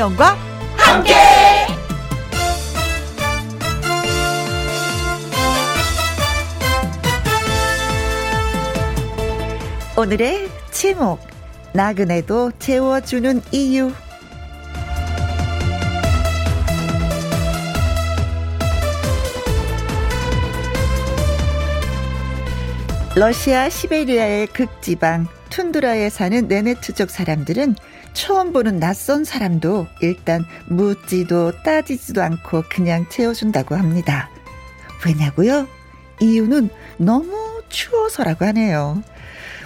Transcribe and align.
김혜영과 0.00 0.36
함께. 0.76 1.14
오늘의 9.96 10.48
제목 10.70 11.20
나그네도 11.74 12.52
재워주는 12.58 13.42
이유 13.52 13.92
러시아 23.14 23.68
시베리아의 23.68 24.46
극지방 24.46 25.26
툰드라에 25.50 26.08
사는 26.08 26.48
네네트족 26.48 27.10
사람들은 27.10 27.74
처음 28.12 28.52
보는 28.52 28.80
낯선 28.80 29.24
사람도 29.24 29.86
일단 30.00 30.44
묻지도 30.66 31.52
따지지도 31.62 32.22
않고 32.22 32.64
그냥 32.68 33.06
채워준다고 33.08 33.76
합니다. 33.76 34.28
왜냐고요? 35.06 35.66
이유는 36.20 36.68
너무 36.98 37.62
추워서라고 37.68 38.44
하네요. 38.46 39.02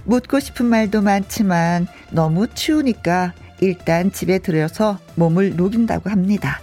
묻고 0.04 0.40
싶은 0.40 0.66
말도 0.66 1.02
많지만 1.02 1.86
너무 2.10 2.46
추우니까 2.46 3.32
일단 3.60 4.12
집에 4.12 4.38
들여서 4.38 4.98
몸을 5.14 5.56
녹인다고 5.56 6.10
합니다. 6.10 6.60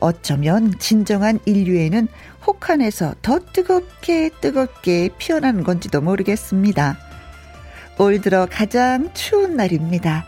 어쩌면 0.00 0.78
진정한 0.78 1.38
인류에는 1.44 2.08
혹한에서 2.46 3.14
더 3.22 3.38
뜨겁게 3.52 4.30
뜨겁게 4.40 5.10
피어나는 5.18 5.64
건지도 5.64 6.00
모르겠습니다. 6.00 6.96
올 7.98 8.20
들어 8.20 8.46
가장 8.50 9.10
추운 9.14 9.56
날입니다. 9.56 10.26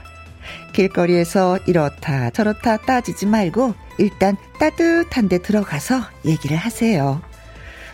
길거리에서 0.76 1.58
이렇다 1.66 2.30
저렇다 2.30 2.76
따지지 2.76 3.26
말고 3.26 3.74
일단 3.98 4.36
따뜻한 4.60 5.28
데 5.28 5.38
들어가서 5.38 6.02
얘기를 6.26 6.56
하세요. 6.56 7.22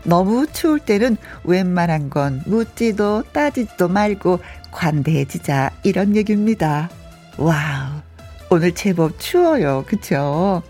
너무 0.04 0.46
추울 0.52 0.80
때는 0.80 1.16
웬만한 1.44 2.10
건 2.10 2.42
묻지도 2.44 3.22
따지지도 3.32 3.88
말고 3.88 4.40
관대해지자 4.72 5.70
이런 5.84 6.16
얘기입니다. 6.16 6.90
wow. 7.38 8.02
오늘 8.50 8.74
제법 8.74 9.18
추워요. 9.18 9.84
그쵸? 9.86 10.62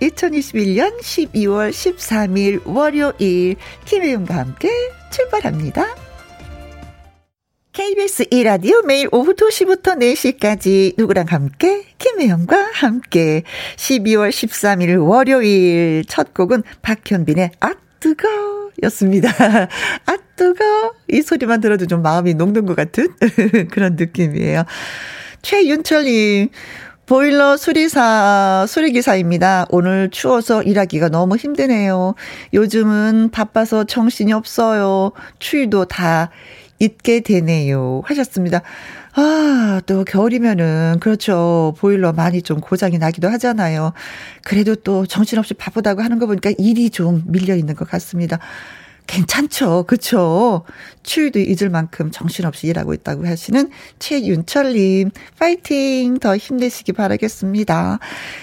2021년 0.00 0.98
12월 1.00 1.70
13일 1.70 2.66
월요일 2.66 3.56
김혜영과 3.84 4.36
함께 4.36 4.70
출발합니다. 5.10 6.09
KBS 7.72 8.24
1라디오 8.24 8.84
매일 8.84 9.08
오후 9.12 9.32
2시부터 9.32 9.96
4시까지 9.96 10.94
누구랑 10.98 11.26
함께 11.28 11.84
김혜영과 11.98 12.70
함께 12.72 13.44
12월 13.76 14.30
13일 14.30 15.06
월요일 15.06 16.04
첫 16.08 16.34
곡은 16.34 16.64
박현빈의 16.82 17.52
아 17.60 17.74
뜨거 18.00 18.28
였습니다. 18.82 19.30
아 20.04 20.16
뜨거 20.34 20.94
이 21.12 21.22
소리만 21.22 21.60
들어도 21.60 21.86
좀 21.86 22.02
마음이 22.02 22.34
녹는 22.34 22.66
것 22.66 22.74
같은 22.74 23.14
그런 23.70 23.94
느낌이에요. 23.94 24.64
최윤철님 25.42 26.48
보일러 27.10 27.56
수리사, 27.56 28.66
수리기사입니다. 28.68 29.66
오늘 29.70 30.10
추워서 30.10 30.62
일하기가 30.62 31.08
너무 31.08 31.36
힘드네요. 31.36 32.14
요즘은 32.54 33.30
바빠서 33.32 33.82
정신이 33.82 34.32
없어요. 34.32 35.10
추위도 35.40 35.86
다 35.86 36.30
잊게 36.80 37.20
되네요. 37.20 38.02
하셨습니다. 38.04 38.62
아, 39.14 39.80
또 39.86 40.04
겨울이면은, 40.04 40.96
그렇죠. 41.00 41.74
보일러 41.78 42.12
많이 42.12 42.42
좀 42.42 42.60
고장이 42.60 42.98
나기도 42.98 43.28
하잖아요. 43.28 43.92
그래도 44.44 44.74
또 44.74 45.06
정신없이 45.06 45.54
바쁘다고 45.54 46.02
하는 46.02 46.18
거 46.18 46.26
보니까 46.26 46.50
일이 46.58 46.90
좀 46.90 47.22
밀려 47.26 47.54
있는 47.54 47.74
것 47.74 47.88
같습니다. 47.88 48.38
괜찮죠. 49.10 49.84
그쵸? 49.88 50.62
추위도 51.02 51.40
잊을 51.40 51.68
만큼 51.68 52.12
정신없이 52.12 52.68
일하고 52.68 52.94
있다고 52.94 53.26
하시는 53.26 53.68
최윤철님, 53.98 55.10
파이팅! 55.36 56.18
더 56.18 56.36
힘내시기 56.36 56.92
바라겠습니다. 56.92 57.98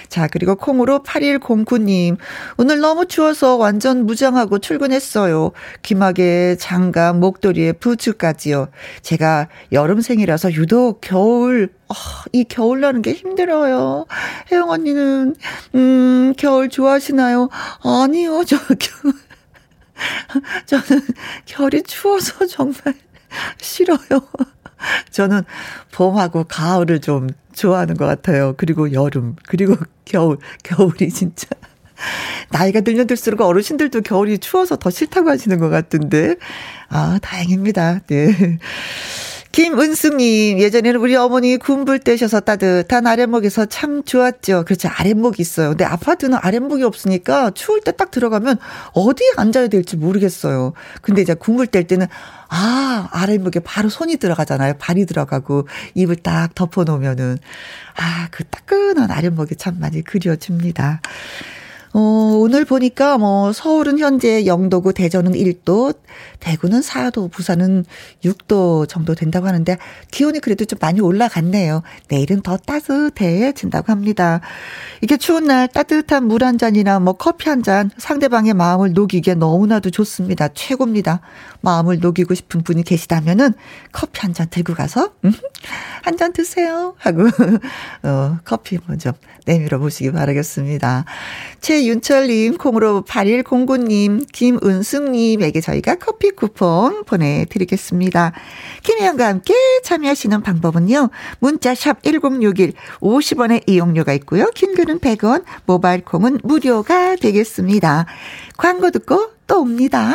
자, 0.10 0.28
그리고 0.28 0.56
콩으로 0.56 1.04
8109님, 1.04 2.18
오늘 2.58 2.82
너무 2.82 3.06
추워서 3.06 3.56
완전 3.56 4.06
무장하고 4.06 4.60
출근했어요. 4.60 5.52
귀마개, 5.84 6.58
장갑, 6.60 7.18
목도리에 7.18 7.72
부츠까지요. 7.74 8.68
제가 9.02 9.48
여름생이라서 9.72 10.52
유독 10.54 11.00
겨울, 11.00 11.70
어, 11.88 11.94
이 12.34 12.44
겨울 12.44 12.82
나는 12.82 13.02
게 13.02 13.14
힘들어요. 13.14 14.06
혜영 14.52 14.70
언니는, 14.70 15.36
음, 15.76 16.34
겨울 16.38 16.68
좋아하시나요? 16.68 17.48
아니요, 17.84 18.44
저 18.48 18.58
겨울. 18.58 19.27
저는 20.66 21.08
겨울이 21.46 21.84
추워서 21.84 22.46
정말 22.48 22.94
싫어요. 23.60 23.98
저는 25.12 25.44
봄하고 25.92 26.44
가을을 26.46 27.02
좀 27.02 27.30
좋아하는 27.54 27.96
것 27.96 28.06
같아요. 28.06 28.54
그리고 28.58 28.92
여름, 28.94 29.36
그리고 29.48 29.76
겨울, 30.06 30.38
겨울이 30.64 31.10
진짜. 31.10 31.48
나이가 32.52 32.82
들면 32.82 33.08
들수록 33.08 33.42
어르신들도 33.42 34.02
겨울이 34.02 34.38
추워서 34.38 34.76
더 34.76 34.90
싫다고 34.92 35.30
하시는 35.30 35.58
것 35.58 35.70
같은데. 35.70 36.36
아, 36.90 37.18
다행입니다. 37.22 38.02
네. 38.08 38.60
김은숙님, 39.52 40.60
예전에는 40.60 41.00
우리 41.00 41.16
어머니 41.16 41.58
군불 41.58 42.00
떼셔서 42.00 42.42
따뜻한 42.42 43.08
아랫목에서 43.08 43.66
참 43.66 44.04
좋았죠. 44.04 44.66
그렇죠. 44.66 44.88
아랫목이 44.88 45.42
있어요. 45.42 45.70
근데 45.70 45.84
아파트는 45.86 46.38
아랫목이 46.42 46.84
없으니까 46.84 47.52
추울 47.52 47.82
때 47.82 47.92
딱 47.98 48.12
들어가면 48.12 48.58
어디에 48.94 49.32
앉아야 49.38 49.68
될지 49.70 49.98
모르겠어요. 49.98 50.74
근데 51.02 51.22
이제 51.24 51.34
군불 51.34 51.68
뗄 51.68 51.88
때는 51.88 52.06
아, 52.50 53.10
아랫목에 53.12 53.62
바로 53.62 53.90
손이 53.90 54.18
들어가잖아요. 54.18 54.76
발이 54.78 55.06
들어가고 55.08 55.68
입을 55.96 56.18
딱 56.18 56.54
덮어 56.54 56.84
놓으면은 56.84 57.40
아, 57.96 58.28
그 58.30 58.44
따끈한 58.44 59.10
아랫목이 59.10 59.56
참 59.56 59.80
많이 59.80 60.04
그려집니다. 60.04 61.02
어, 61.94 62.00
오늘 62.00 62.66
보니까 62.66 63.18
뭐 63.18 63.52
서울은 63.54 63.98
현재 64.00 64.44
0도고 64.44 64.94
대전은 64.94 65.34
1도, 65.34 65.96
대구는 66.40 66.82
4도, 66.82 67.32
부산은 67.32 67.86
6도 68.24 68.88
정도 68.88 69.16
된다고 69.16 69.48
하는데 69.48 69.78
기온이 70.12 70.40
그래도 70.40 70.66
좀 70.66 70.78
많이 70.82 71.02
올라갔네요. 71.02 71.82
내일은 72.10 72.42
더 72.42 72.58
따뜻해진다고 72.58 73.92
합니다. 73.92 74.42
이게 75.02 75.18
추운 75.18 75.46
날 75.46 75.68
따뜻한 75.68 76.26
물 76.28 76.44
한 76.44 76.58
잔이나 76.58 77.00
뭐 77.00 77.14
커피 77.14 77.50
한 77.50 77.64
잔 77.64 77.90
상대방의 77.98 78.54
마음을 78.54 78.94
녹이기에 78.94 79.34
너무나도 79.36 79.90
좋습니다. 79.90 80.50
최고입니다. 80.50 81.22
마음을 81.62 82.00
녹이고 82.00 82.34
싶은 82.36 82.62
분이 82.64 82.84
계시다면은 82.84 83.54
커피 83.92 84.22
한 84.22 84.34
잔 84.34 84.48
들고 84.50 84.76
가서 84.76 85.14
음, 85.26 85.34
한잔 86.04 86.32
드세요 86.34 86.94
하고 87.00 87.24
어, 88.04 88.38
커피 88.46 88.78
먼저 88.86 89.14
내밀어 89.46 89.80
보시기 89.80 90.12
바라겠습니다. 90.12 91.06
최윤철님, 91.62 92.58
콩으로 92.58 93.04
8109님, 93.08 94.26
김은숙님에게 94.32 95.62
저희가 95.62 95.96
커피 95.96 96.32
쿠폰 96.32 97.04
보내드리겠습니다. 97.06 98.32
김혜영과 98.84 99.28
함께 99.28 99.54
참여하시는 99.84 100.42
방법은요. 100.42 101.10
문자샵 101.40 102.04
1061 102.04 102.74
50원의 103.00 103.64
이용료가 103.68 104.14
있고요. 104.14 104.50
킹글은 104.54 105.00
100원, 105.00 105.44
모바일 105.66 106.04
콩은 106.04 106.40
무료가 106.44 107.16
되겠습니다. 107.16 108.06
광고 108.58 108.92
듣고 108.92 109.32
또 109.48 109.62
옵니다. 109.62 110.14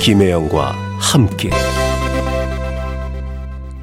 김혜영과 0.00 0.72
함께 1.00 1.50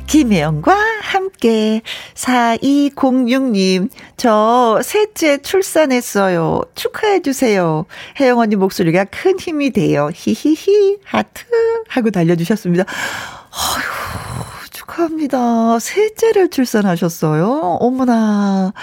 김혜영과 0.07 0.92
함께 1.13 1.81
4206님 2.15 3.89
저 4.17 4.79
셋째 4.83 5.37
출산했어요. 5.37 6.61
축하해 6.73 7.21
주세요. 7.21 7.85
혜영 8.19 8.39
언니 8.39 8.55
목소리가 8.55 9.05
큰 9.05 9.39
힘이 9.39 9.71
돼요. 9.71 10.09
히히히 10.11 10.97
하트 11.05 11.43
하고 11.87 12.09
달려주셨습니다. 12.09 12.83
어휴 12.83 14.69
축하합니다. 14.71 15.77
셋째를 15.79 16.49
출산하셨어요. 16.49 17.77
어머나. 17.79 18.73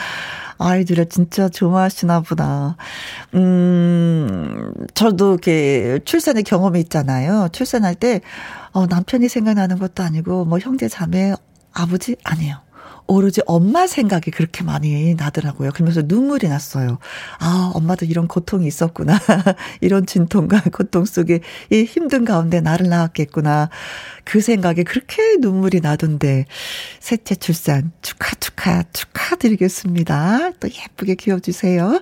아이들을 0.58 1.06
진짜 1.06 1.48
좋아하시나 1.48 2.20
보다. 2.20 2.76
음, 3.34 4.74
저도 4.94 5.30
이렇게 5.32 5.98
출산의 6.04 6.42
경험이 6.42 6.80
있잖아요. 6.80 7.48
출산할 7.50 7.94
때, 7.94 8.20
어, 8.72 8.86
남편이 8.86 9.28
생각나는 9.28 9.78
것도 9.78 10.02
아니고, 10.02 10.44
뭐 10.44 10.58
형제 10.58 10.86
자매, 10.86 11.34
아버지? 11.72 12.16
아니에요. 12.24 12.70
오로지 13.10 13.40
엄마 13.46 13.88
생각이 13.88 14.30
그렇게 14.30 14.62
많이 14.62 15.16
나더라고요. 15.16 15.72
그러면서 15.72 16.00
눈물이 16.04 16.48
났어요. 16.48 16.98
아, 17.40 17.72
엄마도 17.74 18.06
이런 18.06 18.28
고통이 18.28 18.68
있었구나. 18.68 19.18
이런 19.80 20.06
진통과 20.06 20.62
고통 20.72 21.04
속에 21.04 21.40
이 21.70 21.82
힘든 21.82 22.24
가운데 22.24 22.60
나를 22.60 22.88
낳았겠구나. 22.88 23.68
그 24.22 24.40
생각에 24.40 24.84
그렇게 24.84 25.36
눈물이 25.40 25.80
나던데 25.80 26.46
셋째 27.00 27.34
출산 27.34 27.90
축하 28.00 28.36
축하 28.36 28.84
축하드리겠습니다. 28.92 30.52
또 30.60 30.68
예쁘게 30.68 31.16
키워주세요. 31.16 32.00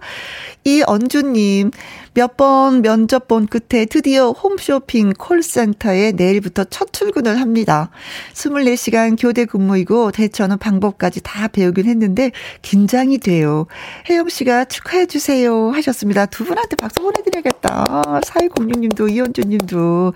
이 0.65 0.83
언주님 0.87 1.71
몇 2.19 2.37
번 2.37 2.83
면접 2.83 3.29
본 3.29 3.47
끝에 3.47 3.85
드디어 3.85 4.33
홈쇼핑 4.33 5.13
콜센터에 5.13 6.11
내일부터 6.13 6.65
첫 6.65 6.93
출근을 6.93 7.41
합니다. 7.41 7.91
24시간 8.33 9.17
교대 9.17 9.45
근무이고 9.45 10.11
대처하는 10.11 10.59
방법까지 10.59 11.21
다 11.23 11.47
배우긴 11.47 11.87
했는데 11.87 12.33
긴장이 12.63 13.19
돼요. 13.19 13.69
혜영 14.11 14.31
씨가 14.31 14.65
축하해 14.65 15.07
주세요 15.07 15.71
하셨습니다. 15.71 16.27
두 16.27 16.45
분한테 16.45 16.75
박수 16.75 17.01
보내드려야겠다. 17.01 18.03
4206님도 18.25 19.13
이현주 19.13 19.43
님도 19.43 20.13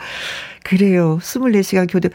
그래요. 0.64 1.18
24시간 1.20 1.90
교대. 1.90 2.08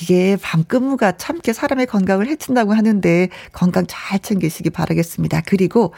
이게 0.00 0.36
밤 0.40 0.64
근무가 0.64 1.12
참 1.12 1.36
이렇게 1.36 1.52
사람의 1.52 1.86
건강을 1.86 2.26
해친다고 2.28 2.72
하는데 2.74 3.28
건강 3.52 3.84
잘 3.88 4.18
챙기시기 4.18 4.70
바라겠습니다. 4.70 5.42
그리고 5.46 5.92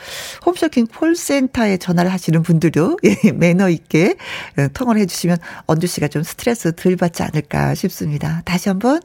홈쇼핑 0.44 0.86
콜센터에 0.86 1.76
전화를 1.76 2.12
하시는 2.12 2.42
분들도 2.42 2.98
예, 3.04 3.32
매너 3.32 3.68
있게 3.70 4.16
어, 4.58 4.66
통화를 4.74 5.00
해주시면 5.02 5.38
언주 5.66 5.86
씨가 5.86 6.08
좀 6.08 6.22
스트레스 6.22 6.74
덜 6.74 6.96
받지 6.96 7.22
않을까 7.22 7.74
싶습니다. 7.74 8.42
다시 8.44 8.68
한번 8.68 9.00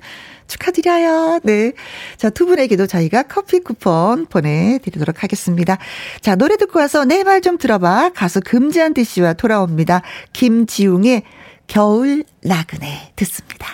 축하드려요. 0.48 1.42
네. 1.44 1.74
자, 2.16 2.30
두 2.30 2.46
분에게도 2.46 2.88
저희가 2.88 3.24
커피 3.24 3.60
쿠폰 3.60 4.26
보내드리도록 4.28 5.22
하겠습니다. 5.24 5.78
자, 6.22 6.36
노래 6.36 6.56
듣고 6.58 6.80
와서 6.80 7.04
내 7.06 7.24
말 7.24 7.42
좀 7.42 7.58
들어봐. 7.58 8.12
가수 8.16 8.40
금지한디 8.42 9.04
씨와 9.04 9.34
돌아옵니다. 9.34 10.02
김지웅의 10.34 11.24
겨울 11.68 12.24
나그네 12.42 13.14
듣습니다. 13.16 13.68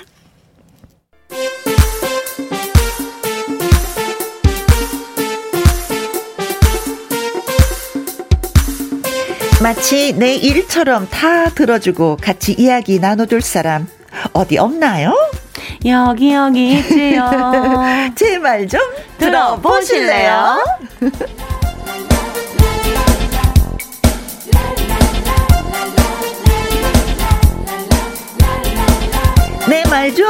마치 9.62 10.14
내 10.14 10.36
일처럼 10.36 11.08
다 11.10 11.50
들어주고 11.50 12.18
같이 12.22 12.54
이야기 12.54 13.00
나눠줄 13.00 13.42
사람 13.42 13.88
어디 14.34 14.58
없나요? 14.58 15.14
여기 15.86 16.34
여기 16.34 16.74
있지요. 16.80 17.30
제 18.16 18.38
말 18.40 18.68
좀 18.68 18.80
들어보실래요? 19.18 20.64
내 29.74 29.82
말 29.90 30.14
좀 30.14 30.24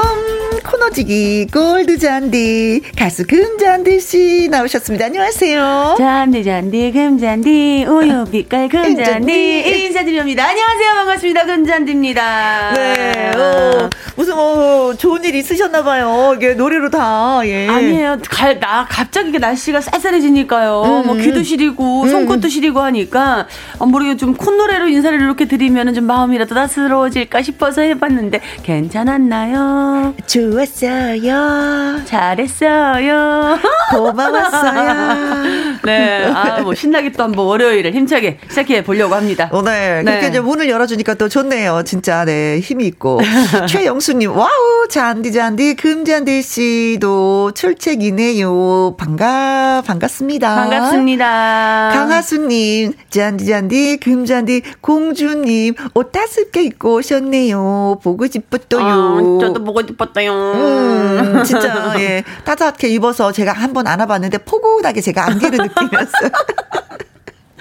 코너지기 0.63 1.47
골드 1.53 1.97
잔디 1.97 2.81
가수 2.97 3.25
금잔디 3.27 3.99
씨 3.99 4.47
나오셨습니다. 4.49 5.05
안녕하세요. 5.05 5.95
잔디 5.97 6.43
잔디 6.43 6.91
금잔디 6.91 7.85
우유 7.87 8.25
빛깔 8.31 8.69
금잔디 8.69 9.83
인사드립니다. 9.85 10.47
안녕하세요 10.47 10.93
반갑습니다 10.95 11.45
금잔디입니다. 11.45 12.73
네. 12.75 13.31
어, 13.35 13.89
무슨 14.15 14.35
뭐 14.35 14.93
좋은 14.95 15.23
일 15.25 15.35
있으셨나 15.35 15.83
봐요. 15.83 16.33
이게 16.37 16.53
노래로 16.53 16.89
다. 16.89 17.41
예. 17.45 17.67
아니에요. 17.67 18.19
갈, 18.29 18.59
나 18.59 18.85
갑자기 18.89 19.37
날씨가 19.37 19.81
쌀쌀해지니까요. 19.81 20.81
음. 20.83 21.07
뭐 21.07 21.15
귀도 21.15 21.43
시리고 21.43 22.03
음. 22.03 22.09
손끝도 22.09 22.47
시리고 22.47 22.79
하니까 22.79 23.47
어, 23.79 23.85
모르게 23.85 24.15
좀 24.15 24.33
콧노래로 24.35 24.87
인사를 24.87 25.19
이렇게 25.19 25.45
드리면 25.45 25.93
좀 25.93 26.05
마음이라도 26.05 26.55
따스러워질까 26.55 27.41
싶어서 27.41 27.81
해봤는데 27.81 28.39
괜찮았나요? 28.63 30.15
좋 30.25 30.52
았어요. 30.61 32.01
잘했어요. 32.05 33.59
고마웠어요. 33.91 35.77
네. 35.83 36.25
아, 36.25 36.59
뭐 36.61 36.73
신나게 36.73 37.11
또 37.11 37.23
한번 37.23 37.45
월요일을 37.45 37.93
힘차게 37.93 38.39
시작해 38.49 38.83
보려고 38.83 39.15
합니다. 39.15 39.49
오 39.51 39.61
네. 39.61 40.01
네. 40.03 40.11
그렇게 40.11 40.27
이제 40.27 40.39
문을 40.39 40.69
열어주니까 40.69 41.15
또 41.15 41.29
좋네요. 41.29 41.83
진짜, 41.85 42.25
네. 42.25 42.59
힘이 42.59 42.85
있고. 42.87 43.19
최영수님, 43.67 44.35
wow, 44.35 44.87
잔디, 44.89 45.31
잔디, 45.31 45.75
금잔디 45.75 46.41
씨도 46.41 47.51
출첵이네요. 47.53 48.95
반가, 48.97 49.83
반갑습니다. 49.85 50.55
반갑습니다. 50.55 51.91
강하수님, 51.93 52.93
잔디, 53.13 53.45
잔디, 53.45 53.97
금잔디, 53.97 54.63
공주님, 54.81 55.75
옷 55.93 56.11
따숩게 56.11 56.63
입고 56.63 56.95
오셨네요. 56.95 57.99
보고 58.03 58.25
싶었어요. 58.25 58.83
아, 58.83 59.19
저도 59.39 59.63
보고 59.63 59.81
싶었어요. 59.85 60.31
음, 60.33 61.43
진짜, 61.43 61.93
예. 61.99 62.23
따뜻하게 62.43 62.87
입어서 62.89 63.31
제가 63.31 63.53
한번 63.53 63.85
안아봤는데 63.85 64.39
포근하게 64.39 65.01
제가 65.01 65.27
안기는 65.27 65.51
느낌이었어요. 65.63 66.31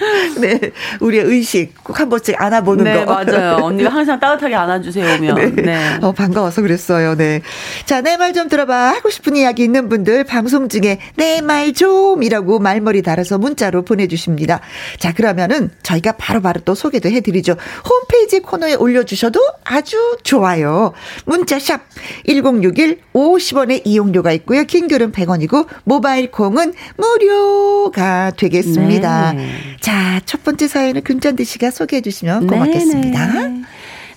네. 0.41 0.59
우리의 0.99 1.23
의식 1.25 1.83
꼭 1.83 1.99
한 1.99 2.09
번씩 2.09 2.39
안아보는 2.41 2.83
네, 2.83 3.05
거. 3.05 3.13
맞아요. 3.23 3.57
언니가 3.63 3.89
항상 3.89 4.19
따뜻하게 4.19 4.55
안아주세요, 4.55 5.15
오면. 5.17 5.35
네. 5.55 5.61
네. 5.61 5.97
어, 6.01 6.11
반가워서 6.11 6.61
그랬어요. 6.61 7.15
네. 7.15 7.41
자, 7.85 8.01
내 8.01 8.17
말 8.17 8.33
좀 8.33 8.49
들어봐. 8.49 8.73
하고 8.93 9.09
싶은 9.09 9.35
이야기 9.35 9.63
있는 9.63 9.89
분들 9.89 10.23
방송 10.23 10.69
중에 10.69 10.99
내 11.15 11.41
말 11.41 11.73
좀이라고 11.73 12.59
말머리 12.59 13.01
달아서 13.01 13.37
문자로 13.37 13.83
보내주십니다. 13.83 14.59
자, 14.99 15.13
그러면은 15.13 15.69
저희가 15.83 16.13
바로바로 16.13 16.41
바로 16.41 16.61
또 16.65 16.73
소개도 16.75 17.09
해드리죠. 17.09 17.55
홈페이지 17.87 18.39
코너에 18.39 18.73
올려주셔도 18.75 19.39
아주 19.63 20.17
좋아요. 20.23 20.93
문자샵 21.25 21.81
1061 22.27 22.99
50원의 23.13 23.81
이용료가 23.85 24.31
있고요. 24.33 24.63
킹글은 24.63 25.11
100원이고 25.11 25.67
모바일 25.83 26.31
콩은 26.31 26.73
무료가 26.97 28.31
되겠습니다. 28.37 29.33
네. 29.33 29.49
자, 29.79 29.92
첫 30.25 30.43
번째 30.43 30.67
사연을 30.67 31.01
금잔디 31.01 31.43
씨가 31.43 31.71
소개해 31.71 32.01
주시면 32.01 32.47
고맙겠습니다. 32.47 33.33
네네. 33.33 33.61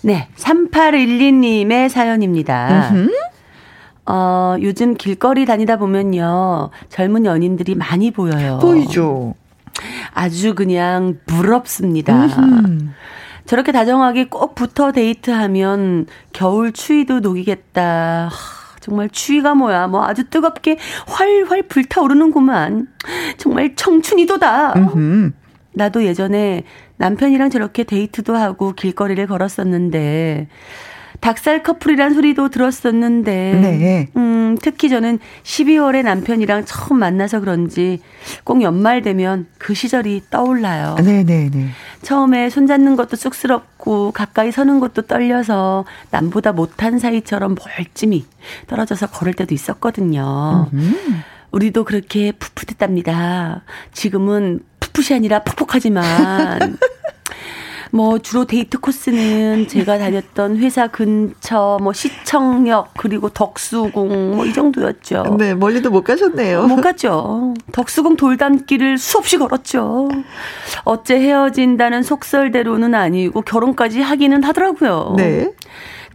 네, 0.02 0.28
3812님의 0.37 1.88
사연입니다. 1.88 2.90
음흠. 2.93 3.11
어, 4.06 4.56
요즘 4.61 4.94
길거리 4.94 5.44
다니다 5.46 5.76
보면요. 5.76 6.70
젊은 6.88 7.25
연인들이 7.25 7.75
많이 7.75 8.11
보여요. 8.12 8.58
보이죠. 8.62 9.35
아주 10.14 10.54
그냥 10.54 11.18
부럽습니다. 11.26 12.26
음흠. 12.26 12.88
저렇게 13.47 13.73
다정하게 13.73 14.28
꼭 14.28 14.54
붙어 14.54 14.92
데이트하면 14.92 16.06
겨울 16.33 16.73
추위도 16.73 17.21
녹이겠다. 17.21 18.30
정말 18.80 19.09
추위가 19.09 19.54
뭐야. 19.54 19.88
뭐 19.88 20.04
아주 20.04 20.28
뜨겁게 20.30 20.78
활활 21.06 21.62
불타오르는구만. 21.62 22.88
정말 23.38 23.75
청춘이도다. 23.75 24.75
음흠. 24.76 25.33
나도 25.76 26.04
예전에 26.04 26.62
남편이랑 26.97 27.50
저렇게 27.50 27.85
데이트도 27.85 28.35
하고 28.35 28.73
길거리를 28.73 29.25
걸었었는데 29.26 30.49
닭살 31.21 31.62
커플이란 31.62 32.14
소리도 32.14 32.49
들었었는데 32.49 33.33
네. 33.61 34.09
음, 34.16 34.56
특히 34.62 34.88
저는 34.88 35.18
12월에 35.42 36.02
남편이랑 36.02 36.64
처음 36.64 36.99
만나서 36.99 37.40
그런지 37.40 38.00
꼭 38.45 38.62
연말 38.62 39.02
되면 39.02 39.47
그 39.59 39.75
시절이 39.75 40.25
떠올라요. 40.30 40.97
네, 41.04 41.25
네, 41.25 41.50
네. 41.52 41.68
처음에 42.00 42.49
손잡는 42.49 42.97
것도 42.97 43.16
쑥스럽고 43.16 44.12
가까이 44.12 44.52
서는 44.52 44.80
것도 44.80 45.02
떨려서 45.02 45.85
남보다 46.11 46.52
못한 46.52 46.99
사이처럼 46.99 47.54
멀찌미 47.54 48.25
떨어져서 48.66 49.09
걸을 49.09 49.35
때도 49.35 49.54
있었거든요. 49.54 50.71
음. 50.73 51.23
우리도 51.50 51.85
그렇게 51.85 52.33
풋풋했답니다. 52.33 53.62
지금은 53.92 54.61
풋풋이 54.97 55.15
아니라 55.15 55.41
푹푹하지만 55.41 56.79
뭐 57.93 58.19
주로 58.19 58.45
데이트 58.47 58.79
코스는 58.79 59.69
제가 59.69 59.99
다녔던 59.99 60.57
회사 60.59 60.87
근처 60.88 61.79
뭐 61.81 61.93
시청역 61.93 62.95
그리고 62.97 63.29
덕수궁 63.29 64.35
뭐 64.37 64.47
이 64.47 64.53
정도였죠. 64.53 65.37
네, 65.38 65.55
멀리도 65.55 65.91
못 65.91 66.03
가셨네요. 66.03 66.67
못 66.67 66.76
갔죠. 66.81 67.55
덕수궁 67.73 68.17
돌담길을 68.17 68.97
수없이 68.99 69.38
걸었죠. 69.38 70.09
어째 70.85 71.17
헤어진다는 71.21 72.03
속설대로는 72.03 72.95
아니고 72.95 73.43
결혼까지 73.43 74.00
하기는 74.00 74.43
하더라고요. 74.45 75.15
네. 75.17 75.53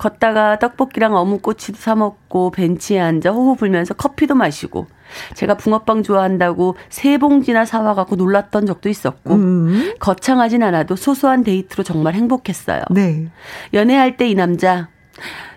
걷다가 0.01 0.57
떡볶이랑 0.57 1.15
어묵꼬치도 1.15 1.77
사 1.77 1.93
먹고 1.93 2.49
벤치에 2.49 2.99
앉아 2.99 3.29
호호 3.29 3.53
불면서 3.53 3.93
커피도 3.93 4.33
마시고 4.33 4.87
제가 5.35 5.57
붕어빵 5.57 6.01
좋아한다고 6.01 6.75
세 6.89 7.19
봉지나 7.19 7.65
사와갖고 7.65 8.15
놀랐던 8.15 8.65
적도 8.65 8.89
있었고 8.89 9.35
음. 9.35 9.93
거창하진 9.99 10.63
않아도 10.63 10.95
소소한 10.95 11.43
데이트로 11.43 11.83
정말 11.83 12.15
행복했어요. 12.15 12.81
네. 12.89 13.27
연애할 13.73 14.17
때 14.17 14.31
이 14.31 14.35
남자 14.35 14.87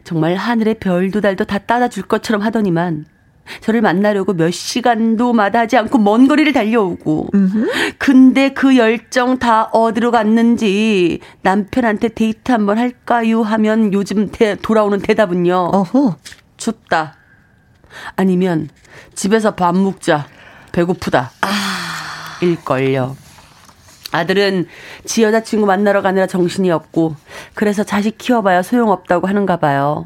정말 0.02 0.34
하늘의 0.34 0.74
별도 0.80 1.20
달도 1.20 1.44
다 1.44 1.58
따다 1.58 1.88
줄 1.88 2.02
것처럼 2.02 2.42
하더니만 2.42 3.06
저를 3.60 3.80
만나려고 3.80 4.32
몇 4.32 4.50
시간도 4.52 5.32
마다하지 5.32 5.76
않고 5.76 5.98
먼 5.98 6.28
거리를 6.28 6.52
달려오고. 6.52 7.28
근데 7.98 8.50
그 8.50 8.76
열정 8.76 9.38
다 9.38 9.64
어디로 9.72 10.10
갔는지 10.10 11.20
남편한테 11.42 12.08
데이트 12.08 12.52
한번 12.52 12.78
할까요? 12.78 13.42
하면 13.42 13.92
요즘 13.92 14.30
대, 14.30 14.56
돌아오는 14.56 14.98
대답은요. 15.00 15.70
어허. 15.72 16.16
춥다. 16.56 17.16
아니면 18.16 18.68
집에서 19.14 19.54
밥 19.54 19.76
먹자. 19.76 20.26
배고프다. 20.72 21.30
아. 21.42 22.38
일걸요. 22.40 23.16
아들은 24.12 24.66
지 25.04 25.22
여자친구 25.24 25.66
만나러 25.66 26.00
가느라 26.02 26.26
정신이 26.26 26.70
없고 26.70 27.16
그래서 27.54 27.82
자식 27.82 28.16
키워봐야 28.16 28.62
소용없다고 28.62 29.26
하는가 29.26 29.56
봐요. 29.56 30.04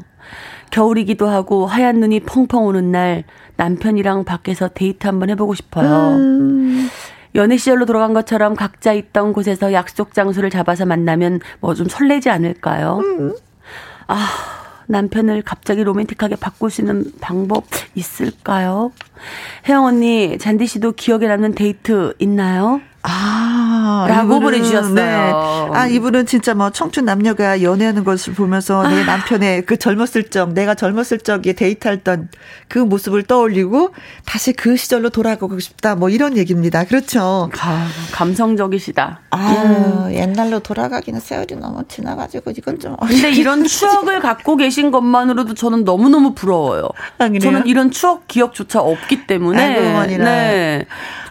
겨울이기도 0.71 1.27
하고 1.27 1.65
하얀 1.65 1.99
눈이 1.99 2.21
펑펑 2.21 2.65
오는 2.65 2.91
날 2.91 3.23
남편이랑 3.57 4.23
밖에서 4.25 4.69
데이트 4.69 5.07
한번 5.07 5.29
해보고 5.31 5.53
싶어요. 5.55 6.15
음. 6.17 6.89
연애 7.35 7.57
시절로 7.57 7.85
돌아간 7.85 8.13
것처럼 8.13 8.55
각자 8.55 8.91
있던 8.93 9.33
곳에서 9.33 9.71
약속 9.73 10.13
장소를 10.13 10.49
잡아서 10.49 10.85
만나면 10.85 11.41
뭐 11.59 11.73
좀 11.75 11.87
설레지 11.87 12.29
않을까요? 12.29 12.99
음. 13.03 13.33
아, 14.07 14.27
남편을 14.87 15.43
갑자기 15.43 15.83
로맨틱하게 15.83 16.37
바꿀 16.37 16.71
수 16.71 16.81
있는 16.81 17.11
방법 17.21 17.65
있을까요? 17.93 18.91
혜영 19.67 19.85
언니, 19.85 20.37
잔디 20.39 20.65
씨도 20.65 20.93
기억에 20.93 21.27
남는 21.27 21.53
데이트 21.53 22.13
있나요? 22.17 22.81
아, 23.01 24.05
라고 24.09 24.35
이분은, 24.35 24.41
보내주셨어요. 24.41 24.93
네. 24.93 25.31
아, 25.73 25.87
이분은 25.87 26.25
진짜 26.25 26.53
뭐 26.53 26.69
청춘 26.69 27.05
남녀가 27.05 27.61
연애하는 27.61 28.03
것을 28.03 28.33
보면서 28.33 28.87
내 28.87 29.03
아. 29.03 29.05
남편의 29.05 29.65
그 29.65 29.77
젊었을 29.77 30.29
적, 30.29 30.53
내가 30.53 30.75
젊었을 30.75 31.19
적에 31.19 31.53
데이트했던 31.53 32.29
그 32.67 32.79
모습을 32.79 33.23
떠올리고 33.23 33.91
다시 34.25 34.51
그 34.51 34.75
시절로 34.75 35.09
돌아가고 35.09 35.59
싶다. 35.59 35.95
뭐 35.95 36.09
이런 36.09 36.35
얘기입니다. 36.35 36.83
그렇죠. 36.83 37.49
가, 37.53 37.85
감성적이시다. 38.11 39.21
아, 39.29 39.37
음. 39.37 40.13
옛날로 40.13 40.59
돌아가기는 40.59 41.19
세월이 41.19 41.55
너무 41.55 41.83
지나가지고 41.87 42.51
이건 42.51 42.79
좀. 42.79 42.97
근데 42.97 43.31
이런 43.31 43.63
추억을 43.63 44.19
갖고 44.19 44.57
계신 44.57 44.91
것만으로도 44.91 45.53
저는 45.53 45.85
너무너무 45.85 46.33
부러워요. 46.33 46.89
아, 47.17 47.29
저는 47.39 47.65
이런 47.65 47.91
추억 47.91 48.27
기억조차 48.27 48.81
없기 48.81 49.25
때문에. 49.25 49.61
아이고, 49.61 50.23
네. 50.23 50.85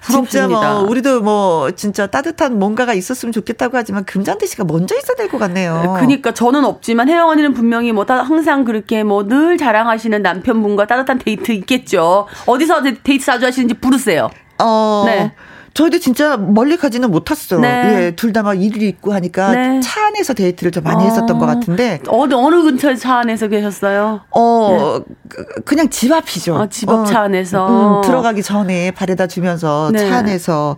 진짜 0.08 0.46
뭐 0.48 0.80
우리도 0.88 1.20
뭐 1.20 1.57
진짜 1.76 2.06
따뜻한 2.06 2.58
뭔가가 2.58 2.94
있었으면 2.94 3.32
좋겠다고 3.32 3.76
하지만 3.76 4.04
금잔디 4.04 4.46
씨가 4.46 4.64
먼저 4.64 4.96
있어야 4.96 5.16
될 5.16 5.28
것 5.28 5.38
같네요. 5.38 5.94
그러니까 5.96 6.32
저는 6.32 6.64
없지만 6.64 7.08
혜영 7.08 7.28
언니는 7.28 7.52
분명히 7.54 7.92
뭐 7.92 8.04
항상 8.08 8.64
그렇게 8.64 9.02
뭐 9.04 9.24
늘 9.28 9.58
자랑하시는 9.58 10.22
남편분과 10.22 10.86
따뜻한 10.86 11.18
데이트 11.18 11.52
있겠죠. 11.52 12.26
어디서 12.46 12.82
데이트 12.82 13.24
자주 13.26 13.44
하시는지 13.46 13.74
부르세요. 13.74 14.30
어. 14.60 15.02
네. 15.06 15.32
저희도 15.78 16.00
진짜 16.00 16.36
멀리 16.36 16.76
가지는 16.76 17.08
못했어. 17.12 17.56
네. 17.60 17.68
예, 18.06 18.10
둘 18.16 18.32
다 18.32 18.42
막 18.42 18.60
일이 18.60 18.88
있고 18.88 19.12
하니까 19.14 19.52
네. 19.52 19.80
차 19.80 20.06
안에서 20.06 20.34
데이트를 20.34 20.72
좀 20.72 20.82
많이 20.82 21.04
어. 21.04 21.06
했었던 21.06 21.38
것 21.38 21.46
같은데. 21.46 22.00
어느 22.08 22.34
어느 22.34 22.62
근처에 22.62 22.96
차 22.96 23.18
안에서 23.18 23.46
계셨어요? 23.46 24.22
어, 24.32 24.98
네. 24.98 25.44
그냥 25.64 25.88
집 25.88 26.10
앞이죠. 26.12 26.56
어, 26.56 26.68
집앞 26.68 26.94
어, 27.00 27.04
차 27.04 27.20
안에서 27.20 28.00
음, 28.00 28.02
들어가기 28.02 28.42
전에 28.42 28.90
바래다 28.90 29.28
주면서 29.28 29.90
네. 29.92 30.08
차 30.08 30.16
안에서. 30.16 30.76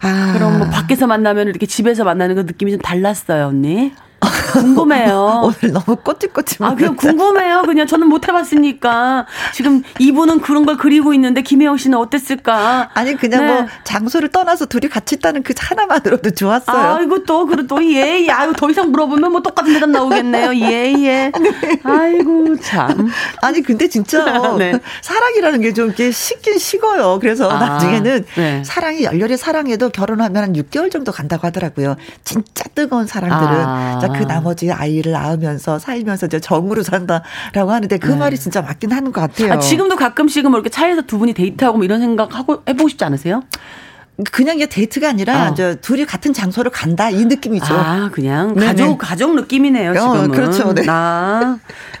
아. 0.00 0.32
그럼 0.34 0.58
뭐 0.58 0.68
밖에서 0.68 1.08
만나면 1.08 1.48
이렇게 1.48 1.66
집에서 1.66 2.04
만나는 2.04 2.36
그 2.36 2.40
느낌이 2.42 2.70
좀 2.70 2.80
달랐어요, 2.80 3.46
언니? 3.48 3.92
궁금해요. 4.52 5.40
오늘 5.62 5.72
너무 5.72 5.96
꼬집꼬집. 5.96 6.62
아, 6.62 6.74
그냥 6.74 6.96
궁금해요. 6.96 7.62
그냥 7.62 7.86
저는 7.86 8.06
못 8.08 8.28
해봤으니까. 8.28 9.26
지금 9.54 9.82
이분은 9.98 10.40
그런 10.40 10.66
걸 10.66 10.76
그리고 10.76 11.14
있는데 11.14 11.42
김혜영 11.42 11.76
씨는 11.76 11.98
어땠을까? 11.98 12.90
아니, 12.94 13.16
그냥 13.16 13.46
뭐 13.46 13.54
네. 13.54 13.60
뭐 13.62 13.70
장소를 13.84 14.28
떠나서 14.30 14.66
둘이 14.66 14.88
같이 14.88 15.16
있다는 15.16 15.42
그 15.42 15.54
하나만으로도 15.58 16.30
좋았어요. 16.32 16.94
아이고, 16.96 17.24
또, 17.24 17.46
그래, 17.46 17.64
또, 17.66 17.82
예, 17.82 18.24
예. 18.26 18.30
아유, 18.30 18.52
더 18.56 18.68
이상 18.70 18.90
물어보면 18.92 19.32
뭐 19.32 19.42
똑같은 19.42 19.72
대답 19.72 19.90
나오겠네요. 19.90 20.54
예, 20.56 20.92
예. 20.98 21.32
네. 21.40 21.80
아이고, 21.82 22.56
참. 22.60 23.08
아니, 23.42 23.62
근데 23.62 23.88
진짜 23.88 24.24
네. 24.58 24.78
사랑이라는 25.02 25.60
게 25.62 25.70
좀 25.70 25.86
이렇게 25.86 26.10
식긴 26.10 26.58
식어요. 26.58 27.18
그래서 27.20 27.48
아, 27.48 27.58
나중에는 27.58 28.24
네. 28.34 28.62
사랑이 28.64 29.04
열렬히 29.04 29.36
사랑해도 29.36 29.90
결혼하면 29.90 30.42
한 30.42 30.52
6개월 30.54 30.90
정도 30.90 31.12
간다고 31.12 31.46
하더라고요. 31.46 31.94
진짜 32.24 32.64
뜨거운 32.74 33.06
사랑들은. 33.06 33.52
아. 33.64 33.98
그 34.18 34.24
나머지 34.40 34.72
아이를 34.72 35.12
낳으면서 35.12 35.78
살면서 35.78 36.26
이제 36.26 36.40
정으로 36.40 36.82
산다라고 36.82 37.70
하는데 37.70 37.98
그 37.98 38.08
네. 38.08 38.16
말이 38.16 38.38
진짜 38.38 38.62
맞긴 38.62 38.90
하는 38.92 39.12
것 39.12 39.20
같아요. 39.20 39.52
아, 39.52 39.58
지금도 39.58 39.96
가끔씩은 39.96 40.50
뭐 40.50 40.58
이렇게 40.58 40.70
차에서 40.70 41.02
두 41.02 41.18
분이 41.18 41.34
데이트하고 41.34 41.76
뭐 41.78 41.84
이런 41.84 42.00
생각 42.00 42.34
하고 42.36 42.62
해보고 42.66 42.88
싶지 42.88 43.04
않으세요? 43.04 43.42
그냥 44.32 44.56
이게 44.56 44.66
데이트가 44.66 45.08
아니라 45.08 45.50
어. 45.50 45.54
저 45.54 45.74
둘이 45.76 46.04
같은 46.04 46.34
장소를 46.34 46.70
간다 46.70 47.08
이 47.08 47.24
느낌이죠. 47.24 47.72
아 47.74 48.10
그냥 48.12 48.52
네네. 48.54 48.66
가족 48.66 48.98
가족 48.98 49.34
느낌이네요. 49.34 49.92
어, 49.92 49.94
지금은. 49.94 50.24
어, 50.24 50.28
그렇죠. 50.28 50.74
네. 50.74 50.84
아, 50.88 51.56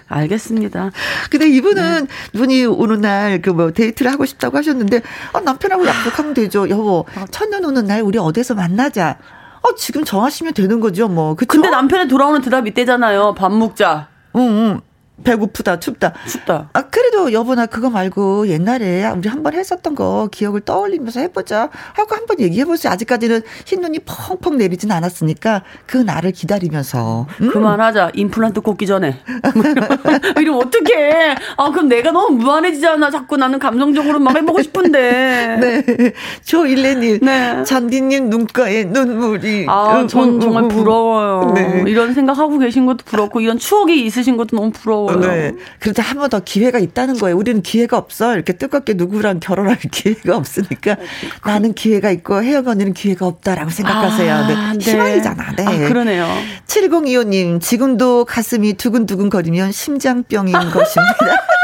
알겠습니다. 0.08 0.90
근데 1.30 1.48
이분은 1.48 2.06
네. 2.32 2.38
분이 2.38 2.66
오는 2.66 3.00
날 3.00 3.40
그 3.40 3.52
뭐 3.52 3.70
데이트를 3.72 4.12
하고 4.12 4.26
싶다고 4.26 4.58
하셨는데 4.58 5.00
아, 5.32 5.40
남편하고 5.40 5.86
약속하면 5.86 6.34
되죠. 6.34 6.68
여보 6.68 7.06
어. 7.16 7.24
첫눈 7.30 7.64
오는 7.64 7.86
날 7.86 8.02
우리 8.02 8.18
어디서 8.18 8.54
만나자. 8.54 9.16
어, 9.62 9.74
지금 9.76 10.04
정하시면 10.04 10.54
되는 10.54 10.80
거죠, 10.80 11.08
뭐. 11.08 11.34
그쵸? 11.34 11.48
근데 11.48 11.70
남편의 11.70 12.08
돌아오는 12.08 12.40
대답이 12.40 12.70
이때잖아요. 12.70 13.34
밥 13.34 13.52
먹자. 13.52 14.08
응, 14.36 14.40
응. 14.40 14.80
배고프다, 15.24 15.78
춥다. 15.80 16.12
춥다. 16.28 16.70
아, 16.72 16.82
그래도 16.82 17.32
여보, 17.32 17.54
나 17.54 17.66
그거 17.66 17.90
말고 17.90 18.48
옛날에 18.48 19.06
우리 19.16 19.28
한 19.28 19.40
번 19.42 19.54
했었던 19.54 19.94
거 19.94 20.28
기억을 20.30 20.60
떠올리면서 20.60 21.20
해보자. 21.20 21.70
하고 21.94 22.14
한 22.14 22.26
번 22.26 22.38
얘기해보자. 22.40 22.90
아직까지는 22.92 23.40
흰 23.64 23.80
눈이 23.80 24.00
펑펑 24.00 24.58
내리진 24.58 24.92
않았으니까 24.92 25.62
그 25.86 25.96
날을 25.96 26.32
기다리면서. 26.32 27.26
음. 27.40 27.50
그만하자. 27.50 28.10
임플란트 28.14 28.60
꽂기 28.60 28.86
전에. 28.86 29.16
이러면 30.38 30.62
어떡해. 30.66 31.34
아, 31.56 31.70
그럼 31.70 31.88
내가 31.88 32.10
너무 32.12 32.36
무한해지잖아. 32.36 33.10
자꾸 33.10 33.36
나는 33.36 33.58
감정적으로 33.58 34.18
막 34.18 34.36
해보고 34.36 34.62
싶은데. 34.62 35.56
네. 35.60 36.12
조일레님. 36.44 37.20
네. 37.22 37.62
잔디님 37.64 38.28
눈가에 38.30 38.84
눈물이. 38.84 39.66
아, 39.68 40.06
전 40.08 40.38
정말 40.40 40.68
부러워요. 40.68 41.52
네. 41.54 41.84
이런 41.86 42.12
생각하고 42.14 42.58
계신 42.58 42.86
것도 42.86 42.98
부럽고, 43.04 43.40
이런 43.40 43.58
추억이 43.58 44.04
있으신 44.04 44.36
것도 44.36 44.56
너무 44.56 44.70
부러워요. 44.70 45.09
네. 45.18 45.52
그런데 45.78 46.02
한 46.02 46.18
번 46.18 46.30
더 46.30 46.38
기회가 46.40 46.78
있다는 46.78 47.18
거예요. 47.18 47.36
우리는 47.36 47.62
기회가 47.62 47.96
없어. 47.98 48.34
이렇게 48.34 48.52
뜨겁게 48.52 48.92
누구랑 48.94 49.40
결혼할 49.40 49.78
기회가 49.90 50.36
없으니까 50.36 50.96
나는 51.44 51.72
기회가 51.74 52.10
있고 52.12 52.42
혜영 52.42 52.68
언니는 52.68 52.92
기회가 52.92 53.26
없다라고 53.26 53.70
생각하세요. 53.70 54.32
아, 54.34 54.46
네. 54.46 54.78
네. 54.78 54.90
희망이잖아. 54.92 55.52
네. 55.56 55.64
아, 55.66 55.88
그러네요. 55.88 56.28
7025님, 56.66 57.60
지금도 57.60 58.24
가슴이 58.26 58.74
두근두근 58.74 59.28
거리면 59.30 59.72
심장병인 59.72 60.52
것입니다. 60.52 61.16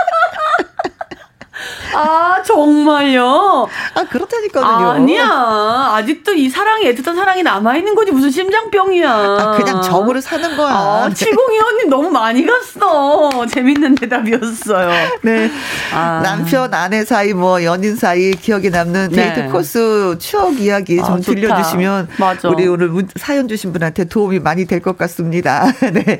아, 1.96 2.42
정말요? 2.42 3.68
아, 3.94 4.04
그렇다니까요. 4.04 4.90
아니야. 4.90 5.90
아직도 5.94 6.34
이 6.34 6.48
사랑이, 6.50 6.84
애틋한 6.92 7.14
사랑이 7.16 7.42
남아있는 7.42 7.94
거지. 7.94 8.12
무슨 8.12 8.30
심장병이야. 8.30 9.10
아, 9.10 9.52
그냥 9.56 9.80
정으로 9.82 10.20
사는 10.20 10.56
거야. 10.56 10.72
아, 10.74 11.08
702호님 11.12 11.88
너무 11.88 12.10
많이 12.10 12.44
갔어. 12.44 13.46
재밌는 13.46 13.94
대답이었어요. 13.94 14.90
네. 15.22 15.50
아. 15.94 16.20
남편, 16.22 16.72
아내 16.74 17.04
사이, 17.04 17.32
뭐, 17.32 17.62
연인 17.64 17.96
사이 17.96 18.30
기억에 18.32 18.68
남는 18.70 19.10
네. 19.10 19.16
데이트 19.16 19.40
네. 19.40 19.48
코스 19.48 20.16
추억 20.18 20.60
이야기 20.60 20.96
좀 20.96 21.14
아, 21.14 21.20
들려주시면. 21.20 22.08
맞아. 22.18 22.48
우리 22.48 22.66
오늘 22.68 22.88
문, 22.88 23.08
사연 23.16 23.48
주신 23.48 23.72
분한테 23.72 24.04
도움이 24.04 24.40
많이 24.40 24.64
될 24.66 24.76
것 24.86 24.98
같습니다. 24.98 25.64
네. 25.92 26.18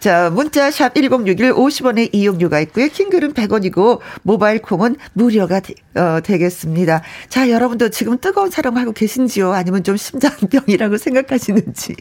자, 0.00 0.28
문자 0.32 0.70
샵 0.70 0.92
1061 0.94 1.52
50원의 1.54 2.10
이용료가 2.12 2.58
있고요. 2.60 2.88
킹글은 2.88 3.32
100원이고, 3.34 4.00
모바일 4.22 4.60
콩은 4.64 4.96
무료가 5.12 5.60
되, 5.60 5.74
어, 5.94 6.20
되겠습니다. 6.22 7.02
자, 7.28 7.50
여러분도 7.50 7.90
지금 7.90 8.18
뜨거운 8.18 8.50
사랑하고 8.50 8.92
계신지요? 8.92 9.52
아니면 9.52 9.84
좀 9.84 9.96
심장병이라고 9.96 10.96
생각하시는지. 10.96 11.94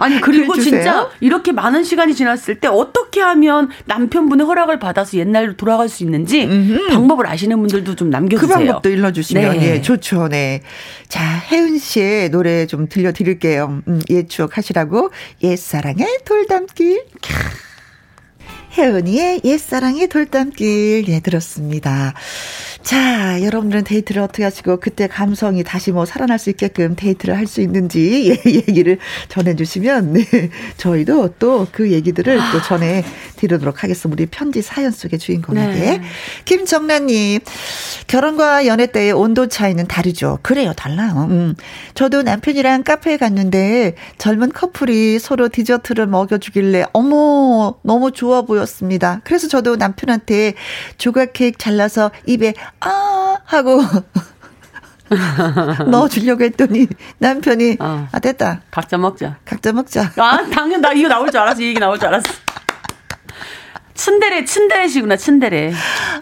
아니, 0.00 0.20
그리고 0.20 0.56
진짜 0.58 1.10
이렇게 1.20 1.52
많은 1.52 1.84
시간이 1.84 2.14
지났을 2.14 2.60
때 2.60 2.68
어떻게 2.68 3.20
하면 3.20 3.68
남편분의 3.86 4.46
허락을 4.46 4.78
받아서 4.78 5.18
옛날로 5.18 5.56
돌아갈 5.56 5.88
수 5.88 6.04
있는지 6.04 6.44
음흠. 6.44 6.88
방법을 6.90 7.26
아시는 7.26 7.58
분들도 7.58 7.96
좀 7.96 8.10
남겨주세요. 8.10 8.48
그 8.48 8.54
방법도 8.54 8.88
일러주시면 8.88 9.58
네. 9.58 9.74
예, 9.74 9.82
좋죠. 9.82 10.28
네. 10.28 10.62
자, 11.08 11.22
혜은 11.22 11.78
씨의 11.78 12.30
노래 12.30 12.66
좀 12.66 12.88
들려드릴게요. 12.88 13.82
음, 13.88 14.00
옛 14.10 14.28
추억 14.28 14.56
하시라고 14.56 15.10
옛사랑의 15.42 16.20
돌담길. 16.24 17.04
캬. 17.20 17.73
혜은이의 18.76 19.42
옛사랑의 19.44 20.08
돌담길 20.08 21.04
예 21.08 21.20
들었습니다. 21.20 22.14
자, 22.84 23.42
여러분들은 23.42 23.84
데이트를 23.84 24.20
어떻게 24.20 24.44
하시고 24.44 24.78
그때 24.78 25.06
감성이 25.06 25.64
다시 25.64 25.90
뭐 25.90 26.04
살아날 26.04 26.38
수 26.38 26.50
있게끔 26.50 26.96
데이트를 26.96 27.34
할 27.34 27.46
수 27.46 27.60
있는지 27.62 28.28
예, 28.46 28.50
얘기를 28.50 28.98
전해주시면 29.28 30.12
네, 30.12 30.24
저희도 30.76 31.34
또 31.38 31.66
그 31.72 31.90
얘기들을 31.92 32.38
또 32.52 32.62
전해 32.62 33.02
드리도록 33.36 33.82
하겠습니다. 33.82 34.14
우리 34.14 34.26
편지 34.26 34.60
사연 34.60 34.90
속의 34.90 35.18
주인공에게 35.18 35.72
네. 35.80 36.02
김정란님 36.44 37.40
결혼과 38.06 38.66
연애 38.66 38.86
때의 38.86 39.12
온도 39.12 39.46
차이는 39.48 39.86
다르죠. 39.86 40.38
그래요, 40.42 40.72
달라요. 40.76 41.26
음. 41.30 41.54
저도 41.94 42.22
남편이랑 42.22 42.82
카페에 42.84 43.16
갔는데 43.16 43.94
젊은 44.18 44.52
커플이 44.52 45.18
서로 45.18 45.48
디저트를 45.48 46.06
먹여주길래 46.06 46.84
어머 46.92 47.76
너무 47.82 48.12
좋아 48.12 48.42
보였습니다. 48.42 49.20
그래서 49.24 49.48
저도 49.48 49.76
남편한테 49.76 50.54
조각 50.98 51.32
케이크 51.32 51.56
잘라서 51.58 52.10
입에 52.26 52.52
아 52.80 53.36
하고 53.44 53.80
넣어 55.90 56.08
주려고 56.08 56.44
했더니 56.44 56.86
남편이 57.18 57.76
어. 57.80 58.08
아 58.10 58.18
됐다. 58.18 58.62
각자 58.70 58.96
먹자. 58.98 59.36
각자 59.44 59.72
먹자. 59.72 60.12
아 60.16 60.42
당연 60.52 60.80
나 60.80 60.92
이거 60.92 61.08
나올 61.08 61.30
줄 61.30 61.40
알았어. 61.40 61.60
이 61.60 61.66
얘기 61.66 61.78
나올 61.80 61.98
줄 61.98 62.08
알았어. 62.08 62.26
츤데레, 63.94 64.44
츤데레시구나, 64.44 65.16
츤데레. 65.16 65.72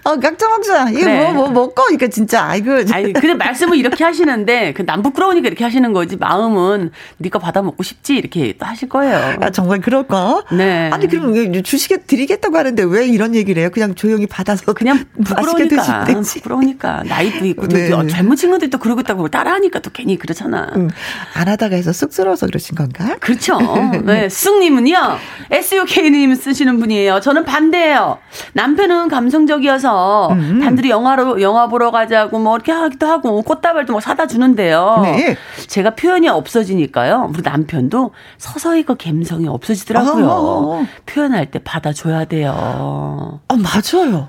어, 0.05 0.17
각자 0.21 0.49
먹자. 0.49 0.91
이거 0.91 1.01
그래. 1.01 1.33
뭐, 1.33 1.33
뭐, 1.33 1.51
먹고, 1.51 1.85
이거 1.93 2.07
진짜, 2.09 2.45
아이고. 2.45 2.71
아니, 2.93 3.13
근데 3.15 3.35
말씀을 3.35 3.79
이렇게 3.79 4.05
하시는데, 4.05 4.75
그, 4.75 4.85
남 4.85 5.03
부끄러우니까 5.03 5.49
이렇게 5.49 5.65
하시는 5.65 5.93
거지, 5.93 6.17
마음은, 6.17 6.91
니가 7.21 7.39
받아 7.39 7.63
먹고 7.63 7.83
싶지, 7.83 8.15
이렇게 8.17 8.55
또 8.59 8.67
하실 8.67 8.89
거예요. 8.91 9.37
아, 9.41 9.51
정말 9.51 9.81
그럴까? 9.81 10.45
네. 10.53 10.91
아니, 10.93 11.09
그럼 11.09 11.63
주시게 11.63 12.03
드리겠다고 12.07 12.59
하는데 12.59 12.83
왜 12.83 13.07
이런 13.07 13.35
얘기를 13.35 13.63
해요? 13.63 13.71
그냥 13.73 13.95
조용히 13.95 14.27
받아서. 14.27 14.75
그냥 14.75 15.05
부끄러우니까. 15.25 16.05
부끄러우니까. 16.05 17.05
나이도 17.05 17.47
있고, 17.47 17.69
네. 17.69 17.89
또 17.89 18.07
젊은 18.07 18.37
친구들도 18.37 18.77
그러고 18.79 19.01
있다고 19.01 19.29
따라하니까 19.29 19.79
또 19.79 19.91
괜히 19.91 20.19
그렇잖아. 20.19 20.71
음, 20.77 20.91
안 21.35 21.49
하다가 21.49 21.77
해서 21.77 21.93
쑥스러워서 21.93 22.47
그러신 22.47 22.75
건가? 22.77 23.17
그렇죠. 23.21 23.59
네. 24.05 24.29
쑥님은요, 24.29 25.17
SUK님 25.51 26.35
쓰시는 26.35 26.79
분이에요. 26.79 27.21
저는 27.21 27.45
반 27.47 27.62
반대예요. 27.63 28.19
남편은 28.55 29.09
감성적이어서 29.09 30.33
음. 30.33 30.61
단둘이 30.61 30.91
영화로 30.91 31.41
영화 31.43 31.69
보러 31.69 31.91
가자고 31.91 32.39
뭐 32.39 32.57
이렇게 32.57 32.73
하기도 32.73 33.07
하고 33.07 33.43
꽃다발도 33.43 33.93
뭐 33.93 34.01
사다 34.01 34.27
주는데요. 34.27 35.01
네. 35.05 35.37
제가 35.69 35.95
표현이 35.95 36.29
없어지니까요. 36.29 37.31
우리 37.33 37.43
남편도 37.43 38.11
서서히 38.39 38.83
그 38.83 38.97
감성이 38.97 39.47
없어지더라고요. 39.49 40.83
아. 40.83 40.87
표현할 41.07 41.51
때 41.51 41.61
받아줘야 41.61 42.25
돼요. 42.25 43.41
아 43.49 43.55
맞아요. 43.55 44.29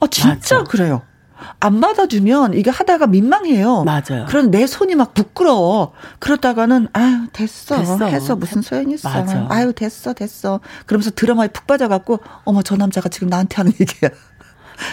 아 0.00 0.06
진짜 0.10 0.58
맞아. 0.58 0.64
그래요. 0.64 1.02
안 1.60 1.80
받아주면 1.80 2.54
이게 2.54 2.70
하다가 2.70 3.06
민망해요. 3.06 3.84
맞아요. 3.84 4.26
그런 4.28 4.50
내 4.50 4.66
손이 4.66 4.94
막 4.94 5.14
부끄러워. 5.14 5.92
그러다가는 6.18 6.88
아유 6.92 7.26
됐어, 7.32 7.78
됐어. 7.78 8.04
해서 8.06 8.36
무슨 8.36 8.62
소용이 8.62 8.94
있어. 8.94 9.08
맞아. 9.08 9.46
아유 9.48 9.72
됐어 9.72 10.12
됐어. 10.12 10.60
그러면서 10.86 11.10
드라마에 11.10 11.48
푹 11.48 11.66
빠져갖고 11.66 12.20
어머 12.44 12.62
저 12.62 12.76
남자가 12.76 13.08
지금 13.08 13.28
나한테 13.28 13.56
하는 13.56 13.72
얘기야. 13.80 14.10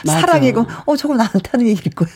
사랑이고 0.06 0.66
어 0.86 0.96
저거 0.98 1.16
나한테 1.16 1.50
하는 1.52 1.68
얘기일 1.68 1.94
거야. 1.94 2.10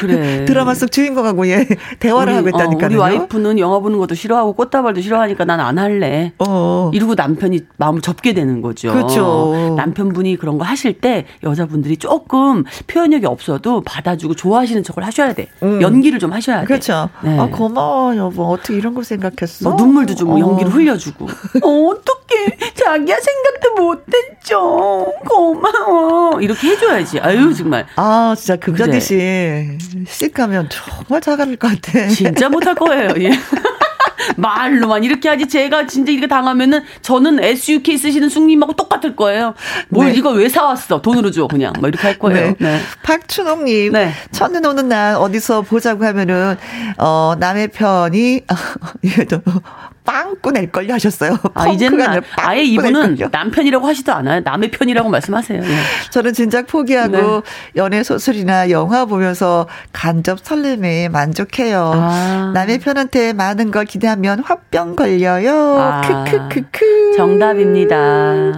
그래. 0.00 0.44
드라마 0.46 0.74
속 0.74 0.92
주인공하고 0.92 1.48
예 1.48 1.66
대화를 1.98 2.32
우리, 2.32 2.36
하고 2.36 2.48
있다니까요. 2.50 2.84
어, 2.84 2.86
우리 2.86 2.96
와이프는 2.96 3.58
영화 3.58 3.78
보는 3.80 3.98
것도 3.98 4.14
싫어하고 4.14 4.52
꽃다발도 4.54 5.00
싫어하니까 5.00 5.44
난 5.44 5.64
안 5.64 5.78
할래. 5.78 6.32
어. 6.38 6.90
이러고 6.92 7.14
남편이 7.14 7.60
마음을 7.78 8.02
접게 8.02 8.34
되는 8.34 8.60
거죠. 8.60 8.92
그렇죠. 8.92 9.74
남편분이 9.76 10.36
그런 10.36 10.58
거 10.58 10.64
하실 10.64 11.00
때 11.00 11.24
여자분들이 11.42 11.96
조금 11.96 12.64
표현력이 12.86 13.24
없어도 13.26 13.80
받아주고 13.80 14.34
좋아하시는 14.34 14.82
척을 14.82 15.04
하셔야 15.04 15.32
돼. 15.32 15.48
음. 15.62 15.80
연기를 15.80 16.18
좀 16.18 16.32
하셔야 16.32 16.60
돼. 16.60 16.66
그렇죠. 16.66 17.08
네. 17.22 17.38
아 17.38 17.46
고마워 17.46 18.16
여보. 18.16 18.44
어떻게 18.44 18.76
이런 18.76 18.94
걸 18.94 19.04
생각했어? 19.04 19.70
뭐 19.70 19.78
눈물도 19.78 20.14
주고 20.14 20.34
어. 20.36 20.40
연기를 20.40 20.70
흘려주고. 20.72 21.24
어, 21.64 21.68
어떡해. 21.68 22.58
자기야 22.74 23.16
생각도 23.16 23.82
못했죠. 23.82 25.12
고마워. 25.26 26.40
이렇게 26.40 26.68
해줘야지. 26.68 27.20
아유 27.20 27.54
정말. 27.54 27.86
아 27.96 28.34
진짜 28.36 28.56
금자디 28.56 29.00
씨. 29.00 29.14
씩 30.06 30.34
가면 30.34 30.68
정말 30.70 31.20
잘할 31.20 31.56
것 31.56 31.68
같아. 31.68 32.08
진짜 32.08 32.48
못할 32.48 32.74
거예요. 32.74 33.10
예. 33.18 33.30
말로만 34.36 35.04
이렇게 35.04 35.28
하지 35.28 35.46
제가 35.46 35.86
진짜 35.86 36.12
이렇게 36.12 36.26
당하면은 36.26 36.82
저는 37.02 37.42
SUK 37.42 37.98
쓰시는 37.98 38.28
숙님하고 38.28 38.74
똑같을 38.74 39.16
거예요. 39.16 39.54
뭘 39.88 40.08
네. 40.08 40.14
이거 40.14 40.30
왜 40.30 40.48
사왔어? 40.48 41.02
돈으로 41.02 41.30
줘 41.30 41.46
그냥 41.46 41.72
뭐 41.78 41.88
이렇게 41.88 42.06
할 42.06 42.18
거예요. 42.18 42.48
네. 42.48 42.56
네. 42.58 42.80
박춘옥님 43.02 43.92
네. 43.92 44.12
첫눈 44.32 44.64
오는 44.64 44.88
날 44.88 45.16
어디서 45.16 45.62
보자고 45.62 46.04
하면은 46.04 46.56
어 46.98 47.34
남의 47.38 47.68
편이 47.68 48.42
빵꾸 50.04 50.52
낼걸요 50.52 50.92
하셨어요. 50.92 51.38
아, 51.54 51.68
이제는 51.68 52.02
아, 52.02 52.20
아예 52.36 52.62
이분은 52.62 53.16
남편이라고 53.30 53.86
하시도 53.86 54.12
않아요. 54.12 54.40
남의 54.44 54.70
편이라고 54.70 55.08
말씀하세요. 55.08 55.62
예. 55.62 55.76
저는 56.10 56.34
진작 56.34 56.66
포기하고 56.66 57.16
네. 57.16 57.40
연애 57.76 58.02
소설이나 58.02 58.70
영화 58.70 59.06
보면서 59.06 59.66
간접 59.92 60.40
설렘에 60.42 61.08
만족해요. 61.08 61.92
아. 61.94 62.52
남의 62.54 62.78
편한테 62.80 63.32
많은 63.32 63.70
걸 63.70 63.86
기대하면 63.86 64.40
화병 64.40 64.96
걸려요. 64.96 65.78
아. 65.80 66.24
크크크크. 66.24 67.14
정답입니다. 67.16 68.52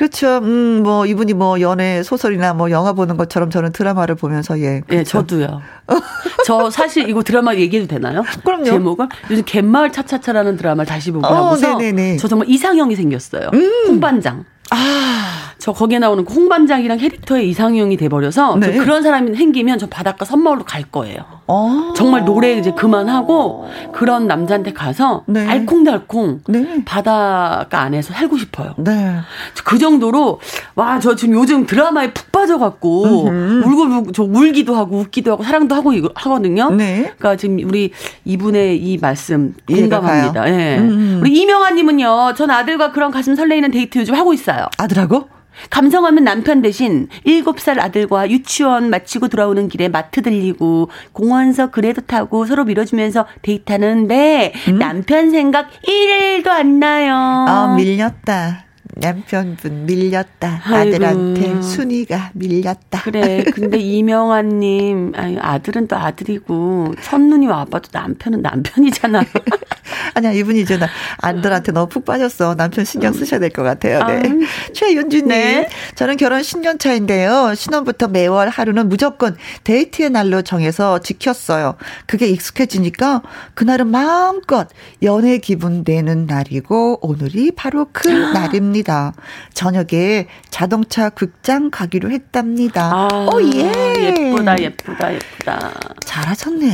그렇죠. 0.00 0.38
음, 0.38 0.82
뭐, 0.82 1.04
이분이 1.04 1.34
뭐, 1.34 1.60
연애 1.60 2.02
소설이나 2.02 2.54
뭐, 2.54 2.70
영화 2.70 2.94
보는 2.94 3.18
것처럼 3.18 3.50
저는 3.50 3.72
드라마를 3.72 4.14
보면서, 4.14 4.58
예. 4.58 4.80
그렇죠. 4.86 4.98
예, 4.98 5.04
저도요. 5.04 5.60
저 6.46 6.70
사실 6.70 7.06
이거 7.06 7.22
드라마 7.22 7.54
얘기해도 7.54 7.86
되나요? 7.86 8.24
그럼요. 8.42 8.64
제목을 8.64 9.08
요즘 9.30 9.44
갯마을 9.44 9.92
차차차라는 9.92 10.56
드라마를 10.56 10.86
다시 10.86 11.10
보고 11.10 11.26
어, 11.26 11.54
나서저 11.54 12.28
정말 12.28 12.48
이상형이 12.48 12.96
생겼어요. 12.96 13.50
음. 13.52 13.70
홍반장. 13.88 14.46
아. 14.70 15.36
저 15.58 15.72
거기에 15.72 15.98
나오는 15.98 16.24
그 16.24 16.32
홍반장이랑 16.32 16.96
캐릭터의 16.96 17.50
이상형이 17.50 17.98
돼버려서 17.98 18.56
네. 18.56 18.78
그런 18.78 19.02
사람이 19.02 19.36
생기면 19.36 19.78
저 19.78 19.86
바닷가 19.86 20.24
선마을로 20.24 20.64
갈 20.64 20.84
거예요. 20.84 21.18
어. 21.48 21.92
정말 21.94 22.24
노래 22.24 22.54
이제 22.54 22.70
그만하고 22.70 23.68
그런 23.92 24.26
남자한테 24.26 24.72
가서 24.72 25.24
네. 25.26 25.46
알콩달콩 25.46 26.40
네. 26.48 26.82
바닷가 26.86 27.80
안에서 27.80 28.14
살고 28.14 28.38
싶어요. 28.38 28.72
네. 28.78 29.16
그 29.64 29.78
정도로 29.78 30.40
와 30.76 30.98
저 31.00 31.14
지금 31.14 31.34
요즘 31.34 31.66
드라마에 31.66 32.12
푹 32.12 32.30
빠져갖고 32.32 33.28
울고 33.64 34.12
저 34.12 34.22
울기도 34.22 34.74
하고 34.76 34.98
웃기도 34.98 35.32
하고 35.32 35.42
사랑도 35.42 35.74
하고 35.74 35.92
이거 35.92 36.10
하거든요. 36.14 36.70
네. 36.70 37.12
그러니까 37.18 37.36
지금 37.36 37.58
우리 37.68 37.90
이분의 38.24 38.78
이 38.78 38.98
말씀 38.98 39.54
공감합니다. 39.68 40.48
예. 40.48 40.50
네. 40.56 40.78
음. 40.78 41.18
우리 41.20 41.32
이명아님은요. 41.38 42.34
전 42.36 42.50
아들과 42.50 42.92
그런 42.92 43.10
가슴 43.10 43.34
설레이는 43.34 43.70
데이트 43.70 43.98
요즘 43.98 44.14
하고 44.14 44.32
있어요. 44.32 44.59
아들하고? 44.78 45.28
감성하면 45.68 46.24
남편 46.24 46.62
대신 46.62 47.08
7살 47.26 47.80
아들과 47.80 48.30
유치원 48.30 48.88
마치고 48.88 49.28
돌아오는 49.28 49.68
길에 49.68 49.88
마트 49.88 50.22
들리고 50.22 50.90
공원서 51.12 51.70
그래도 51.70 52.00
타고 52.00 52.46
서로 52.46 52.64
밀어주면서 52.64 53.26
데이트하는데 53.42 54.52
음? 54.68 54.78
남편 54.78 55.30
생각 55.30 55.70
1도 55.82 56.48
안 56.48 56.78
나요. 56.78 57.14
아, 57.14 57.74
밀렸다. 57.76 58.69
남편분 59.00 59.86
밀렸다. 59.86 60.60
아들한테 60.64 61.48
아이고. 61.48 61.62
순이가 61.62 62.30
밀렸다. 62.34 63.02
그래. 63.02 63.44
근데 63.54 63.78
이명아님, 63.78 65.12
아니, 65.16 65.38
아들은 65.40 65.88
또 65.88 65.96
아들이고, 65.96 66.94
첫눈이 67.02 67.46
와봐도 67.46 67.88
남편은 67.92 68.42
남편이잖아. 68.42 69.24
아니야, 70.14 70.32
이분이 70.32 70.60
이제 70.60 70.78
아들한테 71.18 71.72
너무 71.72 71.88
푹 71.88 72.04
빠졌어. 72.04 72.54
남편 72.56 72.84
신경 72.84 73.12
쓰셔야 73.12 73.40
될 73.40 73.50
것 73.50 73.62
같아요. 73.62 74.04
네. 74.06 74.22
아, 74.28 74.72
최윤주 74.72 75.18
님. 75.18 75.28
네. 75.28 75.68
저는 75.94 76.16
결혼 76.16 76.40
10년 76.40 76.78
차인데요. 76.78 77.54
신혼부터 77.54 78.08
매월 78.08 78.48
하루는 78.48 78.88
무조건 78.88 79.36
데이트의 79.64 80.10
날로 80.10 80.42
정해서 80.42 80.98
지켰어요. 81.00 81.76
그게 82.06 82.26
익숙해지니까 82.28 83.22
그날은 83.54 83.88
마음껏 83.88 84.68
연애 85.02 85.38
기분 85.38 85.84
내는 85.86 86.26
날이고, 86.26 86.98
오늘이 87.02 87.50
바로 87.52 87.86
그 87.92 88.08
날입니다. 88.08 88.89
합니다. 88.90 89.12
저녁에 89.54 90.26
자동차 90.50 91.08
극장 91.10 91.70
가기로 91.70 92.10
했답니다. 92.10 92.90
아, 92.92 93.28
오, 93.32 93.40
예. 93.42 93.70
예쁘다, 93.96 94.60
예쁘다, 94.60 95.14
예쁘다. 95.14 95.72
잘하셨네. 96.04 96.68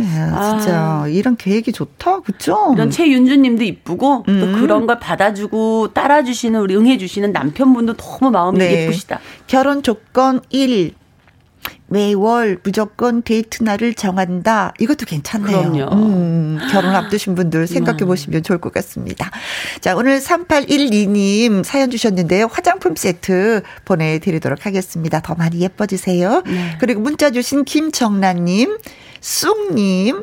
진짜. 0.00 1.02
아. 1.02 1.04
이런 1.08 1.36
계획이 1.36 1.72
좋다. 1.72 2.20
그쵸? 2.20 2.72
이런 2.74 2.90
최윤주 2.90 3.36
님도 3.36 3.62
이쁘고, 3.64 4.24
음. 4.28 4.40
또 4.40 4.60
그런 4.60 4.86
걸 4.86 4.98
받아주고, 4.98 5.92
따라주시는, 5.92 6.58
우리 6.60 6.74
응해주시는 6.76 7.32
남편분도 7.32 7.94
너무 7.94 8.30
마음이 8.30 8.58
네. 8.58 8.84
예쁘시다. 8.84 9.20
결혼 9.46 9.82
조건 9.82 10.40
1. 10.48 10.94
매월 11.90 12.58
무조건 12.62 13.22
데이트 13.22 13.64
날을 13.64 13.94
정한다. 13.94 14.72
이것도 14.78 15.06
괜찮네요. 15.06 15.72
그럼요. 15.72 15.92
음, 15.92 16.58
결혼 16.70 16.94
앞두신 16.94 17.34
분들 17.34 17.66
생각해 17.66 18.04
보시면 18.04 18.44
좋을 18.44 18.60
것 18.60 18.72
같습니다. 18.72 19.30
자, 19.80 19.96
오늘 19.96 20.20
3812님 20.20 21.64
사연 21.64 21.90
주셨는데요. 21.90 22.46
화장품 22.50 22.94
세트 22.94 23.62
보내드리도록 23.84 24.66
하겠습니다. 24.66 25.20
더 25.20 25.34
많이 25.34 25.60
예뻐지세요. 25.60 26.42
네. 26.46 26.76
그리고 26.78 27.00
문자 27.00 27.30
주신 27.30 27.64
김정란님, 27.64 28.78
쑥님, 29.20 30.22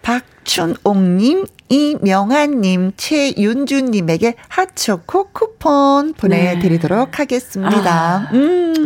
박춘옥님, 0.00 1.44
이명아님, 1.68 2.92
최윤주님에게 2.96 4.34
핫초코 4.48 5.30
쿠폰 5.32 6.14
보내드리도록 6.14 7.10
네. 7.10 7.16
하겠습니다. 7.16 8.28
아. 8.30 8.30
음, 8.32 8.84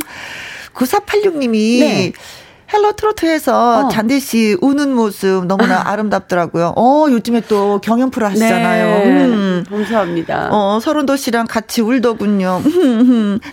9486님이 0.79 1.81
네. 1.81 2.13
헬로 2.73 2.93
트로트에서 2.93 3.87
어. 3.87 3.89
잔디 3.89 4.21
씨 4.21 4.57
우는 4.61 4.95
모습 4.95 5.47
너무나 5.47 5.83
아. 5.87 5.97
름답더라고요 5.97 6.75
어, 6.77 7.07
요즘에 7.11 7.41
또 7.49 7.81
경연 7.83 8.11
프로 8.11 8.27
하시잖아요. 8.27 8.87
네. 9.05 9.25
음. 9.25 9.65
감사합니다. 9.69 10.49
어, 10.53 10.79
서른도 10.79 11.17
씨랑 11.17 11.47
같이 11.47 11.81
울더군요. 11.81 12.61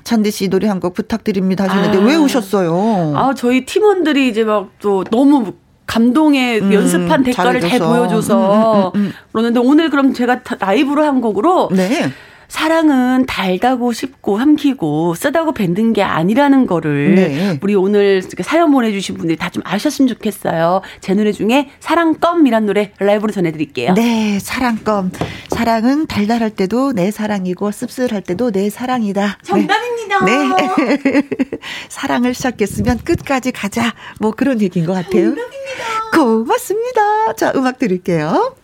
잔디 0.04 0.32
씨 0.32 0.50
노래 0.50 0.68
한 0.68 0.80
곡 0.82 0.94
부탁드립니다 0.94 1.64
하시는데 1.64 1.98
아. 1.98 2.02
왜 2.02 2.16
우셨어요? 2.16 3.14
아, 3.16 3.34
저희 3.36 3.66
팀원들이 3.66 4.28
이제 4.28 4.44
막 4.44 4.72
또 4.82 5.06
너무 5.06 5.54
감동의 5.88 6.60
음, 6.62 6.74
연습한 6.74 7.24
대가를 7.24 7.62
잘 7.62 7.80
보여줘서 7.80 8.92
음, 8.96 9.00
음, 9.00 9.02
음, 9.02 9.06
음, 9.08 9.14
그러는데 9.32 9.60
오늘 9.62 9.90
그럼 9.90 10.14
제가 10.14 10.42
라이브로 10.60 11.04
한 11.06 11.22
곡으로 11.22 11.70
네. 11.72 12.12
사랑은 12.48 13.26
달다고 13.26 13.92
쉽고 13.94 14.38
삼키고 14.38 15.16
쓰다고 15.16 15.54
뱉는 15.54 15.94
게 15.94 16.04
아니라는 16.04 16.68
거를 16.68 17.16
네. 17.16 17.60
우리 17.62 17.74
오늘 17.76 18.22
사연 18.22 18.72
보내주신 18.72 19.18
분들이 19.18 19.38
다 19.38 19.50
좀 19.56 19.64
아셨으면 19.66 20.10
좋겠어요. 20.10 20.82
제 21.00 21.14
노래 21.14 21.32
중에 21.32 21.70
사랑껌이란 21.80 22.66
노래 22.66 22.92
라이브로 23.00 23.32
전해드릴게요. 23.32 23.94
네, 23.94 24.38
사랑껌. 24.40 25.12
사랑은 25.50 26.08
달달할 26.08 26.50
때도 26.50 26.92
내 26.92 27.10
사랑이고 27.10 27.72
씁쓸할 27.72 28.22
때도 28.22 28.52
내 28.52 28.70
사랑이다. 28.70 29.38
정답입니다. 29.44 30.26
네. 30.26 30.48
네. 30.48 31.24
사랑을 31.88 32.34
시작했으면 32.34 32.98
끝까지 33.06 33.54
가자. 33.54 33.94
뭐 34.20 34.32
그런 34.32 34.60
얘기인 34.62 34.86
것 34.86 34.92
같아요. 34.92 35.34
정답입니다. 35.36 36.12
고맙습니다. 36.14 37.34
자, 37.36 37.54
음악 37.56 37.80
드릴게요. 37.80 38.56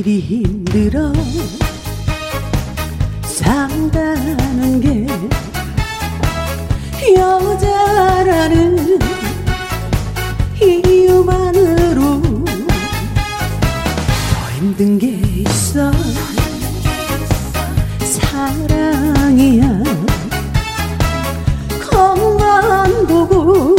일이 0.00 0.18
힘들어 0.18 1.12
산다는 3.22 4.80
게 4.80 5.06
여자라는 7.14 8.98
이유만으로 10.58 12.22
더 12.22 14.50
힘든 14.56 14.98
게 14.98 15.08
있어. 15.08 15.92
사랑이야. 18.00 19.82
겉만 21.90 23.06
보고 23.06 23.76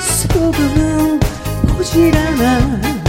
속은 0.00 1.20
보질 1.68 2.16
않아 2.16 2.99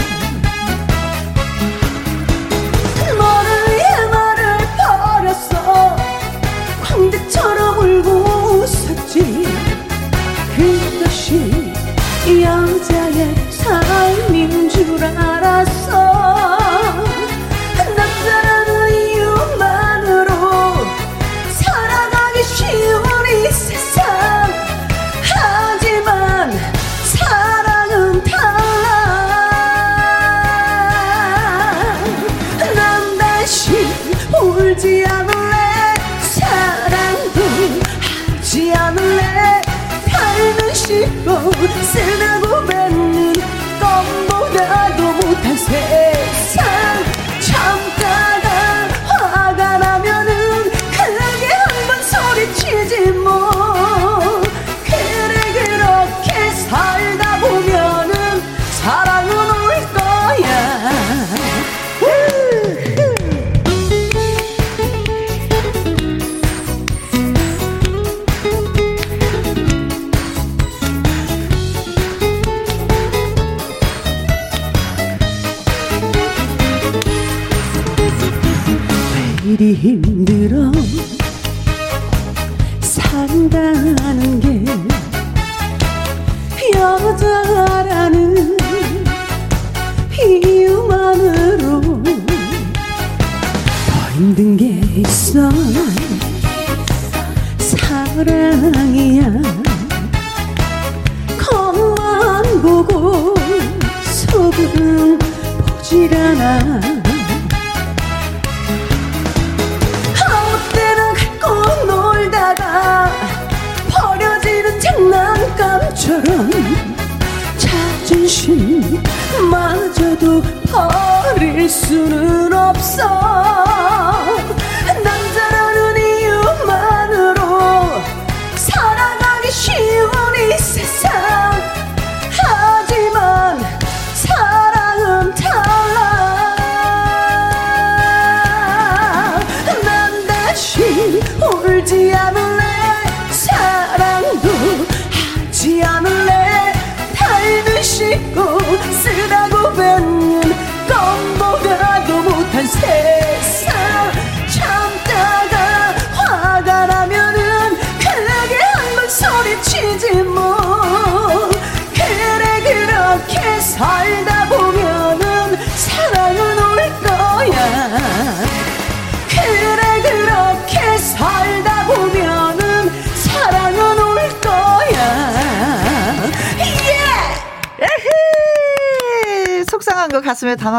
삶인 15.01 15.30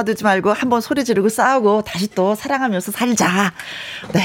담아두지 0.03 0.25
말고 0.25 0.53
한번 0.53 0.81
소리 0.81 1.05
지르고 1.05 1.29
싸우고 1.29 1.83
다시 1.83 2.09
또 2.15 2.35
사랑하면서 2.35 2.93
살자. 2.93 3.53
네. 4.13 4.23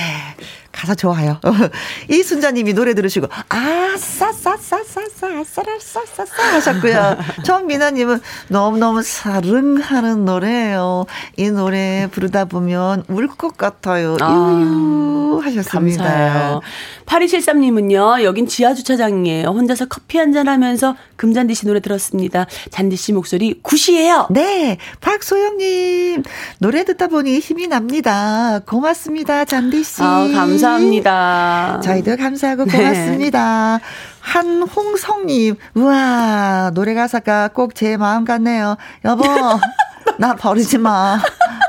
가사 0.71 0.93
좋아요. 0.93 1.39
이순자님이 2.07 2.73
노래 2.73 2.93
들으시고 2.93 3.27
아싸싸싸싸싸 3.49 5.27
아싸라싸싸싸 5.39 6.53
하셨고요. 6.53 7.17
정민아님은 7.45 8.21
너무 8.49 8.77
너무 8.77 9.01
사랑하는 9.01 10.25
노래예요. 10.25 11.05
이 11.37 11.49
노래 11.51 12.07
부르다 12.11 12.45
보면 12.45 13.03
울 13.07 13.27
것 13.37 13.55
같아요. 13.57 14.17
아, 14.21 15.39
하셨습니다. 15.43 16.03
감사해요. 16.03 16.61
8273님은요. 17.05 18.23
여긴 18.23 18.47
지하 18.47 18.73
주차장이에요. 18.73 19.47
혼자서 19.49 19.85
커피 19.85 20.17
한잔 20.17 20.47
하면서 20.47 20.95
금잔디 21.15 21.53
씨 21.53 21.67
노래 21.67 21.79
들었습니다. 21.79 22.47
잔디 22.71 22.95
씨 22.95 23.13
목소리 23.13 23.59
굿이에요. 23.61 24.27
네. 24.31 24.77
박소영 25.01 25.57
님 25.57 26.23
노래 26.59 26.83
듣다 26.83 27.07
보니 27.07 27.39
힘이 27.39 27.67
납니다. 27.67 28.59
고맙습니다. 28.65 29.45
잔디 29.45 29.83
씨. 29.83 30.01
아, 30.01 30.27
감사합니다. 30.33 31.81
저희도 31.83 32.17
감사하고 32.17 32.65
네. 32.65 32.77
고맙습니다. 32.77 33.77
네. 33.77 33.83
한홍성님, 34.19 35.55
우와, 35.75 36.71
노래 36.73 36.93
가사가 36.93 37.49
꼭 37.49 37.73
제 37.73 37.95
마음 37.95 38.25
같네요. 38.25 38.75
여보, 39.05 39.23
나 40.17 40.35
버리지 40.35 40.77
마. 40.77 41.19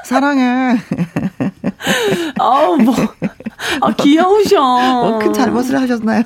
사랑해. 0.04 0.78
아우, 2.38 2.76
뭐. 2.78 2.94
아, 3.80 3.92
귀여우셔. 3.94 4.60
어, 4.60 5.18
큰 5.18 5.32
잘못을 5.32 5.80
하셨나요? 5.80 6.22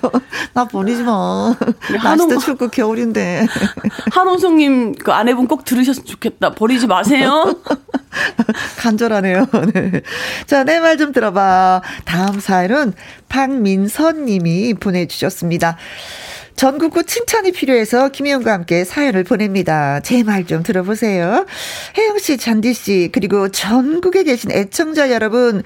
나 0.53 0.65
버리지 0.67 1.03
마. 1.03 1.55
날씨도 2.03 2.39
춥고 2.39 2.69
겨울인데. 2.69 3.47
한홍성님, 4.13 4.95
그 4.97 5.13
아내분 5.13 5.47
꼭 5.47 5.65
들으셨으면 5.65 6.07
좋겠다. 6.07 6.51
버리지 6.55 6.87
마세요. 6.87 7.55
간절하네요. 8.79 9.47
네. 9.75 10.03
자, 10.47 10.65
내 10.65 10.79
말 10.81 10.97
좀 10.99 11.13
들어봐. 11.13 11.81
다음 12.05 12.39
사연은 12.39 12.93
박민선 13.29 14.27
님이 14.27 14.75
보내주셨습니다. 14.75 15.77
전국구 16.57 17.05
칭찬이 17.05 17.51
필요해서 17.53 18.11
김혜영과 18.11 18.53
함께 18.53 18.85
사연을 18.85 19.25
보냅니다. 19.25 20.01
제 20.01 20.23
말 20.23 20.45
좀 20.47 20.63
들어보세요. 20.63 21.47
혜영 21.97 22.19
씨, 22.19 22.37
잔디 22.37 22.75
씨, 22.75 23.11
그리고 23.13 23.49
전국에 23.49 24.23
계신 24.25 24.51
애청자 24.51 25.11
여러분, 25.11 25.63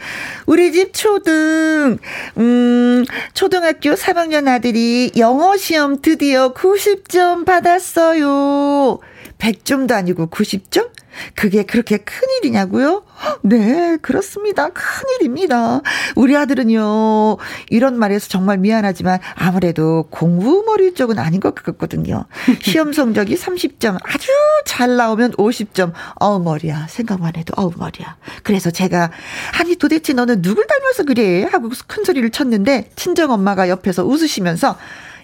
우리 0.46 0.72
집 0.72 0.92
초등, 0.92 1.99
음, 2.38 3.05
초등학교 3.35 3.90
3학년 3.94 4.49
아들이 4.49 5.11
영어 5.16 5.57
시험 5.57 6.01
드디어 6.03 6.53
90점 6.55 7.44
받았어요. 7.44 8.99
100점도 9.38 9.92
아니고 9.92 10.29
90점? 10.29 10.88
그게 11.35 11.62
그렇게 11.62 11.98
큰일이냐고요? 11.98 13.05
네, 13.42 13.96
그렇습니다. 14.02 14.68
큰일입니다. 14.70 15.81
우리 16.14 16.37
아들은요, 16.37 17.37
이런 17.70 17.98
말에서 17.98 18.29
정말 18.29 18.59
미안하지만 18.59 19.18
아무래도 19.35 20.07
공부머리 20.11 20.94
쪽은 20.94 21.18
아닌 21.18 21.40
것 21.40 21.55
같거든요. 21.55 22.24
시험 22.61 22.92
성적이 22.92 23.37
30점 23.37 23.98
아주 24.02 24.29
잘 24.64 24.96
나오면 24.96 25.33
50점. 25.33 25.92
어우, 26.16 26.40
머리야. 26.42 26.87
생각만 26.88 27.37
해도 27.37 27.55
어우, 27.57 27.72
머리야. 27.76 28.16
그래서 28.42 28.70
제가, 28.70 29.11
아니, 29.59 29.76
도대체 29.76 30.12
너는 30.12 30.42
누굴 30.42 30.66
닮아서 30.66 31.05
그래? 31.05 31.44
하고 31.44 31.70
큰 31.87 32.05
소리를 32.05 32.29
쳤는데, 32.31 32.90
친정 32.96 33.31
엄마가 33.31 33.68
옆에서 33.68 34.05
웃으시면서, 34.05 34.76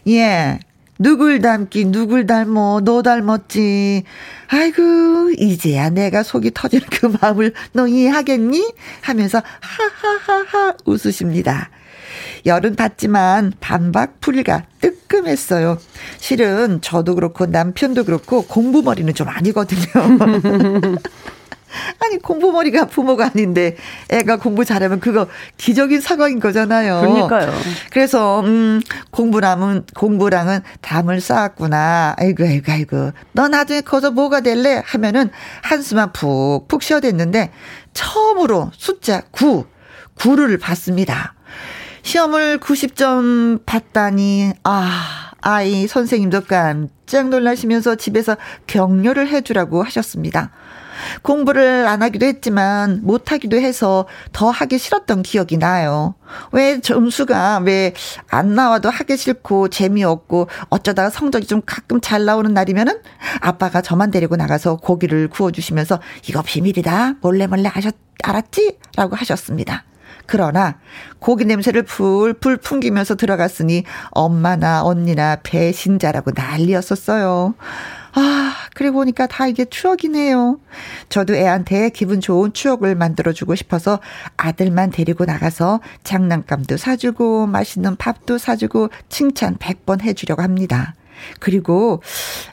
예, 0.09 0.59
누굴 0.98 1.40
닮기 1.40 1.87
누굴 1.87 2.26
닮어 2.26 2.81
너 2.85 3.02
닮았지. 3.02 4.05
아이고 4.48 5.31
이제야 5.38 5.90
내가 5.90 6.22
속이 6.22 6.52
터지는 6.55 6.87
그 6.90 7.07
마음을 7.20 7.52
너 7.72 7.87
이해하겠니? 7.88 8.72
하면서 9.00 9.42
하하하하 9.61 10.74
웃으십니다. 10.85 11.70
열은 12.44 12.76
받지만 12.76 13.52
반박 13.61 14.20
풀이가 14.20 14.64
뜨끔했어요. 14.81 15.78
실은 16.18 16.81
저도 16.81 17.14
그렇고 17.14 17.46
남편도 17.46 18.05
그렇고 18.05 18.42
공부머리는 18.42 19.14
좀 19.14 19.28
아니거든요 19.28 20.98
아니 21.98 22.18
공부머리가 22.18 22.87
부모가 22.87 23.26
아닌데 23.26 23.76
애가 24.11 24.37
공부 24.37 24.64
잘하면 24.64 25.00
그거 25.00 25.26
기적인 25.56 26.00
상황인 26.00 26.40
거잖아요. 26.40 27.00
그러니까요. 27.00 27.52
그래서 27.90 28.40
음 28.40 28.80
공부랑은 29.11 29.87
공부랑은 29.94 30.61
담을 30.80 31.20
쌓았구나. 31.20 32.14
아이고 32.18 32.44
아이고 32.44 32.72
아이고. 32.72 33.11
너 33.32 33.48
나중에 33.48 33.80
커서 33.80 34.11
뭐가 34.11 34.40
될래? 34.40 34.82
하면은 34.85 35.30
한숨만 35.62 36.12
푹푹 36.12 36.82
쉬어댔는데 36.82 37.50
처음으로 37.92 38.70
숫자 38.76 39.22
9 39.30 39.66
9를 40.16 40.61
받습니다. 40.61 41.35
시험을 42.02 42.58
90점 42.58 43.64
봤다니 43.64 44.52
아 44.64 45.32
아이 45.40 45.87
선생님도 45.87 46.42
깜짝 46.42 47.28
놀라시면서 47.28 47.96
집에서 47.96 48.37
격려를 48.66 49.28
해주라고 49.28 49.82
하셨습니다. 49.82 50.50
공부를 51.22 51.86
안 51.86 52.02
하기도 52.02 52.26
했지만 52.26 53.00
못 53.02 53.32
하기도 53.32 53.56
해서 53.56 54.06
더 54.32 54.50
하기 54.50 54.78
싫었던 54.78 55.22
기억이 55.22 55.56
나요. 55.56 56.14
왜 56.52 56.80
점수가 56.80 57.62
왜 57.64 57.92
안 58.28 58.54
나와도 58.54 58.90
하기 58.90 59.16
싫고 59.16 59.68
재미없고 59.68 60.48
어쩌다가 60.70 61.10
성적이 61.10 61.46
좀 61.46 61.60
가끔 61.64 62.00
잘 62.00 62.24
나오는 62.24 62.52
날이면은 62.52 63.00
아빠가 63.40 63.80
저만 63.82 64.10
데리고 64.10 64.36
나가서 64.36 64.76
고기를 64.76 65.28
구워주시면서 65.28 66.00
이거 66.28 66.42
비밀이다 66.42 67.16
몰래 67.20 67.46
몰래 67.46 67.68
하셨 67.68 67.94
알았지? 68.22 68.78
라고 68.96 69.16
하셨습니다. 69.16 69.84
그러나 70.26 70.78
고기 71.18 71.44
냄새를 71.44 71.82
풀풀 71.82 72.58
풍기면서 72.58 73.16
들어갔으니 73.16 73.84
엄마나 74.10 74.84
언니나 74.84 75.36
배신자라고 75.42 76.30
난리였었어요. 76.34 77.54
아, 78.14 78.55
그리고 78.75 78.96
보니까 78.98 79.27
다 79.27 79.46
이게 79.46 79.64
추억이네요. 79.64 80.61
저도 81.09 81.35
애한테 81.35 81.88
기분 81.90 82.20
좋은 82.20 82.53
추억을 82.53 82.94
만들어주고 82.94 83.55
싶어서 83.55 84.01
아들만 84.37 84.90
데리고 84.90 85.25
나가서 85.25 85.81
장난감도 86.05 86.77
사주고 86.77 87.46
맛있는 87.46 87.96
밥도 87.96 88.37
사주고 88.38 88.90
칭찬 89.09 89.57
100번 89.57 90.03
해주려고 90.03 90.42
합니다. 90.42 90.94
그리고 91.38 92.03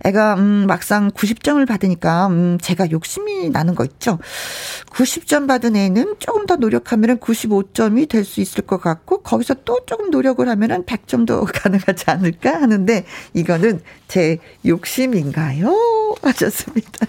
애가 0.05 0.35
음 0.35 0.65
막상 0.67 1.09
90점을 1.11 1.65
받으니까 1.67 2.27
음 2.27 2.57
제가 2.61 2.91
욕심이 2.91 3.49
나는 3.49 3.73
거 3.73 3.83
있죠. 3.85 4.19
90점 4.91 5.47
받은 5.47 5.75
애는 5.75 6.15
조금 6.19 6.45
더 6.45 6.55
노력하면은 6.55 7.17
95점이 7.17 8.07
될 8.07 8.23
수 8.23 8.41
있을 8.41 8.63
것 8.65 8.79
같고 8.79 9.23
거기서 9.23 9.55
또 9.65 9.79
조금 9.87 10.11
노력을 10.11 10.47
하면은 10.47 10.83
100점도 10.85 11.47
가능하지 11.51 12.05
않을까 12.07 12.61
하는데 12.61 13.05
이거는 13.33 13.81
제 14.09 14.39
욕심인가요? 14.65 15.73
하셨습니다. 16.21 17.05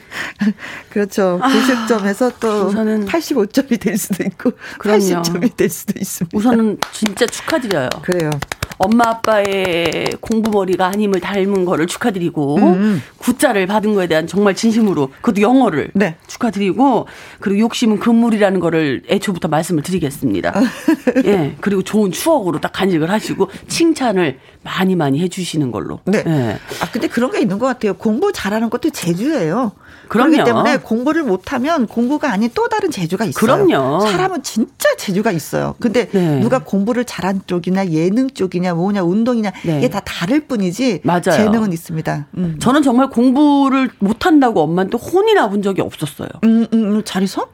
그렇죠. 0.91 1.41
90점에서 1.43 2.33
아, 2.33 2.37
또 2.39 2.67
우선은 2.67 3.07
85점이 3.07 3.81
될 3.81 3.97
수도 3.97 4.23
있고 4.23 4.53
그럼요. 4.79 5.01
80점이 5.01 5.57
될 5.57 5.69
수도 5.71 5.95
있습니다. 5.99 6.37
우선은 6.37 6.79
진짜 6.93 7.27
축하드려요. 7.27 7.89
그래요. 8.03 8.31
엄마 8.83 9.09
아빠의 9.09 10.17
공부머리가 10.21 10.87
아님을 10.87 11.21
닮은 11.21 11.67
거를 11.67 11.87
축하드리고 11.87 12.57
음. 12.57 13.03
구자를 13.19 13.67
받은 13.67 13.95
거에 13.95 14.07
대한 14.07 14.27
정말 14.27 14.55
진심으로 14.55 15.09
그것도 15.21 15.43
영어를 15.43 15.91
네. 15.93 16.17
축하드리고 16.27 17.07
그리고 17.41 17.61
욕심은 17.61 17.99
금물이라는 17.99 18.59
거를 18.59 19.03
애초부터 19.07 19.49
말씀을 19.49 19.83
드리겠습니다. 19.83 20.55
예. 21.27 21.57
그리고 21.61 21.83
좋은 21.83 22.11
추억으로 22.11 22.59
딱 22.61 22.73
간직을 22.73 23.11
하시고 23.11 23.51
칭찬을 23.69 24.39
많이 24.63 24.95
많이 24.95 25.21
해주시는 25.21 25.71
걸로. 25.71 26.01
네. 26.05 26.23
예. 26.27 26.59
아 26.81 26.91
근데 26.91 27.09
그런 27.09 27.31
게 27.31 27.41
있는 27.41 27.59
것 27.59 27.67
같아요. 27.67 27.95
공부 27.95 28.33
잘하는 28.33 28.69
것도 28.69 28.91
재주예요. 28.91 29.73
그럼요. 30.09 30.31
그렇기 30.33 30.45
때문에 30.45 30.77
공부를 30.79 31.23
못하면 31.23 31.87
공부가 31.87 32.31
아닌 32.33 32.51
또 32.55 32.69
다른 32.69 32.91
재주가 32.91 33.25
있어요. 33.25 33.41
그럼요. 33.41 34.01
사람은 34.01 34.43
진짜 34.43 34.95
재주가 34.97 35.31
있어요. 35.31 35.75
근데 35.81 36.09
네. 36.11 36.41
누가 36.41 36.59
공부를 36.59 37.05
잘한 37.05 37.43
쪽이나 37.47 37.89
예능 37.91 38.29
쪽이냐 38.29 38.75
뭐냐 38.75 39.03
운동이냐 39.03 39.53
네. 39.65 39.79
이게 39.79 39.89
다 39.89 40.01
다를 40.01 40.41
뿐이지 40.41 41.01
맞아요. 41.05 41.23
재능은 41.31 41.73
있습니다. 41.73 42.27
음. 42.37 42.57
저는 42.61 42.83
정말 42.83 43.09
공부를 43.09 43.91
못한다고 43.99 44.61
엄마한테 44.63 44.99
혼이 44.99 45.33
나본 45.35 45.63
적이 45.63 45.83
없었어요. 45.83 46.29
음, 46.45 46.67
음, 46.73 46.97
음 46.97 47.03
잘해서? 47.05 47.49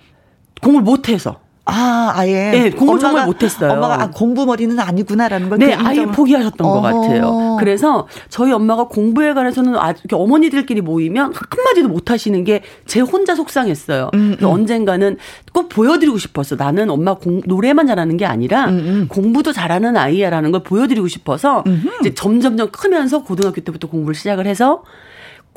공부를 0.60 0.84
못해서. 0.84 1.45
아, 1.68 2.12
아예. 2.14 2.50
네, 2.52 2.70
공부 2.70 2.98
정말 2.98 3.26
못했어요. 3.26 3.72
엄마가 3.72 4.02
아, 4.02 4.10
공부 4.10 4.46
머리는 4.46 4.78
아니구나라는 4.78 5.48
걸. 5.48 5.58
네, 5.58 5.74
아예 5.74 6.06
포기하셨던 6.06 6.66
어. 6.66 6.70
것 6.72 6.80
같아요. 6.80 7.56
그래서 7.58 8.06
저희 8.28 8.52
엄마가 8.52 8.84
공부에 8.84 9.34
관해서는 9.34 9.76
아주 9.76 10.02
어머니들끼리 10.12 10.80
모이면 10.80 11.34
한마디도 11.34 11.88
못하시는 11.88 12.44
게 12.44 12.62
제 12.86 13.00
혼자 13.00 13.34
속상했어요. 13.34 14.10
음, 14.14 14.36
음. 14.40 14.46
언젠가는 14.46 15.16
꼭 15.52 15.68
보여드리고 15.68 16.18
싶었어. 16.18 16.56
나는 16.56 16.88
엄마 16.88 17.14
공, 17.14 17.42
노래만 17.44 17.86
잘하는 17.86 18.16
게 18.16 18.24
아니라 18.24 18.66
음, 18.66 18.78
음. 18.78 19.06
공부도 19.08 19.52
잘하는 19.52 19.96
아이야라는 19.96 20.52
걸 20.52 20.62
보여드리고 20.62 21.08
싶어서 21.08 21.64
이제 22.00 22.14
점점점 22.14 22.70
크면서 22.70 23.22
고등학교 23.22 23.60
때부터 23.60 23.88
공부를 23.88 24.14
시작을 24.14 24.46
해서 24.46 24.82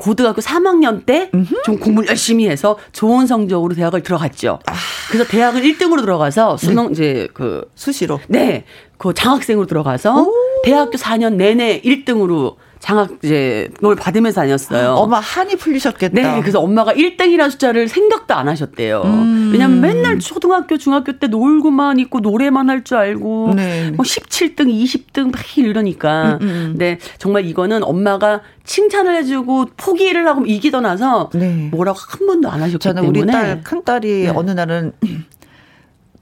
고등학교 0.00 0.40
3학년 0.40 1.04
때 1.04 1.30
좀 1.64 1.78
공부를 1.78 2.08
열심히 2.08 2.48
해서 2.48 2.78
좋은 2.92 3.26
성적으로 3.26 3.74
대학을 3.74 4.02
들어갔죠. 4.02 4.58
아. 4.66 4.72
그래서 5.10 5.28
대학을 5.30 5.60
1등으로 5.62 6.00
들어가서 6.00 6.56
수능 6.56 6.86
네. 6.86 6.92
이제 6.92 7.28
그 7.34 7.70
수시로 7.74 8.18
네. 8.28 8.64
그 8.96 9.12
장학생으로 9.14 9.66
들어가서 9.66 10.22
오. 10.22 10.34
대학교 10.64 10.92
4년 10.92 11.34
내내 11.34 11.82
1등으로 11.82 12.56
장학 12.80 13.10
이제 13.22 13.68
뭘 13.82 13.94
받으면서 13.94 14.40
다녔어요. 14.40 14.94
엄마 14.94 15.20
한이 15.20 15.56
풀리셨겠다. 15.56 16.14
네, 16.14 16.40
그래서 16.40 16.60
엄마가 16.60 16.94
1등이라는 16.94 17.50
숫자를 17.50 17.88
생각도 17.88 18.34
안 18.34 18.48
하셨대요. 18.48 19.02
음. 19.04 19.50
왜냐면 19.52 19.80
맨날 19.82 20.18
초등학교, 20.18 20.78
중학교 20.78 21.18
때 21.18 21.26
놀고만 21.26 21.98
있고 22.00 22.20
노래만 22.20 22.68
할 22.70 22.80
줄 22.82 22.96
알고 22.96 23.52
네. 23.54 23.90
뭐 23.90 24.04
17등, 24.04 24.72
20등 24.72 25.30
막 25.30 25.58
이러니까. 25.58 26.38
음, 26.40 26.48
음. 26.48 26.74
네, 26.78 26.98
정말 27.18 27.44
이거는 27.44 27.84
엄마가 27.84 28.40
칭찬을 28.64 29.14
해주고 29.16 29.66
포기를 29.76 30.26
하고 30.26 30.46
이기더 30.46 30.80
나서 30.80 31.28
네. 31.34 31.68
뭐라고 31.70 31.98
한 32.00 32.26
번도 32.26 32.48
안 32.48 32.62
하셨기 32.62 32.78
저는 32.82 33.02
때문에. 33.02 33.20
우리 33.20 33.30
딸, 33.30 33.60
큰 33.62 33.84
딸이 33.84 34.22
네. 34.22 34.28
어느 34.34 34.52
날은 34.52 34.92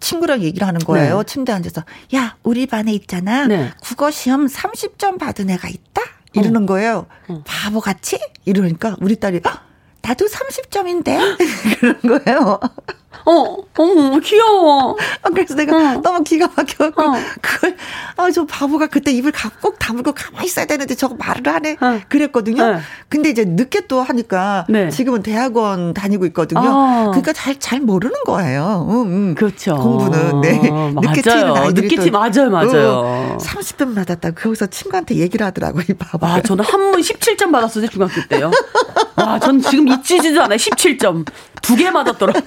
친구랑 0.00 0.42
얘기를 0.42 0.66
하는 0.66 0.80
거예요. 0.80 1.18
네. 1.18 1.24
침대 1.24 1.52
앉아서 1.52 1.84
야 2.16 2.36
우리 2.42 2.66
반에 2.66 2.92
있잖아. 2.92 3.46
네. 3.46 3.70
국어 3.80 4.10
시험 4.10 4.46
30점 4.46 5.18
받은 5.18 5.48
애가 5.50 5.68
있다. 5.68 6.02
이러는 6.40 6.64
어. 6.64 6.66
거예요. 6.66 7.07
어. 7.29 7.42
바보같이? 7.46 8.18
이러니까 8.44 8.96
우리 9.01 9.16
딸이 9.16 9.40
나도 10.03 10.27
30점인데? 10.27 11.18
그런 11.81 12.22
거예요. 12.22 12.61
어, 13.28 13.56
어, 13.78 14.18
귀여워. 14.24 14.96
아, 15.22 15.28
그래서 15.28 15.54
내가 15.54 15.76
어. 15.76 16.00
너무 16.00 16.24
기가 16.24 16.48
막혀갖고, 16.56 17.02
어. 17.02 17.12
그걸, 17.42 17.76
아, 18.16 18.30
저 18.30 18.46
바보가 18.46 18.86
그때 18.86 19.12
입을 19.12 19.32
꼭 19.60 19.78
다물고 19.78 20.12
가만히 20.12 20.46
있어야 20.46 20.64
되는데 20.64 20.94
저거 20.94 21.14
말을 21.14 21.46
하네. 21.46 21.76
어. 21.78 22.00
그랬거든요. 22.08 22.64
네. 22.72 22.78
근데 23.10 23.28
이제 23.28 23.44
늦게 23.44 23.86
또 23.86 24.00
하니까, 24.02 24.64
네. 24.70 24.88
지금은 24.88 25.22
대학원 25.22 25.92
다니고 25.92 26.24
있거든요. 26.26 26.62
아. 26.64 27.04
그러니까 27.10 27.34
잘, 27.34 27.56
잘 27.58 27.80
모르는 27.80 28.14
거예요. 28.24 28.86
응, 28.90 29.06
응. 29.12 29.34
그렇죠. 29.34 29.76
공부는, 29.76 30.40
네. 30.40 30.58
늦게 31.02 31.20
튀는 31.20 31.56
아이들이. 31.56 31.88
늦게 31.88 32.02
튀, 32.02 32.10
맞아요, 32.10 32.48
맞아요. 32.50 33.36
30점 33.40 33.94
받았다. 33.94 34.30
거기서 34.30 34.68
친구한테 34.68 35.16
얘기를 35.16 35.44
하더라고요, 35.44 35.84
이 35.90 35.92
바보. 35.92 36.26
아, 36.26 36.40
저는 36.40 36.64
한번 36.64 37.00
17점 37.02 37.52
받았어요, 37.52 37.88
중학교 37.88 38.26
때요. 38.26 38.50
와, 39.16 39.38
전 39.38 39.60
지금 39.60 39.86
잊지도 39.88 40.42
않아요, 40.42 40.56
17점. 40.56 41.26
두 41.62 41.76
개 41.76 41.90
맞았더라고요. 41.90 42.42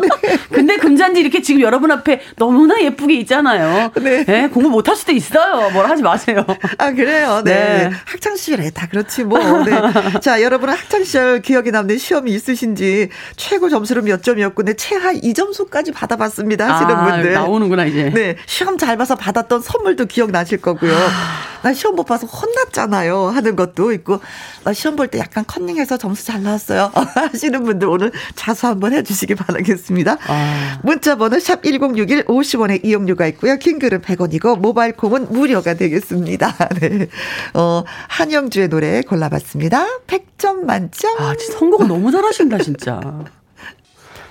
네. 0.00 0.08
근데 0.50 0.76
금잔디 0.76 1.20
이렇게 1.20 1.40
지금 1.42 1.60
여러분 1.60 1.90
앞에 1.90 2.20
너무나 2.36 2.80
예쁘게 2.80 3.14
있잖아요. 3.14 3.92
네. 4.00 4.24
네 4.24 4.48
공부 4.48 4.68
못 4.70 4.88
할 4.88 4.96
수도 4.96 5.12
있어요. 5.12 5.70
뭐라 5.70 5.88
하지 5.90 6.02
마세요. 6.02 6.44
아, 6.78 6.90
그래요? 6.92 7.40
네. 7.44 7.54
네. 7.54 7.90
학창시절에 8.04 8.70
다 8.70 8.86
그렇지 8.88 9.24
뭐. 9.24 9.38
네. 9.64 9.72
자, 10.20 10.42
여러분은 10.42 10.74
학창시절 10.74 11.40
기억에 11.42 11.70
남는 11.70 11.96
시험이 11.98 12.32
있으신지 12.32 13.08
최고 13.36 13.68
점수는 13.70 14.04
몇 14.04 14.22
점이었고, 14.22 14.62
네, 14.64 14.74
최하 14.74 15.12
2점수까지 15.12 15.94
받아봤습니다. 15.94 16.68
하시는 16.74 16.94
아, 16.94 17.04
분들. 17.12 17.32
나오는구나, 17.32 17.86
이제. 17.86 18.10
네. 18.14 18.36
시험 18.46 18.76
잘 18.76 18.96
봐서 18.98 19.14
받았던 19.14 19.62
선물도 19.62 20.04
기억나실 20.06 20.60
거고요. 20.60 20.92
아. 20.94 21.54
나 21.62 21.72
시험 21.72 21.96
못 21.96 22.04
봐서 22.04 22.26
혼났잖아요. 22.26 23.28
하는 23.28 23.56
것도 23.56 23.92
있고, 23.92 24.20
나 24.64 24.74
시험 24.74 24.96
볼 24.96 25.08
때 25.08 25.18
약간 25.18 25.44
컨닝해서 25.46 25.96
점수 25.96 26.26
잘 26.26 26.42
나왔어요. 26.42 26.92
하시는 27.14 27.64
분들 27.64 27.88
오늘 27.94 28.12
자수 28.34 28.66
한번 28.66 28.92
해주시기 28.92 29.34
바라겠습니다. 29.34 30.18
아. 30.26 30.80
문자 30.82 31.16
번호 31.16 31.38
샵 31.38 31.62
1061 31.62 32.24
50원의 32.24 32.84
이용료가 32.84 33.26
있고요. 33.28 33.56
킹글은 33.56 34.02
100원이고 34.02 34.58
모바일 34.58 34.92
콩은 34.92 35.32
무료가 35.32 35.74
되겠습니다. 35.74 36.54
네. 36.80 37.08
어, 37.54 37.84
한영주의 38.08 38.68
노래 38.68 39.02
골라봤습니다. 39.02 39.86
100점 40.06 40.64
만점. 40.64 41.16
아, 41.18 41.34
진짜 41.36 41.58
선곡을 41.58 41.88
너무 41.88 42.10
잘하신다, 42.10 42.58
진짜. 42.58 43.00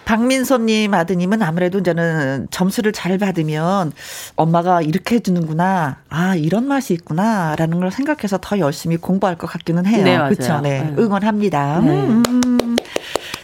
박민소님 0.06 0.94
아드님은 0.94 1.42
아무래도 1.42 1.80
이제는 1.80 2.48
점수를 2.52 2.92
잘 2.92 3.18
받으면 3.18 3.92
엄마가 4.36 4.82
이렇게 4.82 5.16
해주는구나. 5.16 5.98
아, 6.10 6.36
이런 6.36 6.68
맛이 6.68 6.94
있구나. 6.94 7.56
라는 7.58 7.80
걸 7.80 7.92
생각해서 7.92 8.38
더 8.42 8.60
열심히 8.60 8.98
공부할 8.98 9.38
것 9.38 9.48
같기는 9.48 9.86
해요. 9.86 10.04
네, 10.04 10.18
그렇죠. 10.18 10.60
네. 10.62 10.84
네. 10.84 10.96
응원합니다. 10.98 11.80
네. 11.80 11.90
음. 11.90 12.24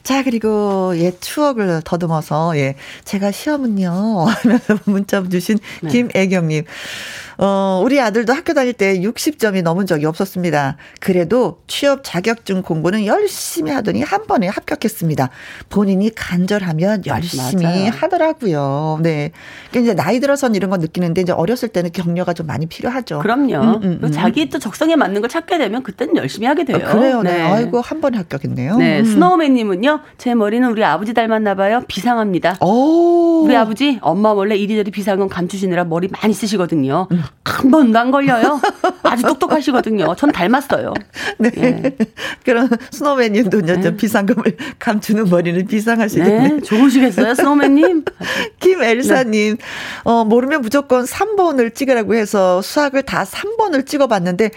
자, 0.10 0.24
그리고 0.24 0.91
예, 0.95 1.12
추억을 1.19 1.84
더듬어서 1.86 2.58
예, 2.58 2.74
제가 3.06 3.32
시험은요 3.32 4.26
하면서 4.26 4.80
문자 4.86 5.22
주신 5.30 5.60
네. 5.84 5.91
김애경님. 5.91 6.63
어, 7.41 7.82
우리 7.86 8.02
아들도 8.02 8.34
학교 8.34 8.54
다닐 8.54 8.73
때 8.73 8.99
60점이 8.99 9.63
넘은 9.63 9.86
적이 9.86 10.08
없었습니다. 10.08 10.75
그래도 10.99 11.62
취업 11.67 12.02
자격증 12.04 12.62
공부는 12.62 13.06
열심히 13.06 13.71
하더니 13.71 14.04
한 14.04 14.28
번에 14.28 14.47
합격했습니다. 14.47 15.30
본인이 15.69 16.13
간절하면 16.13 17.04
열심히 17.06 17.63
맞아요. 17.63 17.91
하더라고요. 17.91 18.99
네. 19.02 19.32
그러니까 19.69 19.91
이제 19.91 19.93
나이 19.93 20.19
들어선 20.19 20.54
이런 20.56 20.69
거 20.69 20.75
느끼는데 20.75 21.21
이제 21.21 21.32
어렸을 21.32 21.69
때는 21.69 21.93
격려가 21.93 22.34
좀 22.34 22.45
많이 22.45 22.65
필요하죠. 22.65 23.19
그럼요. 23.19 23.56
음, 23.56 23.80
음, 23.84 23.99
음. 24.04 24.12
자기 24.12 24.49
또 24.49 24.60
적성에 24.60 24.97
맞는 24.97 25.21
걸 25.21 25.30
찾게 25.30 25.58
되면 25.58 25.82
그때는 25.82 26.17
열심히 26.17 26.45
하게 26.45 26.65
돼요. 26.65 26.80
아, 26.84 26.91
그래요. 26.91 27.21
네. 27.21 27.38
네. 27.38 27.41
아이고 27.41 27.80
한 27.80 28.02
번에 28.02 28.17
합격했네요. 28.17 28.75
네. 28.78 28.99
음. 28.99 29.06
스노우맨 29.06 29.54
님은요. 29.54 30.02
제 30.17 30.36
머리는 30.36 30.69
우리 30.69 30.84
아버지 30.84 31.13
닮았나 31.13 31.56
봐요. 31.56 31.84
비상합니다. 31.88 32.58
오. 32.60 33.43
우리 33.45 33.56
아버지 33.56 33.97
엄마 34.02 34.34
원래 34.34 34.58
이리저리 34.58 34.91
비상은 34.91 35.30
감추시느라 35.30 35.86
머리 35.86 36.10
많이 36.10 36.34
쓰시거든요. 36.34 37.08
음. 37.29 37.39
한 37.49 37.71
번도 37.71 37.99
안 37.99 38.11
걸려요. 38.11 38.61
아주 39.03 39.23
똑똑하시거든요. 39.23 40.15
전 40.15 40.31
닮았어요. 40.31 40.93
네. 41.39 41.51
예. 41.57 41.97
그럼 42.45 42.69
스노우맨님도 42.91 43.61
네. 43.61 43.97
비상금을 43.97 44.57
감추는 44.79 45.29
머리는 45.29 45.65
비상하시겠네. 45.65 46.47
네. 46.47 46.61
좋으시겠어요, 46.61 47.35
스노우맨님? 47.35 48.05
김엘사님, 48.59 49.57
네. 49.57 49.63
어, 50.03 50.25
모르면 50.25 50.61
무조건 50.61 51.05
3번을 51.05 51.73
찍으라고 51.73 52.15
해서 52.15 52.61
수학을 52.61 53.03
다 53.03 53.23
3번을 53.23 53.85
찍어봤는데, 53.85 54.51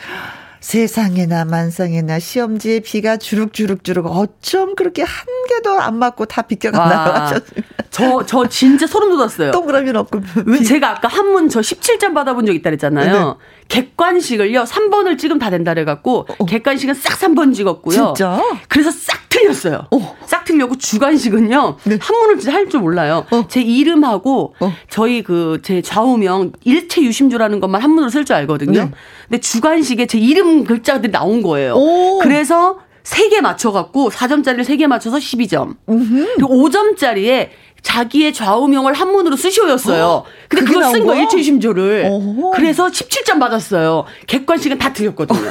세상에나 0.62 1.44
만상에나 1.44 2.20
시험지에 2.20 2.80
비가 2.80 3.16
주룩주룩주룩 3.16 4.06
어쩜 4.06 4.74
그렇게 4.76 5.02
한 5.02 5.26
개도 5.48 5.78
안 5.80 5.98
맞고 5.98 6.26
다 6.26 6.42
비껴간다고 6.42 7.18
하셨습니다. 7.18 7.68
저, 7.90 8.24
저 8.24 8.48
진짜 8.48 8.86
소름 8.86 9.10
돋았어요. 9.10 9.50
동그라미는 9.50 9.96
없고. 9.96 10.20
왜 10.46 10.62
제가 10.62 10.92
아까 10.92 11.08
한문 11.08 11.48
저 11.48 11.60
17점 11.60 12.14
받아본 12.14 12.46
적 12.46 12.54
있다 12.54 12.70
그랬잖아요. 12.70 13.12
네. 13.12 13.34
객관식을요, 13.68 14.62
3번을 14.64 15.18
찍으면 15.18 15.38
다 15.40 15.50
된다 15.50 15.74
그래갖고, 15.74 16.26
어. 16.38 16.44
객관식은 16.46 16.94
싹 16.94 17.18
3번 17.18 17.54
찍었고요. 17.54 17.94
진짜? 18.14 18.40
그래서 18.68 18.90
싹 18.90 19.31
틀렸어요. 19.42 19.86
어. 19.90 20.16
싹 20.26 20.44
틀려고 20.44 20.76
주관식은요, 20.76 21.76
네. 21.84 21.98
한문을 22.00 22.38
진짜 22.38 22.52
할 22.56 22.68
줄 22.68 22.80
몰라요. 22.80 23.26
어. 23.30 23.44
제 23.48 23.60
이름하고, 23.60 24.54
어. 24.60 24.72
저희 24.88 25.22
그, 25.22 25.60
제 25.62 25.82
좌우명, 25.82 26.52
일체 26.64 27.02
유심조라는 27.02 27.60
것만 27.60 27.82
한문으로 27.82 28.08
쓸 28.10 28.24
줄 28.24 28.36
알거든요. 28.36 28.84
네. 28.84 28.90
근데 29.28 29.40
주관식에 29.40 30.06
제 30.06 30.18
이름 30.18 30.64
글자들이 30.64 31.10
나온 31.12 31.42
거예요. 31.42 31.74
오. 31.74 32.18
그래서 32.20 32.78
3개 33.04 33.40
맞춰갖고 33.40 34.10
4점짜리를 34.10 34.64
3개 34.64 34.86
맞춰서 34.86 35.16
12점. 35.18 35.74
음흠. 35.88 36.34
그리고 36.36 36.68
5점짜리에 36.68 37.48
자기의 37.82 38.32
좌우명을 38.32 38.92
한문으로 38.92 39.34
쓰시오였어요. 39.34 40.04
어? 40.06 40.24
근데 40.48 40.64
그거 40.64 40.84
쓴거 40.88 41.16
일체심조를. 41.16 42.08
그래서 42.54 42.86
17점 42.86 43.40
받았어요. 43.40 44.04
객관식은 44.28 44.78
다 44.78 44.92
틀렸거든요. 44.92 45.50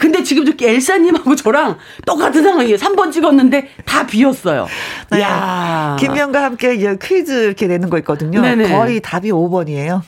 근데 0.00 0.22
지금 0.22 0.44
저기 0.44 0.66
엘사님하고 0.66 1.36
저랑 1.36 1.78
똑같은 2.06 2.42
상황이에요. 2.42 2.76
3번 2.76 3.12
찍었는데 3.12 3.68
다 3.84 4.06
비었어요. 4.06 4.66
네. 5.10 5.20
야 5.20 5.96
김명과 5.98 6.42
함께 6.44 6.74
이제 6.74 6.96
퀴즈 7.00 7.44
이렇게 7.44 7.66
내는 7.66 7.90
거 7.90 7.98
있거든요. 7.98 8.40
네네. 8.40 8.68
거의 8.68 9.00
답이 9.00 9.30
5번이에요. 9.30 10.02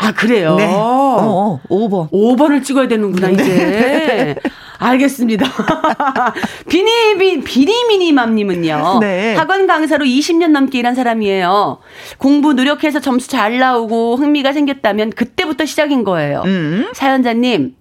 아, 0.00 0.12
그래요? 0.12 0.54
네. 0.54 0.64
어, 0.66 0.78
어, 1.20 1.60
5번. 1.68 2.10
5번을 2.12 2.62
찍어야 2.62 2.86
되는구나, 2.86 3.28
네. 3.28 3.32
이제. 3.34 4.36
알겠습니다. 4.78 5.44
비니비, 6.70 7.40
비니미니맘님은요. 7.42 8.98
네. 9.00 9.34
학원 9.34 9.66
강사로 9.66 10.04
20년 10.04 10.52
넘게 10.52 10.78
일한 10.78 10.94
사람이에요. 10.94 11.78
공부 12.18 12.52
노력해서 12.52 13.00
점수 13.00 13.28
잘 13.28 13.58
나오고 13.58 14.16
흥미가 14.16 14.52
생겼다면 14.52 15.10
그때부터 15.10 15.66
시작인 15.66 16.04
거예요. 16.04 16.42
음. 16.46 16.88
사연자님, 16.94 17.74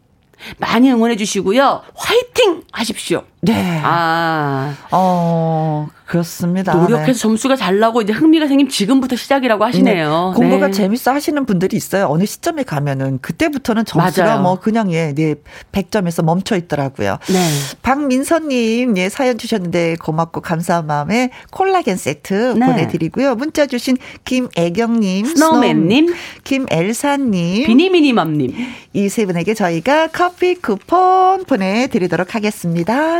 많이 0.57 0.91
응원해 0.91 1.15
주시고요. 1.15 1.83
화이팅 1.95 2.36
하십시오. 2.71 3.23
네. 3.41 3.81
아. 3.83 4.73
어, 4.91 5.87
그렇습니다. 6.05 6.73
노력해서 6.73 7.13
네. 7.13 7.19
점수가 7.19 7.55
잘 7.55 7.79
나고 7.79 8.01
이제 8.01 8.13
흥미가 8.13 8.47
생기면 8.47 8.69
지금부터 8.69 9.15
시작이라고 9.15 9.63
하시네요. 9.63 10.31
네. 10.33 10.39
공부가 10.39 10.67
네. 10.67 10.71
재밌어 10.73 11.11
하시는 11.13 11.45
분들이 11.45 11.77
있어요. 11.77 12.07
어느 12.09 12.25
시점에 12.25 12.63
가면은 12.63 13.19
그때부터는 13.21 13.85
점수가 13.85 14.25
맞아요. 14.25 14.41
뭐 14.41 14.59
그냥 14.59 14.91
예, 14.91 15.13
네, 15.13 15.35
100점에서 15.71 16.23
멈춰 16.23 16.55
있더라고요. 16.57 17.17
네. 17.29 17.49
박민선 17.81 18.47
님, 18.49 18.97
예, 18.97 19.09
사연 19.09 19.37
주셨는데 19.37 19.95
고맙고 20.01 20.41
감사한 20.41 20.87
마음에 20.87 21.29
콜라겐 21.51 21.97
세트 21.97 22.55
네. 22.57 22.65
보내 22.65 22.87
드리고요. 22.87 23.35
문자 23.35 23.65
주신 23.65 23.97
김애경 24.25 24.99
님, 25.01 25.25
스노우맨 25.25 25.87
님, 25.87 26.13
김엘사 26.43 27.17
님, 27.17 27.65
비니미니맘 27.67 28.33
님. 28.37 28.53
이 28.93 29.09
세 29.09 29.25
분에게 29.25 29.53
저희가 29.53 30.07
커피 30.07 30.55
쿠폰 30.55 31.43
보내 31.45 31.87
드리도록 31.87 32.33
하겠습니다. 32.33 32.36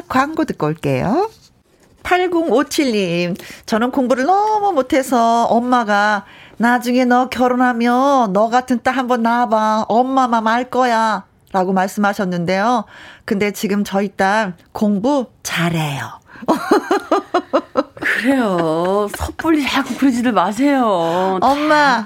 광고 0.08 0.46
듣고 0.46 0.68
올게요. 0.68 1.30
8057님, 2.04 3.38
저는 3.66 3.92
공부를 3.92 4.26
너무 4.26 4.72
못해서 4.72 5.46
엄마가 5.46 6.26
나중에 6.58 7.06
너 7.06 7.28
결혼하면 7.30 8.32
너 8.34 8.50
같은 8.50 8.82
딸 8.82 8.96
한번 8.96 9.24
낳아봐. 9.24 9.86
엄마 9.90 10.44
맘 10.44 10.60
알 10.60 10.70
거야. 10.70 11.26
라고 11.52 11.74
말씀하셨는데요. 11.74 12.86
근데 13.26 13.52
지금 13.52 13.84
저희 13.84 14.10
딸 14.10 14.56
공부 14.72 15.28
잘해요. 15.44 16.20
그래요. 18.00 19.08
섣불리 19.16 19.68
자꾸 19.68 19.96
그러지들 19.96 20.32
마세요. 20.34 21.40
엄마, 21.42 22.06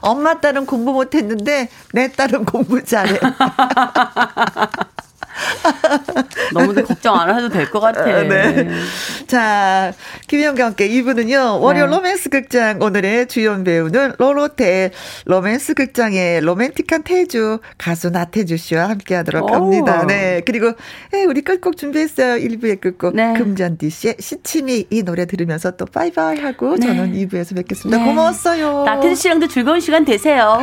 엄마 0.00 0.40
딸은 0.40 0.66
공부 0.66 0.92
못했는데 0.92 1.68
내 1.92 2.12
딸은 2.12 2.44
공부 2.44 2.82
잘해. 2.84 3.18
너무들 6.54 6.84
걱정 6.84 7.18
안 7.18 7.28
하셔도 7.30 7.48
될 7.48 7.68
것 7.70 7.80
같아. 7.80 8.00
아, 8.02 8.22
네. 8.22 8.68
자, 9.26 9.92
김현과 10.26 10.64
함께 10.66 10.86
이분은요, 10.86 11.60
월요 11.60 11.86
네. 11.86 11.90
로맨스 11.96 12.30
극장 12.30 12.80
오늘의 12.80 13.28
주연 13.28 13.64
배우는 13.64 14.14
로로테 14.18 14.90
로맨스 15.26 15.74
극장의 15.74 16.40
로맨틱한 16.40 17.02
태주 17.02 17.60
가수 17.76 18.10
나태주 18.10 18.56
씨와 18.56 18.88
함께 18.88 19.14
하도록 19.16 19.50
합니다. 19.52 20.04
네. 20.06 20.40
그리고, 20.46 20.68
에, 20.68 20.72
예, 21.14 21.24
우리 21.24 21.42
끝곡 21.42 21.76
준비했어요. 21.76 22.36
1부의 22.36 22.80
끝곡. 22.80 23.14
네. 23.16 23.34
금잔디 23.34 23.90
씨의 23.90 24.16
시치미 24.18 24.86
이 24.90 25.02
노래 25.02 25.26
들으면서 25.26 25.72
또 25.72 25.84
바이바이 25.84 26.40
하고 26.40 26.76
네. 26.76 26.86
저는 26.86 27.12
2부에서 27.14 27.54
뵙겠습니다. 27.56 27.98
네. 27.98 28.04
고마웠어요. 28.04 28.84
나태주 28.84 29.14
씨랑도 29.14 29.48
즐거운 29.48 29.80
시간 29.80 30.04
되세요. 30.04 30.58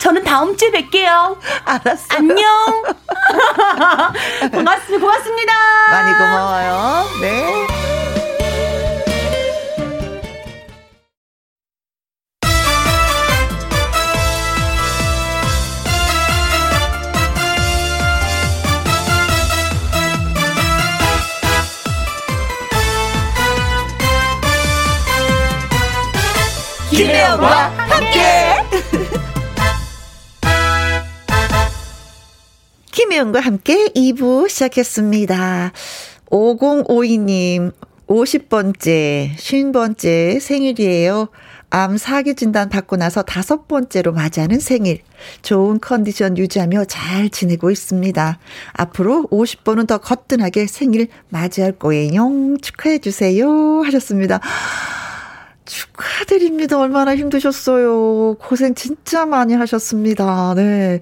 저는 0.00 0.24
다음 0.24 0.56
주에 0.56 0.70
뵐게요. 0.70 1.36
알았어. 1.64 2.04
안녕. 2.16 2.38
고맙습니다. 4.50 4.98
고맙습니다. 4.98 5.52
많이 5.90 6.12
고마워요. 6.12 7.04
네. 7.20 7.66
김혜영과 26.90 27.70
함께. 27.76 29.07
김혜영과 32.98 33.38
함께 33.38 33.86
2부 33.94 34.48
시작했습니다. 34.48 35.70
5052님, 36.32 37.70
50번째, 38.08 39.36
50번째 39.36 40.40
생일이에요. 40.40 41.28
암 41.70 41.96
사기 41.96 42.34
진단 42.34 42.68
받고 42.68 42.96
나서 42.96 43.22
다섯 43.22 43.68
번째로 43.68 44.12
맞이하는 44.12 44.58
생일. 44.58 45.02
좋은 45.42 45.78
컨디션 45.78 46.36
유지하며 46.36 46.86
잘 46.86 47.30
지내고 47.30 47.70
있습니다. 47.70 48.40
앞으로 48.72 49.28
50번은 49.30 49.86
더 49.86 49.98
거뜬하게 49.98 50.66
생일 50.66 51.06
맞이할 51.28 51.78
거예요. 51.78 52.56
축하해 52.60 52.98
주세요. 52.98 53.80
하셨습니다. 53.84 54.40
축하드립니다. 55.66 56.80
얼마나 56.80 57.14
힘드셨어요. 57.14 58.34
고생 58.40 58.74
진짜 58.74 59.24
많이 59.24 59.54
하셨습니다. 59.54 60.54
네. 60.56 61.00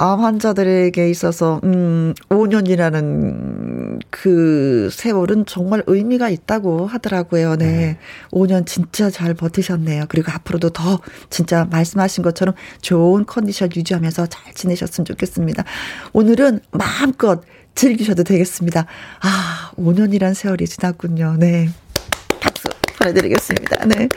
암 0.00 0.20
환자들에게 0.20 1.10
있어서, 1.10 1.60
음, 1.64 2.14
5년이라는 2.28 3.98
그 4.10 4.88
세월은 4.92 5.46
정말 5.46 5.82
의미가 5.88 6.28
있다고 6.28 6.86
하더라고요. 6.86 7.56
네. 7.56 7.66
네. 7.66 7.98
5년 8.30 8.64
진짜 8.64 9.10
잘 9.10 9.34
버티셨네요. 9.34 10.04
그리고 10.08 10.30
앞으로도 10.30 10.70
더 10.70 11.00
진짜 11.30 11.66
말씀하신 11.70 12.22
것처럼 12.22 12.54
좋은 12.80 13.26
컨디션 13.26 13.70
유지하면서 13.74 14.26
잘 14.26 14.54
지내셨으면 14.54 15.04
좋겠습니다. 15.04 15.64
오늘은 16.12 16.60
마음껏 16.70 17.42
즐기셔도 17.74 18.22
되겠습니다. 18.22 18.86
아, 19.20 19.72
5년이란 19.76 20.34
세월이 20.34 20.66
지났군요. 20.66 21.36
네. 21.38 21.70
박수. 22.40 22.68
보내드리겠습니다. 22.98 23.86
네. 23.86 24.08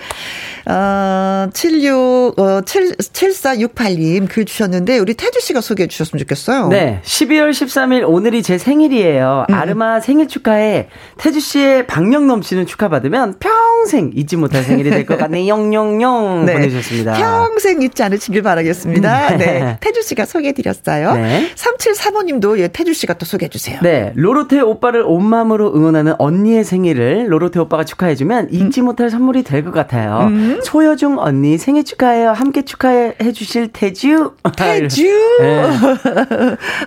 어, 0.69 1.47
76, 1.53 2.39
어, 2.39 2.61
7, 2.61 2.95
7468님 2.97 4.27
글 4.29 4.45
주셨는데, 4.45 4.99
우리 4.99 5.13
태주 5.13 5.39
씨가 5.41 5.61
소개해 5.61 5.87
주셨으면 5.87 6.19
좋겠어요. 6.19 6.67
네. 6.69 7.01
12월 7.03 7.49
13일 7.51 8.03
오늘이 8.07 8.43
제 8.43 8.57
생일이에요. 8.57 9.45
음. 9.49 9.53
아르마 9.53 9.99
생일 9.99 10.27
축하에 10.27 10.87
태주 11.17 11.39
씨의 11.39 11.87
박력 11.87 12.25
넘치는 12.25 12.65
축하받으면 12.65 13.35
평생 13.39 14.11
잊지 14.15 14.35
못할 14.37 14.63
생일이 14.63 14.89
될 14.89 15.05
것 15.05 15.17
같네. 15.17 15.47
영영영 15.47 16.45
네. 16.45 16.53
보내주셨습니다. 16.53 17.13
평생 17.13 17.81
잊지 17.81 18.03
않으시길 18.03 18.43
바라겠습니다. 18.43 19.37
네. 19.37 19.37
네. 19.37 19.77
태주 19.81 20.03
씨가 20.03 20.25
소개해 20.25 20.53
드렸어요. 20.53 21.13
네. 21.15 21.47
3735님도 21.55 22.59
예, 22.59 22.67
태주 22.67 22.93
씨가 22.93 23.15
또 23.15 23.25
소개해 23.25 23.49
주세요. 23.49 23.79
네. 23.81 24.11
로로테 24.15 24.59
오빠를 24.61 25.01
온 25.05 25.25
마음으로 25.25 25.73
응원하는 25.75 26.13
언니의 26.19 26.63
생일을 26.63 27.25
로로테 27.31 27.59
오빠가 27.59 27.83
축하해주면 27.83 28.49
잊지 28.51 28.81
못할 28.81 29.09
선물이 29.09 29.43
될 29.43 29.61
것 29.61 29.71
같아요. 29.71 30.27
음. 30.29 30.59
소여중 30.63 31.17
언니 31.19 31.57
생일 31.57 31.83
축하해요. 31.83 32.31
함께 32.31 32.61
축하해 32.63 33.31
주실 33.33 33.69
태주. 33.69 34.33
태주. 34.55 35.03
네. 35.41 35.63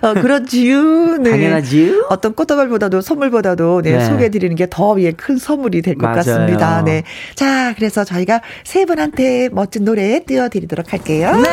어, 0.01 0.13
그렇지요. 0.13 1.17
네. 1.17 1.29
당연하지요. 1.31 2.05
어떤 2.09 2.33
꽃다발보다도 2.33 3.01
선물보다도 3.01 3.81
네, 3.83 3.97
네. 3.97 4.05
소개해 4.05 4.29
드리는 4.29 4.55
게더큰 4.55 5.37
선물이 5.37 5.81
될 5.81 5.95
것 5.95 6.07
같습니다. 6.13 6.81
네. 6.83 7.03
자, 7.35 7.73
그래서 7.75 8.03
저희가 8.03 8.41
세 8.63 8.85
분한테 8.85 9.49
멋진 9.51 9.83
노래 9.85 10.19
띄워 10.25 10.49
드리도록 10.49 10.91
할게요. 10.93 11.35
네. 11.37 11.49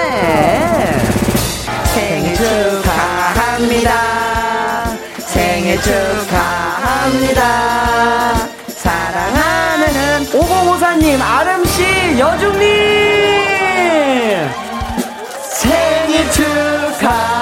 생일 1.94 2.34
축하합니다. 2.34 3.92
생일 5.18 5.76
축하합니다. 5.80 7.42
오공오사님, 11.12 11.20
아름씨, 11.20 12.18
여중님! 12.18 12.62
생일 15.50 16.30
축하 16.30 17.41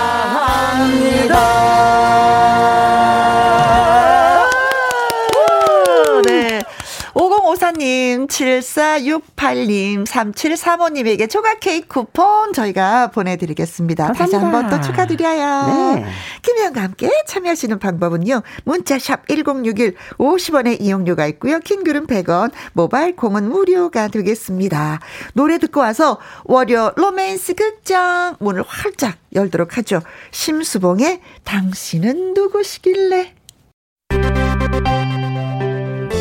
5054님, 7.60 8.26
7468님, 8.26 10.06
3735님에게 10.06 11.28
조각 11.28 11.60
케이크 11.60 11.86
쿠폰 11.86 12.52
저희가 12.52 13.08
보내드리겠습니다. 13.08 14.06
감사합니다. 14.06 14.40
다시 14.40 14.44
한번 14.44 14.70
또 14.70 14.80
축하드려요. 14.86 15.94
네. 15.96 16.04
김혜영과 16.42 16.82
함께 16.82 17.10
참여하시는 17.26 17.78
방법은요. 17.78 18.42
문자샵 18.64 19.28
1061 19.28 19.94
50원의 20.18 20.80
이용료가 20.80 21.26
있고요. 21.26 21.60
킹글은 21.60 22.06
100원, 22.06 22.50
모바일 22.72 23.14
공은 23.14 23.48
무료가 23.50 24.08
되겠습니다. 24.08 25.00
노래 25.34 25.58
듣고 25.58 25.80
와서 25.80 26.18
월요 26.44 26.92
로맨스 26.96 27.54
극장 27.54 28.36
문을 28.40 28.64
활짝 28.66 29.18
열도록 29.34 29.76
하죠. 29.78 30.00
심수봉의 30.30 31.20
당신은 31.44 32.34
누구시길래 32.34 33.34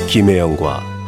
김혜영과 0.08 0.99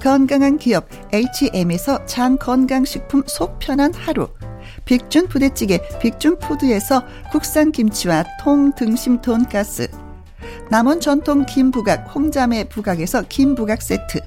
건강한 0.00 0.56
기업 0.56 0.88
H&M에서 1.12 2.06
장 2.06 2.38
건강식품 2.38 3.22
속편한 3.26 3.92
하루. 3.92 4.28
빅준 4.86 5.28
부대찌개 5.28 5.78
빅준푸드에서 6.00 7.04
국산 7.30 7.70
김치와 7.70 8.24
통등심 8.42 9.20
돈가스. 9.20 9.88
남원 10.70 11.00
전통 11.00 11.44
김부각 11.44 12.14
홍자매 12.14 12.64
부각에서 12.64 13.22
김부각 13.28 13.82
세트. 13.82 14.20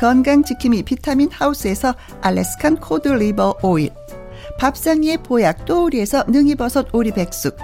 건강지킴이 0.00 0.82
비타민 0.82 1.30
하우스에서 1.30 1.94
Alaskan 2.20 2.76
cod 2.76 3.08
liver 3.08 3.58
oil. 3.62 3.90
밥상위의 4.58 5.18
보약 5.18 5.64
또우리에서 5.64 6.24
능이버섯 6.26 6.92
오리백숙. 6.92 7.56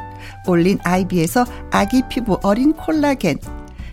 올린 0.47 0.79
아이비에서 0.85 1.45
아기 1.73 2.03
피부 2.09 2.39
어린 2.43 2.73
콜라겐 2.75 3.39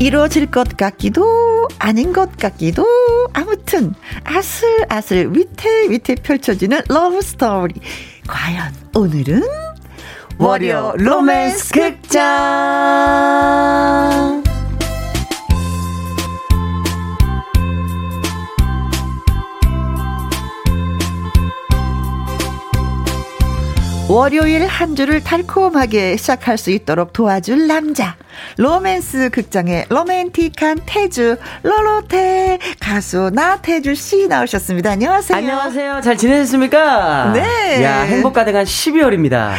이루어질 0.00 0.46
것 0.46 0.76
같기도 0.76 1.66
아닌 1.78 2.12
것 2.12 2.36
같기도 2.36 2.86
아무튼 3.32 3.94
아슬아슬 4.24 5.34
위태위태 5.34 6.14
펼쳐지는 6.16 6.82
러브 6.88 7.20
스토리 7.20 7.74
과연 8.28 8.72
오늘은 8.94 9.42
월요 10.38 10.94
로맨스 10.96 11.72
극장 11.72 12.18
월요일 24.08 24.66
한 24.66 24.96
주를 24.96 25.22
달콤하게 25.22 26.16
시작할 26.16 26.56
수 26.56 26.70
있도록 26.70 27.12
도와줄 27.12 27.66
남자. 27.66 28.16
로맨스 28.56 29.28
극장의 29.30 29.84
로맨틱한 29.90 30.80
태주, 30.86 31.36
트로트 31.62 32.58
가수 32.80 33.30
나태주 33.34 33.94
씨 33.94 34.26
나오셨습니다. 34.26 34.92
안녕하세요. 34.92 35.36
안녕하세요. 35.36 36.00
잘 36.00 36.16
지내셨습니까? 36.16 37.32
네. 37.34 37.84
야, 37.84 38.00
행복 38.00 38.32
가득한 38.32 38.64
12월입니다. 38.64 39.52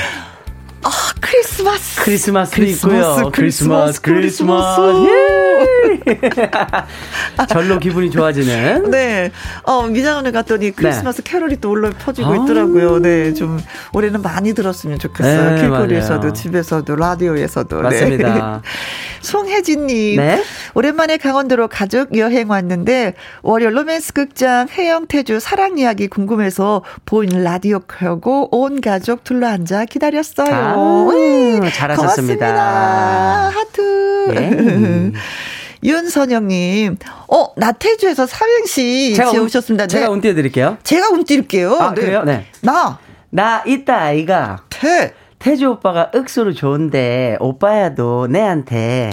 아, 0.82 0.90
크리스마스. 1.22 2.02
크리스마스도 2.02 2.56
크리스마스, 2.56 2.98
있고요. 3.20 3.32
크리스마스, 3.32 4.02
크리스마스, 4.02 4.02
크리스마스. 4.02 4.82
예! 5.10 5.39
절로 7.50 7.80
기분이 7.80 8.12
좋아지는. 8.12 8.90
네. 8.92 9.32
어, 9.64 9.84
미장원에 9.84 10.32
갔더니 10.32 10.72
크리스마스 10.72 11.24
캐롤이 11.24 11.58
또 11.58 11.70
올라 11.72 11.90
퍼지고 11.92 12.32
아. 12.32 12.36
있더라고요. 12.36 13.00
네. 13.00 13.34
좀 13.34 13.60
올해는 13.94 14.22
많이 14.22 14.54
들었으면 14.54 15.00
좋겠어요. 15.00 15.56
네, 15.56 15.62
길거리에서도, 15.62 16.20
맞아요. 16.20 16.34
집에서도, 16.34 16.96
라디오에서도. 16.96 17.82
맞습니다. 17.82 18.62
네. 18.64 18.70
송혜진님. 19.22 20.18
네. 20.18 20.44
오랜만에 20.74 21.18
강원도로 21.18 21.68
가족 21.68 22.18
여행 22.18 22.50
왔는데, 22.50 23.14
월요 23.42 23.70
로맨스 23.70 24.14
극장 24.14 24.68
해영태주 24.70 25.40
사랑 25.40 25.78
이야기 25.78 26.08
궁금해서 26.08 26.84
보이는 27.06 27.44
라디오 27.44 27.80
켜고 27.80 28.50
온 28.56 28.82
가족 28.82 29.24
둘러앉아 29.24 29.86
기다렸어요. 29.86 30.54
아, 30.54 30.76
음, 30.76 31.70
잘하셨습니다. 31.72 32.48
고맙습니다. 32.48 33.50
하트. 33.50 34.26
예. 34.36 35.12
윤선영님, 35.84 36.98
어, 37.28 37.48
나태주에서 37.56 38.26
삼행시 38.26 39.14
제가 39.16 39.30
운- 39.30 39.34
지어오셨습니다. 39.36 39.88
네. 39.88 39.88
제가 39.88 40.10
운 40.10 40.22
띄워드릴게요. 40.22 40.78
제가 40.84 41.10
운 41.10 41.24
띄울게요. 41.24 41.74
아, 41.80 41.94
그래요? 41.94 42.24
네. 42.24 42.46
나, 42.62 43.00
나 43.30 43.64
이따 43.66 43.96
아이가 43.98 44.64
태, 44.70 45.14
태주 45.40 45.70
오빠가 45.70 46.12
억수로 46.14 46.54
좋은데 46.54 47.38
오빠야도 47.40 48.28
내한테 48.28 49.10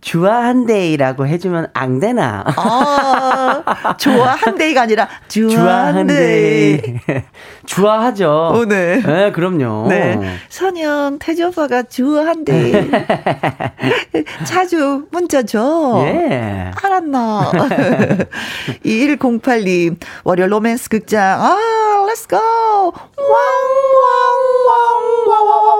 주아한데이라고 0.00 1.26
해주면 1.26 1.68
안 1.74 2.00
되나? 2.00 2.44
아, 2.56 3.96
좋아한데이가 3.98 4.82
아니라 4.82 5.08
주아한데이. 5.28 6.80
주아하죠. 7.66 8.52
오, 8.54 8.64
네. 8.64 9.02
네, 9.04 9.32
그럼요. 9.32 9.88
네. 9.88 10.18
선영, 10.48 11.18
태주 11.20 11.48
오빠가 11.48 11.82
주아한데이. 11.82 12.90
자주 14.44 15.06
문자 15.10 15.42
줘. 15.42 16.02
예. 16.06 16.70
알았나. 16.82 17.50
2108님, 18.84 19.96
월요 20.24 20.46
로맨스 20.46 20.88
극장. 20.88 21.22
아, 21.40 21.56
Let's 22.08 22.25
go! 22.25 22.36
왕, 22.36 22.44
왕, 24.00 24.10
왕, 24.66 24.76
왕, 25.28 25.46
왕, 25.48 25.79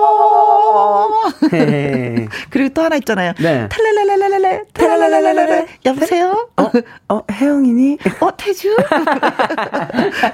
그리고 2.49 2.73
또 2.73 2.81
하나 2.81 2.95
있잖아요. 2.97 3.33
네. 3.39 3.67
탈랄랄랄랄레, 3.69 4.63
탈랄랄랄레. 4.73 5.65
여보세요? 5.85 6.49
어, 6.57 6.71
어, 7.09 7.21
혜영이니? 7.31 7.97
어, 8.19 8.29
태주? 8.37 8.75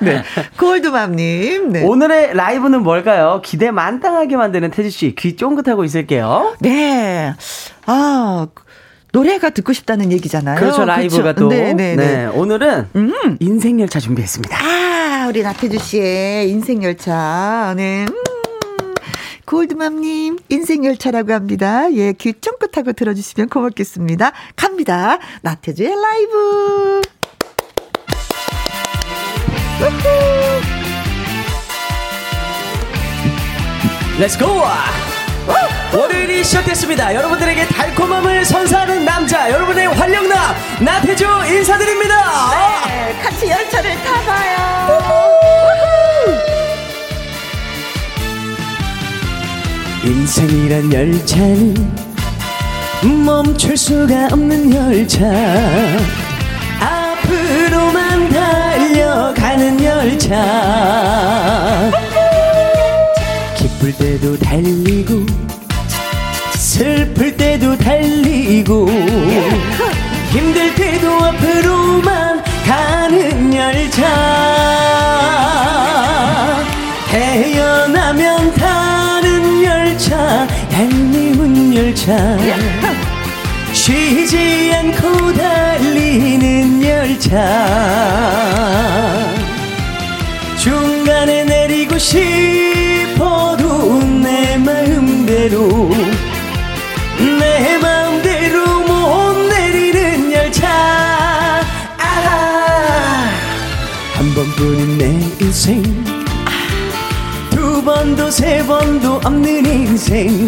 네. 0.01 0.23
골드맘님, 0.59 1.71
네. 1.71 1.83
오늘의 1.83 2.35
라이브는 2.35 2.83
뭘까요? 2.83 3.41
기대 3.43 3.71
만땅하게 3.71 4.37
만드는 4.37 4.71
태주씨, 4.71 5.15
귀 5.17 5.35
쫑긋하고 5.35 5.83
있을게요. 5.83 6.55
네. 6.59 7.33
아, 7.85 8.47
노래가 9.13 9.49
듣고 9.49 9.73
싶다는 9.73 10.11
얘기잖아요. 10.11 10.59
그렇죠, 10.59 10.85
라이브가 10.85 11.33
그렇죠. 11.33 11.39
또. 11.39 11.47
네, 11.49 11.73
네, 11.73 11.95
네. 11.95 12.25
오늘은 12.25 12.89
음. 12.95 13.37
인생열차 13.39 13.99
준비했습니다. 13.99 14.57
아, 14.57 15.25
우리 15.27 15.41
나태주 15.41 15.79
씨의 15.79 16.49
인생열차. 16.51 17.73
네. 17.77 18.05
음. 18.07 18.26
골드맘님, 19.47 20.39
인생열차라고 20.49 21.31
합니다. 21.31 21.91
예, 21.93 22.11
귀 22.11 22.33
쫑긋하고 22.33 22.91
들어주시면 22.91 23.47
고맙겠습니다. 23.47 24.33
갑니다. 24.57 25.19
나태주의 25.41 25.89
라이브. 25.89 27.01
Let's 34.19 34.35
go! 34.35 34.45
월요일이 35.97 36.43
시작됐습니다. 36.43 37.15
여러분들에게 37.15 37.67
달콤함을 37.67 38.43
선사하는 38.43 39.05
남자, 39.05 39.49
여러분의 39.49 39.87
활력남, 39.87 40.55
나태주 40.83 41.23
인사드립니다! 41.23 42.15
네, 42.87 43.17
같이 43.21 43.47
열차를 43.49 43.91
타봐요. 43.95 44.66
인생이란 50.07 50.93
열차는 50.93 51.75
멈출 53.25 53.75
수가 53.75 54.29
없는 54.31 54.73
열차. 54.73 55.25
앞으로만 56.79 58.29
달려가는 58.29 59.83
열차. 59.83 60.31
기쁠 63.57 63.91
때도 63.97 64.39
달리고, 64.39 65.25
슬플 66.55 67.35
때도 67.35 67.77
달리고, 67.77 68.89
힘들 70.31 70.73
얄미운 80.77 81.73
열차. 81.73 82.37
쉬지 83.73 84.71
않고 84.75 85.33
달리는 85.33 86.83
열차. 86.83 87.35
중간에 90.59 91.45
내리고 91.45 91.97
싶어도 91.97 94.03
내 94.03 94.55
마음대로 94.57 95.89
내 97.39 97.77
마음대로 97.79 98.79
못 98.81 99.33
내리는 99.49 100.31
열차 100.31 100.67
아, 101.97 103.29
한 104.13 104.31
번뿐인 104.35 105.37
인생 105.41 105.81
두 107.49 107.81
번도 107.83 108.29
세 108.29 108.63
번도 108.65 109.21
없는 109.23 109.65
인생 109.65 110.47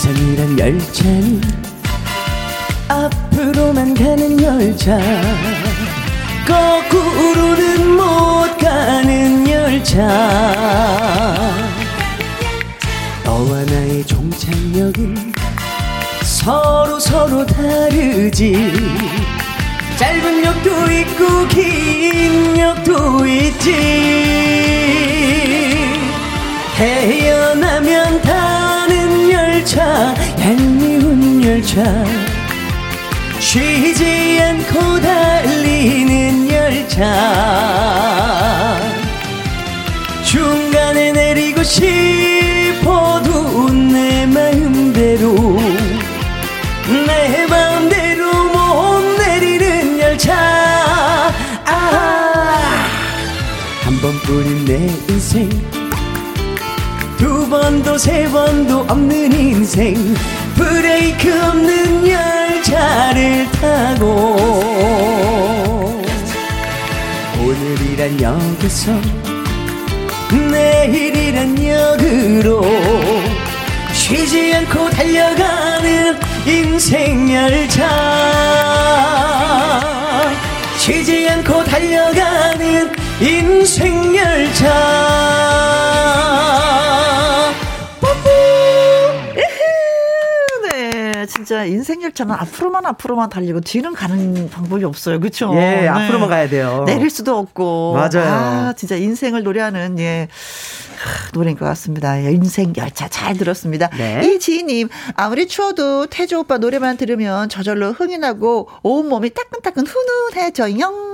인생이란 0.00 0.58
열차는 0.58 1.40
앞으로만 2.88 3.92
가는 3.92 4.42
열차. 4.42 4.98
거꾸로는 6.46 7.96
못 7.96 8.56
가는 8.58 9.46
열차. 9.46 10.00
너와 13.24 13.62
나의 13.64 14.06
종착역은 14.06 15.34
서로 16.22 16.98
서로 16.98 17.44
다르지. 17.44 18.72
짧은 19.98 20.44
역도 20.46 20.90
있고 20.92 21.48
긴 21.48 22.58
역도 22.58 23.26
있지. 23.26 23.70
태어나면 26.78 28.22
타는 28.22 28.79
열차 29.60 30.14
얄미운 30.40 31.44
열차. 31.44 31.82
쉬지 33.38 34.40
않고 34.40 34.98
달리는 35.02 36.48
열차. 36.50 37.04
중간에 40.24 41.12
내리고 41.12 41.62
싶어도 41.62 42.40
내 43.70 44.24
마음대로 44.24 45.34
내 47.06 47.46
마음대로 47.46 48.32
못 48.44 49.18
내리는 49.18 50.00
열차. 50.00 50.34
아, 51.66 51.72
한 53.82 54.00
번뿐인 54.00 54.64
내 54.64 54.86
인생. 55.12 55.50
두 55.50 55.69
번도 57.70 57.98
세 57.98 58.28
번도 58.28 58.80
없는 58.88 59.32
인생. 59.32 59.94
브레이크 60.56 61.32
없는 61.46 62.08
열차를 62.08 63.46
타고 63.52 64.34
오늘이란 67.38 68.20
역에서 68.20 68.90
내일이란 70.50 71.64
역으로 71.64 72.64
쉬지 73.92 74.52
않고 74.52 74.90
달려가는 74.90 76.18
인생 76.46 77.32
열차. 77.32 77.86
쉬지 80.76 81.30
않고 81.30 81.62
달려가는 81.62 82.90
인생 83.20 84.16
열차 84.16 85.39
진짜 91.50 91.64
인생 91.64 92.00
열차는 92.00 92.32
앞으로만 92.32 92.86
앞으로만 92.86 93.28
달리고 93.28 93.60
뒤는 93.62 93.92
가는 93.92 94.48
방법이 94.50 94.84
없어요. 94.84 95.18
그렇죠? 95.18 95.50
예, 95.56 95.88
앞으로만 95.88 96.28
가야 96.28 96.48
돼요. 96.48 96.84
내릴 96.86 97.10
수도 97.10 97.36
없고. 97.36 97.94
맞아요. 97.94 98.30
아, 98.68 98.72
진짜 98.76 98.94
인생을 98.94 99.42
노래하는 99.42 99.98
예. 99.98 100.28
하, 100.96 101.30
노래인 101.32 101.58
것 101.58 101.64
같습니다. 101.64 102.22
예, 102.24 102.30
인생 102.30 102.72
열차 102.76 103.08
잘 103.08 103.36
들었습니다. 103.36 103.88
네. 103.98 104.20
이 104.22 104.38
지희님 104.38 104.90
아무리 105.16 105.48
추워도 105.48 106.06
태조 106.06 106.38
오빠 106.40 106.58
노래만 106.58 106.96
들으면 106.96 107.48
저절로 107.48 107.90
흥이 107.90 108.18
나고 108.18 108.68
온 108.84 109.08
몸이 109.08 109.30
따끈따끈 109.30 109.88
훈훈해져요. 109.88 111.09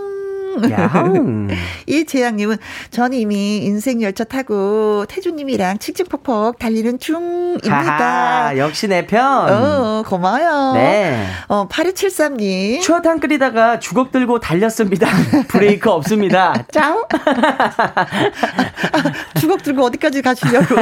야옹. 0.71 1.49
이 1.87 2.05
재양님은 2.05 2.57
전 2.91 3.13
이미 3.13 3.59
인생 3.59 4.03
열차 4.03 4.25
타고 4.25 5.05
태주님이랑 5.09 5.79
칙칙폭폭 5.79 6.59
달리는 6.59 6.99
중입니다. 6.99 7.77
하하, 7.77 8.59
역시 8.59 8.89
내 8.89 9.07
편. 9.07 9.49
어, 9.49 10.03
고마워요. 10.07 10.73
네. 10.75 11.27
어, 11.49 11.69
8273님. 11.69 12.81
추어탕 12.81 13.21
끓이다가 13.21 13.79
주걱 13.79 14.11
들고 14.13 14.41
달렸습니다. 14.41 15.09
브레이크 15.49 15.91
없습니다. 15.91 16.55
짱! 16.73 17.05
주걱 19.41 19.63
들고 19.63 19.85
어디까지 19.85 20.23
가시려고. 20.23 20.75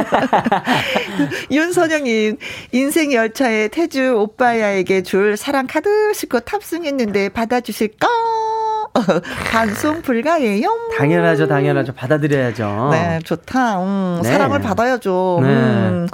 윤선영님, 1.51 2.37
인생 2.71 3.13
열차에 3.13 3.67
태주 3.69 4.15
오빠야에게 4.17 5.03
줄 5.03 5.37
사랑 5.37 5.67
카드 5.67 6.13
싣고 6.13 6.39
탑승했는데 6.41 7.29
받아주실까? 7.29 8.07
반송 9.51 10.01
불가예요. 10.01 10.69
당연하죠, 10.97 11.47
당연하죠. 11.47 11.93
받아들여야죠. 11.93 12.89
네, 12.91 13.19
좋다. 13.23 13.79
음, 13.83 14.19
네. 14.23 14.29
사랑을 14.29 14.59
받아야죠. 14.59 15.39
네. 15.41 15.47
음, 15.47 16.07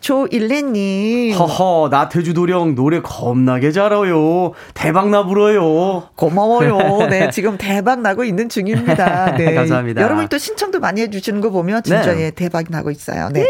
조일레님. 0.00 1.34
허허, 1.34 1.88
나태주 1.90 2.34
도령 2.34 2.74
노래 2.74 3.00
겁나게 3.00 3.72
잘해요. 3.72 4.52
대박나 4.74 5.24
불어요. 5.26 6.08
고마워요. 6.14 7.08
네, 7.08 7.30
지금 7.32 7.58
대박 7.58 8.00
나고 8.00 8.24
있는 8.24 8.48
중입니다. 8.48 9.36
네. 9.36 9.54
감사합니다. 9.54 10.00
여러분 10.00 10.28
또 10.28 10.38
신청도 10.38 10.80
많이 10.80 11.00
해주시는 11.02 11.40
거 11.40 11.50
보면 11.50 11.82
진짜 11.82 12.14
네. 12.14 12.26
예, 12.26 12.30
대박 12.30 12.66
나고 12.68 12.90
있어요. 12.90 13.28
네. 13.32 13.46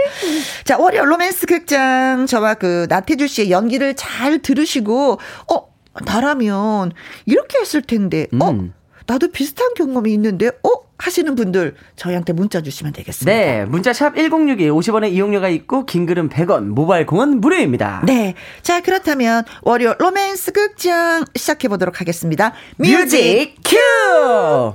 자, 0.65 0.79
월요 0.79 1.05
로맨스 1.05 1.47
극장 1.47 2.27
저와 2.27 2.55
그 2.55 2.87
나태주 2.89 3.27
씨의 3.29 3.51
연기를 3.51 3.95
잘 3.95 4.41
들으시고, 4.41 5.19
어, 5.53 5.71
나라면 6.05 6.93
이렇게 7.27 7.59
했을 7.59 7.83
텐데, 7.83 8.27
어, 8.41 8.51
음. 8.51 8.73
나도 9.07 9.33
비슷한 9.33 9.75
경험이 9.75 10.13
있는데, 10.15 10.49
어? 10.49 10.91
하시는 11.01 11.35
분들 11.35 11.77
저희한테 11.97 12.35
문자 12.35 12.61
주시면 12.61 12.93
되겠습니다. 12.93 13.33
네, 13.35 13.65
문자 13.65 13.93
샵 13.93 14.17
1061, 14.17 14.71
50원의 14.71 15.13
이용료가 15.13 15.49
있고, 15.49 15.87
긴 15.87 16.05
글은 16.05 16.29
100원, 16.29 16.67
모바일 16.67 17.07
콩은 17.07 17.41
무료입니다. 17.41 18.03
네. 18.05 18.35
자, 18.63 18.83
그렇다면 18.83 19.45
월요 19.63 19.95
로맨스 19.99 20.53
극장 20.53 21.25
시작해 21.35 21.69
보도록 21.69 22.01
하겠습니다. 22.01 22.53
Music 22.77 23.57
cue! 23.65 24.75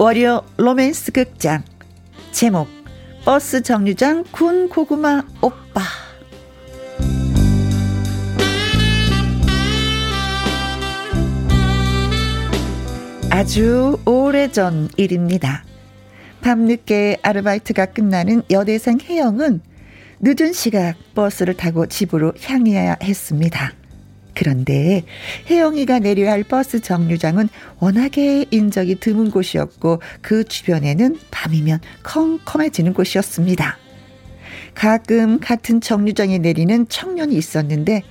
월요 0.00 0.44
로맨스 0.56 1.10
극장 1.10 1.64
제목 2.30 2.68
버스 3.24 3.62
정류장 3.62 4.22
군 4.30 4.68
고구마 4.68 5.24
오빠 5.42 5.82
아주 13.30 13.98
오래전 14.04 14.88
일입니다. 14.96 15.64
밤늦게 16.42 17.18
아르바이트가 17.22 17.86
끝나는 17.86 18.42
여대생 18.50 18.98
혜영은 19.02 19.60
늦은 20.20 20.52
시각 20.52 20.94
버스를 21.16 21.54
타고 21.54 21.86
집으로 21.86 22.34
향해야 22.40 22.96
했습니다. 23.02 23.72
그런데 24.38 25.02
혜영이가 25.50 25.98
내려야 25.98 26.30
할 26.30 26.44
버스 26.44 26.78
정류장은 26.78 27.48
워낙에 27.80 28.46
인적이 28.52 29.00
드문 29.00 29.32
곳이었고 29.32 30.00
그 30.22 30.44
주변에는 30.44 31.18
밤이면 31.32 31.80
컴컴해지는 32.04 32.94
곳이었습니다. 32.94 33.76
가끔 34.74 35.40
같은 35.40 35.80
정류장에 35.80 36.38
내리는 36.38 36.86
청년이 36.88 37.34
있었는데 37.34 38.04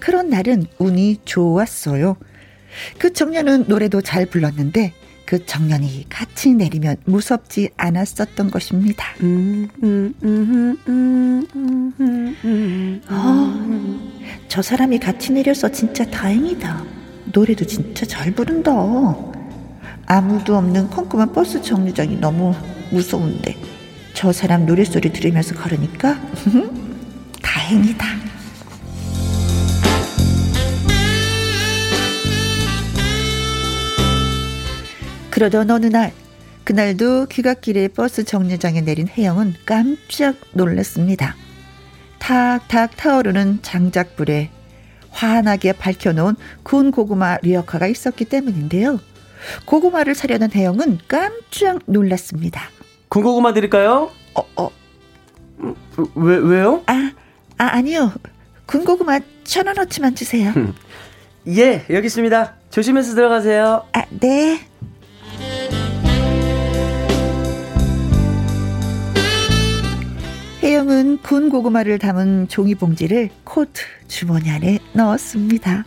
그런 0.00 0.30
날은 0.30 0.64
운이 0.78 1.18
좋았어요. 1.26 2.16
그 2.96 3.12
청년은 3.12 3.66
노래도 3.68 4.00
잘 4.00 4.24
불렀는데 4.24 4.94
그 5.26 5.44
청년이 5.44 6.06
같이 6.08 6.50
내리면 6.54 6.96
무섭지 7.04 7.70
않았었던 7.76 8.50
것입니다. 8.50 9.06
음, 9.22 9.68
음, 9.82 10.14
음, 10.22 10.76
음, 10.86 11.46
음, 11.56 11.94
음, 11.98 12.36
음. 12.44 13.02
아, 13.08 13.94
저 14.48 14.60
사람이 14.62 14.98
같이 14.98 15.32
내려서 15.32 15.70
진짜 15.70 16.04
다행이다. 16.04 16.84
노래도 17.32 17.64
진짜 17.66 18.04
잘 18.06 18.32
부른다. 18.32 18.72
아무도 20.06 20.56
없는 20.56 20.90
컴컴한 20.90 21.32
버스 21.32 21.62
정류장이 21.62 22.18
너무 22.20 22.54
무서운데 22.90 23.56
저 24.12 24.32
사람 24.32 24.66
노랫소리 24.66 25.12
들으면서 25.12 25.54
걸으니까 25.54 26.20
다행이다. 27.42 28.06
그러던 35.34 35.68
어느 35.72 35.86
날 35.86 36.12
그날도 36.62 37.26
귀갓길에 37.26 37.88
버스 37.88 38.22
정류장에 38.22 38.82
내린 38.82 39.08
혜영은 39.08 39.54
깜짝 39.66 40.36
놀랐습니다. 40.52 41.34
탁탁 42.20 42.96
타오르는 42.96 43.58
장작불에 43.62 44.50
환하게 45.10 45.72
밝혀놓은 45.72 46.36
군 46.62 46.92
고구마 46.92 47.38
리어카가 47.42 47.88
있었기 47.88 48.26
때문인데요. 48.26 49.00
고구마를 49.64 50.14
사려는 50.14 50.52
혜영은 50.54 51.00
깜짝 51.08 51.80
놀랐습니다. 51.86 52.62
군 53.08 53.24
고구마 53.24 53.54
드릴까요? 53.54 54.12
어, 54.36 54.42
어. 54.54 54.70
왜, 56.14 56.36
왜요? 56.36 56.84
아, 56.86 57.10
아, 57.58 57.64
아니요. 57.72 58.12
군 58.66 58.84
고구마 58.84 59.18
천 59.42 59.66
원어치만 59.66 60.14
주세요. 60.14 60.52
예, 61.48 61.84
여기 61.90 62.06
있습니다. 62.06 62.54
조심해서 62.70 63.16
들어가세요. 63.16 63.84
아, 63.92 64.04
네. 64.20 64.60
혜영은 70.84 71.22
군 71.22 71.48
고구마를 71.48 71.98
담은 71.98 72.48
종이 72.48 72.74
봉지를 72.74 73.30
코트 73.42 73.82
주머니 74.06 74.50
안에 74.50 74.78
넣었습니다. 74.92 75.82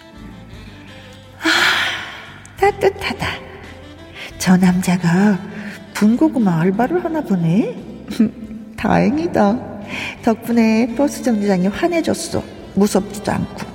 아, 1.40 2.60
따뜻하다. 2.60 3.28
저 4.40 4.58
남자가 4.58 5.40
군고구마 5.96 6.62
알바를 6.62 7.04
하나 7.04 7.22
보네. 7.22 7.76
다행이다. 8.76 9.60
덕분에 10.24 10.96
버스 10.96 11.22
정류장이 11.22 11.68
환해졌어. 11.68 12.44
무섭지도 12.74 13.32
않고. 13.32 13.67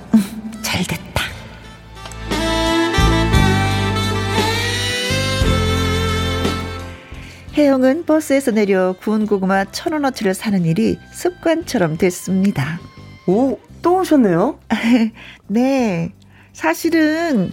혜영은 7.53 8.05
버스에서 8.05 8.49
내려 8.51 8.93
구운 8.99 9.27
고구마 9.27 9.65
천 9.65 9.93
원어치를 9.93 10.33
사는 10.33 10.65
일이 10.65 10.97
습관처럼 11.11 11.97
됐습니다. 11.97 12.79
오, 13.27 13.59
또 13.83 13.99
오셨네요? 13.99 14.57
네. 15.47 16.11
사실은 16.51 17.51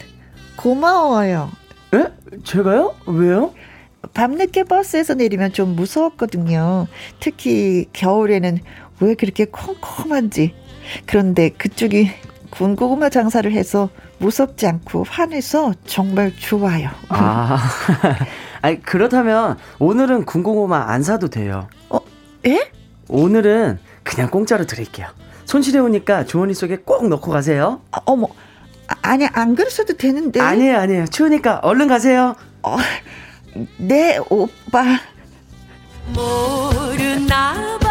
고마워요. 0.56 1.50
에? 1.94 2.04
제가요? 2.44 2.94
왜요? 3.06 3.52
밤늦게 4.14 4.64
버스에서 4.64 5.14
내리면 5.14 5.52
좀 5.52 5.76
무서웠거든요. 5.76 6.86
특히 7.20 7.84
겨울에는 7.92 8.58
왜 9.00 9.14
그렇게 9.14 9.44
컴컴한지. 9.44 10.54
그런데 11.04 11.50
그쪽이 11.50 12.10
군고구마 12.50 13.10
장사를 13.10 13.50
해서 13.52 13.90
무섭지 14.18 14.66
않고 14.66 15.04
환해서 15.08 15.74
정말 15.84 16.34
좋아요. 16.36 16.88
아, 17.08 17.58
아니, 18.62 18.82
그렇다면 18.82 19.58
오늘은 19.78 20.24
군고구마 20.24 20.90
안 20.90 21.02
사도 21.02 21.28
돼요. 21.28 21.68
어, 21.88 21.98
예? 22.46 22.70
오늘은 23.08 23.78
그냥 24.02 24.30
공짜로 24.30 24.66
드릴게요. 24.66 25.08
손실해 25.44 25.78
오니까 25.80 26.24
주머니 26.24 26.54
속에 26.54 26.76
꼭 26.84 27.08
넣고 27.08 27.30
가세요. 27.30 27.80
아, 27.90 28.00
어머, 28.04 28.28
아, 28.88 28.94
아니, 29.02 29.26
안 29.26 29.54
그랬어도 29.54 29.96
되는데. 29.96 30.40
아니에요, 30.40 30.78
아니에요. 30.78 31.06
추우니까 31.06 31.60
얼른 31.62 31.88
가세요. 31.88 32.34
어, 32.62 32.76
네, 33.78 34.18
오빠. 34.28 34.84
모르나 36.14 37.78
봐 37.80 37.89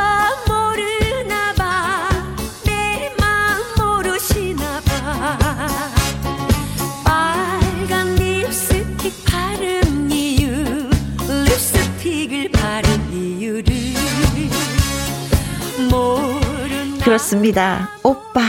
그렇습니다. 17.13 17.89
오빠. 18.03 18.39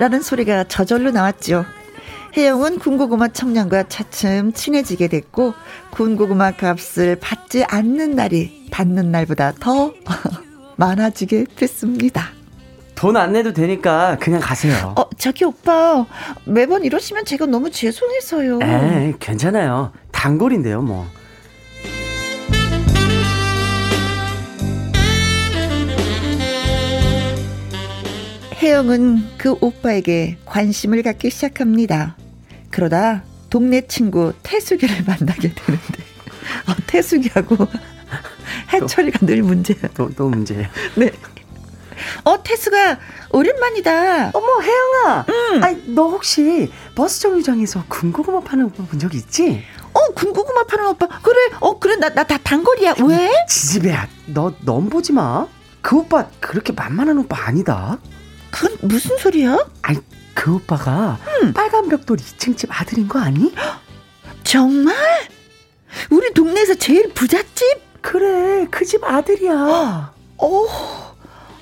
라는 0.00 0.20
소리가 0.20 0.64
저절로 0.64 1.12
나왔죠. 1.12 1.64
혜영은 2.36 2.80
군고구마 2.80 3.28
청년과 3.28 3.84
차츰 3.88 4.52
친해지게 4.52 5.06
됐고, 5.06 5.54
군고구마 5.92 6.52
값을 6.56 7.18
받지 7.20 7.62
않는 7.62 8.16
날이 8.16 8.66
받는 8.72 9.12
날보다 9.12 9.52
더 9.60 9.92
많아지게 10.74 11.46
됐습니다. 11.54 12.30
돈 12.96 13.16
안 13.16 13.32
내도 13.32 13.52
되니까 13.52 14.16
그냥 14.20 14.40
가세요. 14.40 14.94
어, 14.98 15.08
저기 15.16 15.44
오빠. 15.44 16.04
매번 16.46 16.84
이러시면 16.84 17.26
제가 17.26 17.46
너무 17.46 17.70
죄송해서요. 17.70 18.58
에이, 18.60 19.14
괜찮아요. 19.20 19.92
단골인데요, 20.10 20.82
뭐. 20.82 21.06
혜영은 28.60 29.38
그 29.38 29.52
오빠에게 29.60 30.38
관심을 30.44 31.02
갖기 31.02 31.30
시작합니다. 31.30 32.16
그러다 32.70 33.22
동네 33.50 33.86
친구 33.86 34.32
태숙이를 34.42 35.04
만나게 35.06 35.52
되는데 35.54 36.04
어, 36.68 36.74
태숙이하고 36.86 37.56
해철이가 38.72 39.24
늘 39.26 39.42
문제야. 39.42 39.78
또, 39.94 40.10
또 40.14 40.28
문제예요. 40.28 40.66
네. 40.96 41.10
어 42.24 42.40
태숙아 42.42 42.98
오랜만이다. 43.30 44.30
어머, 44.32 44.46
혜영아. 44.60 45.26
아니, 45.62 45.82
너 45.94 46.08
혹시 46.08 46.70
버스 46.94 47.20
정류장에서 47.20 47.84
군고구마 47.88 48.40
파는 48.40 48.66
오빠 48.66 48.84
본 48.84 48.98
적 49.00 49.14
있지? 49.14 49.62
어 49.92 50.00
군고구마 50.14 50.64
파는 50.64 50.86
오빠 50.88 51.08
그래 51.22 51.36
어 51.60 51.78
그래 51.78 51.96
나 51.96 52.08
나 52.10 52.22
다 52.24 52.38
단골이야 52.38 52.94
왜? 53.04 53.30
지지배야, 53.48 54.06
너, 54.26 54.52
넌 54.64 54.88
보지 54.90 55.12
마. 55.12 55.46
그 55.80 55.96
오빠 55.98 56.26
그렇게 56.40 56.72
만만한 56.72 57.18
오빠 57.18 57.46
아니다. 57.46 57.98
그건 58.50 58.76
무슨 58.82 59.16
소리야? 59.18 59.58
아니, 59.82 59.98
그 60.34 60.54
오빠가 60.56 61.18
빨간 61.54 61.88
벽돌 61.88 62.16
2층 62.16 62.56
집 62.56 62.68
아들인 62.80 63.08
거 63.08 63.18
아니? 63.18 63.52
정말? 64.44 64.94
우리 66.10 66.32
동네에서 66.32 66.74
제일 66.74 67.12
부잣집? 67.12 67.66
그래, 68.00 68.66
그 68.70 68.84
집 68.84 69.02
아들이야. 69.04 70.12
어. 70.38 70.66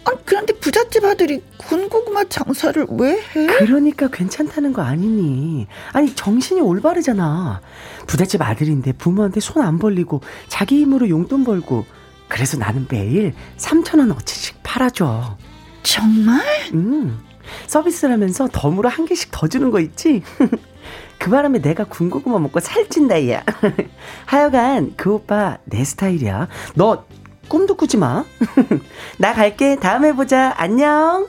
아니 0.09 0.18
그런데 0.24 0.53
부잣집 0.53 1.05
아들이 1.05 1.43
군고구마 1.57 2.24
장사를 2.28 2.87
왜 2.91 3.14
해? 3.34 3.47
그러니까 3.59 4.07
괜찮다는 4.09 4.72
거 4.72 4.82
아니니? 4.82 5.66
아니 5.93 6.14
정신이 6.14 6.61
올바르잖아. 6.61 7.61
부잣집 8.07 8.41
아들인데 8.43 8.93
부모한테 8.93 9.41
손 9.41 9.64
안 9.64 9.80
벌리고 9.80 10.20
자기 10.49 10.80
힘으로 10.82 11.09
용돈 11.09 11.43
벌고 11.43 11.87
그래서 12.28 12.57
나는 12.57 12.87
매일 12.89 13.34
3천 13.57 13.99
원 13.99 14.12
어치씩 14.12 14.62
팔아줘. 14.62 15.39
정말? 15.87 16.45
음 16.74 17.18
서비스를 17.66 18.12
하면서 18.12 18.49
덤으로 18.53 18.89
한 18.89 19.07
개씩 19.07 19.30
더 19.30 19.47
주는 19.47 19.70
거 19.70 19.80
있지? 19.80 20.22
그 21.18 21.30
바람에 21.30 21.61
내가 21.61 21.84
군고구마 21.84 22.39
먹고 22.39 22.61
살찐다 22.61 23.30
야. 23.30 23.43
하여간 24.26 24.95
그 24.97 25.14
오빠 25.14 25.59
내 25.64 25.84
스타일이야. 25.84 26.49
너 26.74 27.07
꿈도 27.49 27.76
꾸지 27.76 27.97
마. 27.97 28.24
나 29.18 29.32
갈게. 29.32 29.76
다음에 29.76 30.12
보자. 30.12 30.53
안녕. 30.57 31.28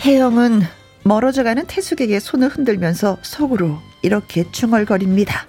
혜영은 0.00 0.62
멀어져가는 1.04 1.64
태숙에게 1.66 2.20
손을 2.20 2.48
흔들면서 2.48 3.18
속으로 3.22 3.78
이렇게 4.02 4.50
중얼거립니다. 4.50 5.46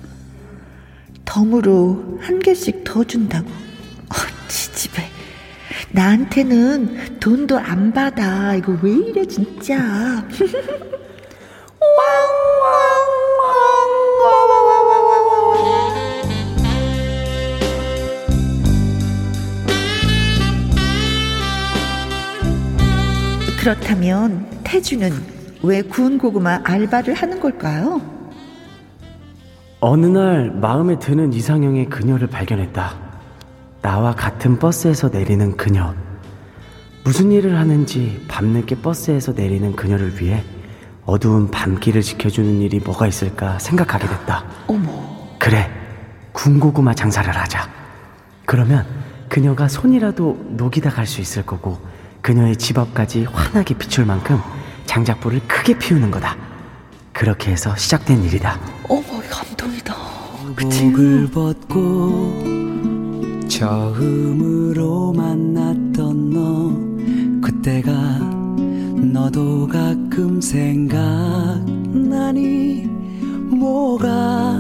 덤으로 1.30 2.18
한 2.22 2.40
개씩 2.40 2.84
더 2.84 3.04
준다고. 3.04 3.48
어, 3.48 4.16
지집애. 4.48 5.08
나한테는 5.92 7.20
돈도 7.20 7.60
안 7.60 7.94
받아. 7.94 8.56
이거 8.56 8.76
왜 8.82 8.92
이래 8.92 9.24
진짜. 9.26 10.28
그렇다면 23.60 24.50
태주는 24.64 25.12
왜 25.62 25.84
구운 25.84 26.18
고구마 26.18 26.62
알바를 26.64 27.14
하는 27.14 27.40
걸까요? 27.40 28.19
어느 29.82 30.06
날 30.06 30.52
마음에 30.52 31.00
드는 31.00 31.32
이상형의 31.34 31.86
그녀를 31.90 32.28
발견했다. 32.28 32.96
나와 33.82 34.14
같은 34.14 34.60
버스에서 34.60 35.08
내리는 35.08 35.56
그녀. 35.56 35.94
무슨 37.06 37.32
일을 37.32 37.58
하는지 37.58 38.26
밤늦게 38.28 38.82
버스에서 38.82 39.32
내리는 39.32 39.74
그녀를 39.76 40.22
위해 40.22 40.44
어두운 41.06 41.50
밤길을 41.50 42.02
지켜주는 42.02 42.60
일이 42.62 42.80
뭐가 42.80 43.08
있을까 43.08 43.58
생각하게 43.60 44.08
됐다. 44.08 44.44
어머. 44.68 44.92
그래, 45.40 45.72
군고구마 46.34 46.94
장사를 46.94 47.36
하자. 47.36 47.70
그러면 48.46 48.86
그녀가 49.30 49.68
손이라도 49.70 50.46
녹이다 50.50 50.90
갈 50.90 51.06
수 51.06 51.22
있을 51.22 51.46
거고 51.46 51.80
그녀의 52.22 52.58
집 52.58 52.78
앞까지 52.78 53.24
환하게 53.32 53.76
비출 53.76 54.06
만큼 54.06 54.40
장작불을 54.88 55.42
크게 55.48 55.78
피우는 55.78 56.12
거다. 56.12 56.36
그렇게 57.14 57.52
해서 57.52 57.76
시작된 57.78 58.24
일이다. 58.24 58.60
어머, 58.90 59.04
감동이다. 59.30 59.96
복을 60.56 61.30
벗고 61.32 62.34
처음으로 63.48 65.14
만났던 65.14 66.30
너. 66.32 66.74
그때가 67.40 67.92
너도 69.14 69.68
가끔 69.68 70.42
생각나니? 70.42 70.90
뭐가 73.52 74.60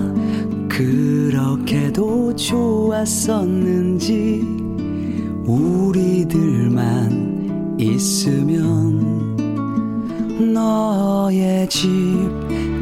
그렇게도 0.69 2.35
좋았었는지? 2.35 4.09
우리들만 5.45 6.69
있으면 7.79 9.35
너의 10.53 11.67
집 11.69 11.89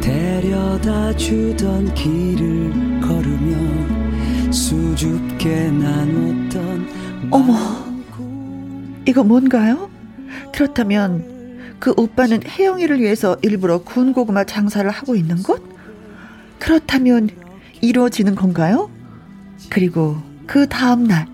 데려다 0.07 1.13
주던 1.17 1.93
길을 1.93 3.01
걸으며 3.01 4.53
수줍게 4.53 5.69
나눴던 5.71 7.29
어머. 7.29 7.57
이거 9.05 9.25
뭔가요? 9.25 9.89
그렇다면 10.53 11.75
그 11.79 11.93
오빠는 11.97 12.43
혜영이를 12.47 13.01
위해서 13.01 13.35
일부러 13.41 13.79
군고구마 13.79 14.45
장사를 14.45 14.89
하고 14.89 15.15
있는 15.15 15.43
것? 15.43 15.61
그렇다면 16.57 17.29
이루어지는 17.81 18.35
건가요? 18.35 18.89
그리고 19.69 20.15
그 20.45 20.69
다음날 20.69 21.27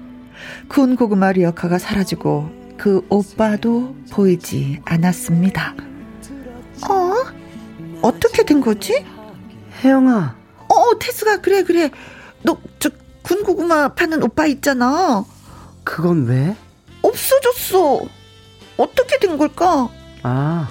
군고구마 0.67 1.33
리어카가 1.33 1.77
사라지고 1.77 2.49
그 2.77 3.05
오빠도 3.09 3.95
보이지 4.11 4.81
않았습니다. 4.83 5.75
어? 6.89 7.42
어떻게 8.03 8.43
된 8.43 8.61
거지? 8.61 9.03
혜영아, 9.83 10.35
어, 10.69 10.99
태수가 10.99 11.41
그래 11.41 11.63
그래. 11.63 11.89
너 12.43 12.57
저 12.79 12.89
군고구마 13.23 13.89
파는 13.95 14.21
오빠 14.23 14.45
있잖아. 14.47 15.23
그건 15.85 16.25
왜? 16.27 16.55
없어졌어. 17.01 18.01
어떻게 18.77 19.17
된 19.19 19.37
걸까? 19.37 19.87
아, 20.23 20.67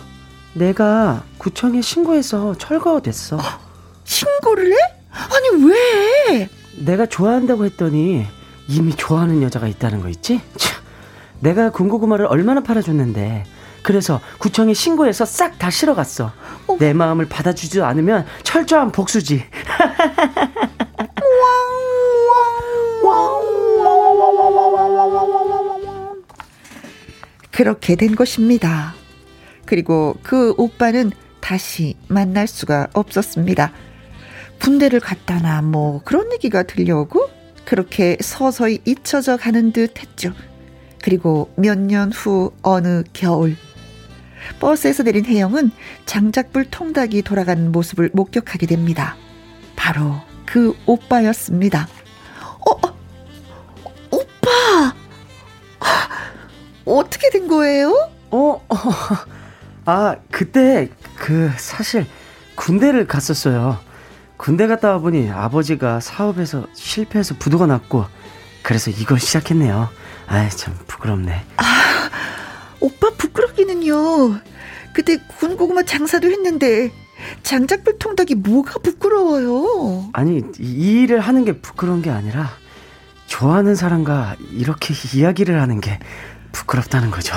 내가 0.53 1.24
구청에 1.39 1.80
신고해서 1.80 2.57
철거됐어. 2.59 3.39
신고를 4.05 4.72
해? 4.72 4.76
아니 5.11 5.64
왜? 5.66 6.49
내가 6.78 7.07
좋아한다고 7.07 7.64
했더니 7.64 8.26
이미 8.68 8.95
좋아하는 8.95 9.43
여자가 9.43 9.66
있다는 9.66 10.01
거 10.03 10.09
있지? 10.11 10.41
참, 10.59 10.83
내가 11.41 11.70
군고구마를 11.70 12.26
얼마나 12.26 12.62
팔아줬는데 12.62 13.45
그래서 13.83 14.20
구청에 14.39 14.74
신고해서 14.74 15.24
싹 15.24 15.59
다 15.59 15.70
실어 15.70 15.95
갔어. 15.95 16.33
어머. 16.66 16.78
내 16.78 16.93
마음을 16.93 17.26
받아주지 17.28 17.83
않으면 17.83 18.26
철저한 18.43 18.93
복수지. 18.93 19.45
그렇게 27.51 27.97
된 27.97 28.14
것입니다. 28.14 28.95
그리고 29.66 30.16
그 30.22 30.55
오빠는 30.57 31.11
다시 31.41 31.95
만날 32.09 32.47
수가 32.47 32.89
없었습니다. 32.95 33.72
군대를 34.61 35.01
갔다나 35.01 35.61
뭐 35.62 36.01
그런 36.05 36.33
얘기가 36.33 36.62
들려오고 36.62 37.28
그렇게 37.64 38.16
서서히 38.20 38.80
잊혀져 38.85 39.37
가는 39.37 39.72
듯 39.72 40.01
했죠. 40.01 40.33
그리고 41.03 41.51
몇 41.57 41.78
년 41.78 42.12
후 42.12 42.53
어느 42.62 43.03
겨울 43.12 43.57
버스에서 44.61 45.03
내린 45.03 45.24
혜영은 45.24 45.70
장작불 46.07 46.66
통닭이 46.70 47.22
돌아가는 47.22 47.70
모습을 47.72 48.11
목격하게 48.12 48.66
됩니다. 48.66 49.16
바로 49.76 50.20
그 50.47 50.76
오빠였습니다. 50.86 51.88
어, 52.66 52.86
어, 52.86 52.97
오빠! 54.11 54.95
어떻게 56.84 57.30
된 57.30 57.49
거예요? 57.49 58.11
어, 58.30 58.64
어, 58.68 58.76
아, 59.84 60.16
그때 60.30 60.88
그 61.16 61.51
사실 61.57 62.07
군대를 62.55 63.07
갔었어요. 63.07 63.78
군대 64.36 64.66
갔다 64.66 64.90
와 64.93 64.99
보니 64.99 65.30
아버지가 65.30 66.01
사업에서 66.01 66.66
실패해서 66.74 67.36
부도가 67.38 67.66
났고 67.66 68.05
그래서 68.62 68.90
이걸 68.90 69.20
시작했네요. 69.20 69.88
아이 70.26 70.49
참 70.51 70.76
부끄럽네. 70.86 71.45
오빠 72.80 73.11
부끄럽 73.16 73.52
기는요. 73.67 74.41
그때 74.93 75.17
군고구마 75.39 75.85
장사도 75.85 76.29
했는데 76.31 76.91
장작불 77.45 77.99
통닭이 77.99 78.35
뭐가 78.37 78.81
부끄러워요. 78.81 80.11
아니 80.13 80.39
이- 80.39 80.43
이 80.61 81.03
일을 81.03 81.21
하는 81.21 81.45
게 81.45 81.53
부끄러운 81.61 82.03
게 82.03 82.11
아니라 82.11 82.51
좋아하는 83.27 83.75
사람과 83.77 84.37
이렇게 84.51 84.93
이야기를 85.17 85.61
하는 85.61 85.81
게 85.81 85.99
부끄럽다는 86.51 87.11
거죠. 87.11 87.35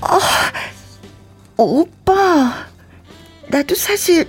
어, 0.00 0.18
오빠, 1.62 2.66
나도 3.48 3.74
사실 3.74 4.26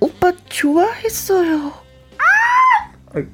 오빠 0.00 0.32
좋아했어요. 0.48 1.72
알라뷰. 3.14 3.30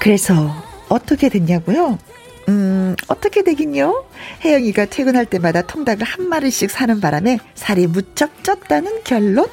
그래서 0.00 0.50
어떻게 0.88 1.28
됐냐고요? 1.28 1.98
음, 2.48 2.96
어떻게 3.06 3.44
되긴요? 3.44 4.06
혜영이가 4.42 4.86
퇴근할 4.86 5.26
때마다 5.26 5.60
통닭을 5.62 6.04
한 6.04 6.26
마리씩 6.28 6.70
사는 6.70 7.00
바람에 7.00 7.38
살이 7.54 7.86
무척 7.86 8.42
쪘다는 8.42 9.04
결론? 9.04 9.46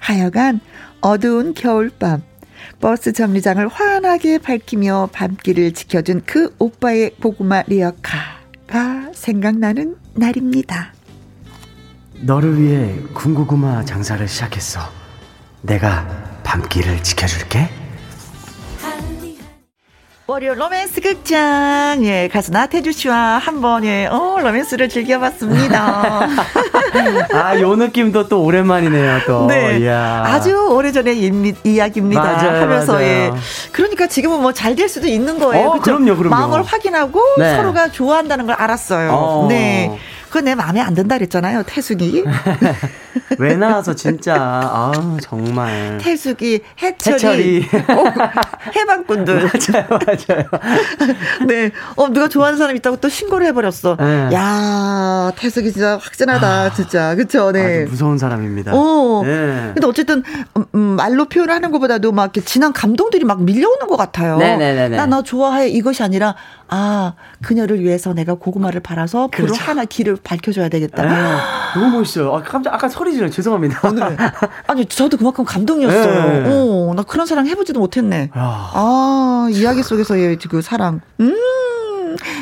하여간 0.00 0.60
어두운 1.00 1.54
겨울밤 1.54 2.22
버스 2.80 3.12
정류장을 3.12 3.66
환하게 3.68 4.38
밝히며 4.38 5.08
밤길을 5.12 5.72
지켜준 5.72 6.22
그 6.26 6.54
오빠의 6.58 7.12
고구마 7.22 7.62
리어카가 7.66 9.12
생각나는 9.14 9.96
날입니다. 10.14 10.97
너를 12.20 12.60
위해 12.60 12.94
군고구마 13.14 13.84
장사를 13.84 14.26
시작했어. 14.26 14.80
내가 15.62 16.06
밤길을 16.44 17.02
지켜줄게. 17.02 17.68
월요 20.30 20.52
로맨스 20.52 21.00
극장 21.00 22.04
예 22.04 22.28
가수 22.30 22.50
나태주 22.52 22.92
씨와 22.92 23.38
한 23.38 23.62
번 23.62 23.82
예 23.84 24.08
어 24.08 24.38
로맨스를 24.38 24.90
즐겨봤습니다. 24.90 26.28
아, 27.32 27.58
요 27.60 27.74
느낌도 27.76 28.28
또 28.28 28.42
오랜만이네요, 28.44 29.20
또. 29.26 29.46
네 29.46 29.78
이야. 29.78 30.24
아주 30.26 30.54
오래전의 30.70 31.18
이- 31.18 31.54
이야기입니다. 31.64 32.22
맞아요, 32.22 32.60
하면서 32.60 32.92
맞아요. 32.92 33.06
예 33.06 33.30
그러니까 33.72 34.06
지금은 34.06 34.42
뭐 34.42 34.52
잘 34.52 34.76
될 34.76 34.86
수도 34.90 35.06
있는 35.06 35.38
거예요. 35.38 35.68
어? 35.68 35.80
그럼요, 35.80 36.14
그럼요. 36.16 36.28
마음을 36.28 36.62
확인하고 36.62 37.22
네. 37.38 37.56
서로가 37.56 37.90
좋아한다는 37.90 38.44
걸 38.44 38.54
알았어요. 38.56 39.10
어. 39.10 39.46
네 39.48 39.98
그거 40.28 40.40
내 40.42 40.54
마음에 40.54 40.80
안 40.80 40.94
든다 40.94 41.16
그랬잖아요. 41.16 41.62
태숙이. 41.66 42.24
왜 43.38 43.56
나와서 43.56 43.94
진짜 43.94 44.34
아 44.36 44.92
정말 45.22 45.98
태숙이 46.00 46.60
해철이, 46.80 47.62
해철이. 47.62 47.68
꼭 47.86 48.06
해방꾼들. 48.76 49.34
맞아요 49.48 49.86
맞아요. 49.90 50.44
네. 51.46 51.70
어 51.96 52.08
누가 52.08 52.28
좋아하는 52.28 52.58
사람 52.58 52.76
있다고 52.76 52.98
또 52.98 53.08
신고를 53.08 53.46
해버렸어. 53.48 53.96
네. 53.96 54.30
야 54.34 55.32
태숙이 55.36 55.72
진짜 55.72 55.98
확진하다 55.98 56.72
진짜 56.74 57.14
그쵸 57.14 57.50
네. 57.52 57.84
무서운 57.86 58.18
사람입니다. 58.18 58.72
어. 58.74 59.22
네. 59.24 59.70
근데 59.74 59.86
어쨌든 59.86 60.22
음, 60.56 60.64
음, 60.74 60.80
말로 60.80 61.24
표현하는 61.26 61.70
것보다도 61.72 62.12
막 62.12 62.24
이렇게 62.24 62.40
진한 62.42 62.72
감동들이 62.72 63.24
막 63.24 63.42
밀려오는 63.42 63.86
것 63.86 63.96
같아요. 63.96 64.36
네네네네. 64.38 64.96
나너 64.96 65.22
좋아해 65.22 65.68
이것이 65.68 66.02
아니라 66.02 66.34
아 66.68 67.14
그녀를 67.42 67.80
위해서 67.80 68.12
내가 68.12 68.34
고구마를 68.34 68.80
팔아서 68.80 69.28
그렇죠. 69.32 69.54
하나 69.62 69.84
길을 69.84 70.17
밝혀줘야 70.24 70.68
되겠다. 70.68 71.02
네. 71.02 71.80
너무 71.80 71.98
멋있어요. 71.98 72.34
아, 72.34 72.42
깜짝 72.42 72.74
아까 72.74 72.88
소리 72.88 73.12
지르 73.12 73.30
죄송합니다. 73.30 73.88
오늘 73.88 74.02
아니 74.66 74.86
저도 74.86 75.16
그만큼 75.16 75.44
감동이었어요. 75.44 76.44
네. 76.44 76.44
어, 76.46 76.94
나 76.94 77.02
그런 77.02 77.26
사랑 77.26 77.46
해보지도 77.46 77.80
못했네. 77.80 78.30
야. 78.36 78.70
아 78.74 79.48
이야기 79.50 79.82
속에서의 79.82 80.38
그 80.48 80.62
사랑. 80.62 81.00
음. 81.20 81.34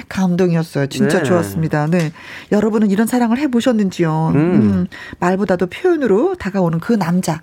감동이었어요. 0.09 0.87
진짜 0.87 1.19
네. 1.19 1.25
좋았습니다. 1.25 1.87
네. 1.89 2.13
여러분은 2.53 2.91
이런 2.91 3.07
사랑을 3.07 3.39
해보셨는지요? 3.39 4.33
음. 4.35 4.37
음, 4.37 4.87
말보다도 5.19 5.67
표현으로 5.67 6.35
다가오는 6.37 6.81
그 6.81 6.93
남자. 6.95 7.43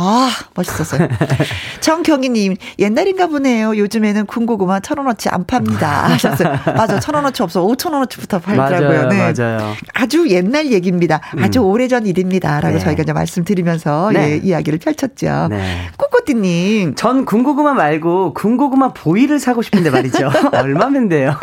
아, 0.00 0.30
멋있었어요. 0.54 1.08
정경희님, 1.80 2.54
옛날인가 2.78 3.26
보네요. 3.26 3.76
요즘에는 3.76 4.26
군고구마 4.26 4.78
천 4.78 4.98
원어치 4.98 5.28
안 5.28 5.44
팝니다. 5.44 6.04
하셨어요. 6.14 6.56
맞아, 6.66 7.00
천 7.00 7.16
원어치 7.16 7.42
없어. 7.42 7.64
오천 7.64 7.92
원어치부터 7.92 8.38
팔더라고요. 8.38 8.88
맞아요, 8.88 9.08
네. 9.08 9.32
맞아요. 9.32 9.74
아주 9.94 10.28
옛날 10.28 10.70
얘기입니다. 10.70 11.20
아주 11.42 11.58
오래전 11.58 12.06
일입니다. 12.06 12.60
라고 12.60 12.76
네. 12.76 12.80
저희가 12.80 13.02
이제 13.02 13.12
말씀드리면서 13.12 14.12
네. 14.12 14.30
예, 14.30 14.36
이야기를 14.36 14.78
펼쳤죠. 14.78 15.48
네. 15.50 15.88
꼬꼬띠님, 15.96 16.94
전 16.94 17.24
군고구마 17.24 17.72
말고 17.74 18.34
군고구마 18.34 18.92
보이를 18.92 19.40
사고 19.40 19.62
싶은데 19.62 19.90
말이죠. 19.90 20.30
얼마면 20.54 21.08
돼요? 21.08 21.34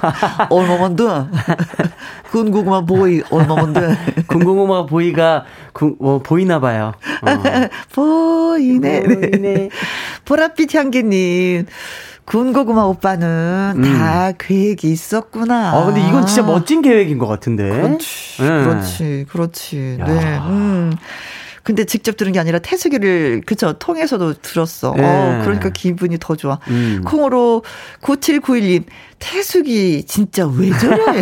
얼마만데? 0.50 1.04
군고구마 2.32 2.86
보이, 2.86 3.22
얼마만데? 3.30 3.98
군고구마 4.28 4.86
보이가 4.86 5.44
군, 5.74 5.98
어, 6.00 6.20
보이나 6.24 6.62
봐요. 6.62 6.94
어. 7.22 7.44
보 7.94 8.45
이네. 8.60 9.00
네. 9.02 9.16
보이네. 9.30 9.70
보랏빛 10.26 10.76
향기님. 10.76 11.66
군고구마 12.26 12.82
오빠는 12.84 13.82
다 13.84 14.32
계획이 14.38 14.92
있었구나. 14.92 15.74
아, 15.76 15.86
근데 15.86 16.02
이건 16.08 16.26
진짜 16.26 16.42
멋진 16.42 16.82
계획인 16.82 17.20
것 17.20 17.28
같은데. 17.28 17.70
그렇지. 17.70 18.42
네. 18.42 18.48
그렇지. 18.48 19.26
그렇지. 19.30 19.98
야. 20.00 20.06
네. 20.06 20.38
음. 20.40 20.92
근데 21.66 21.84
직접 21.84 22.16
들은 22.16 22.32
게 22.32 22.40
아니라 22.40 22.60
태수기를 22.60 23.42
그쵸 23.44 23.74
통해서도 23.74 24.34
들었어. 24.42 24.94
네. 24.96 25.04
어, 25.04 25.42
그러니까 25.44 25.70
기분이 25.70 26.18
더 26.20 26.36
좋아. 26.36 26.60
음. 26.68 27.02
콩으로 27.06 27.64
9791님 28.04 28.84
태수기 29.18 30.04
진짜 30.08 30.46
왜 30.46 30.70
저래? 30.78 31.22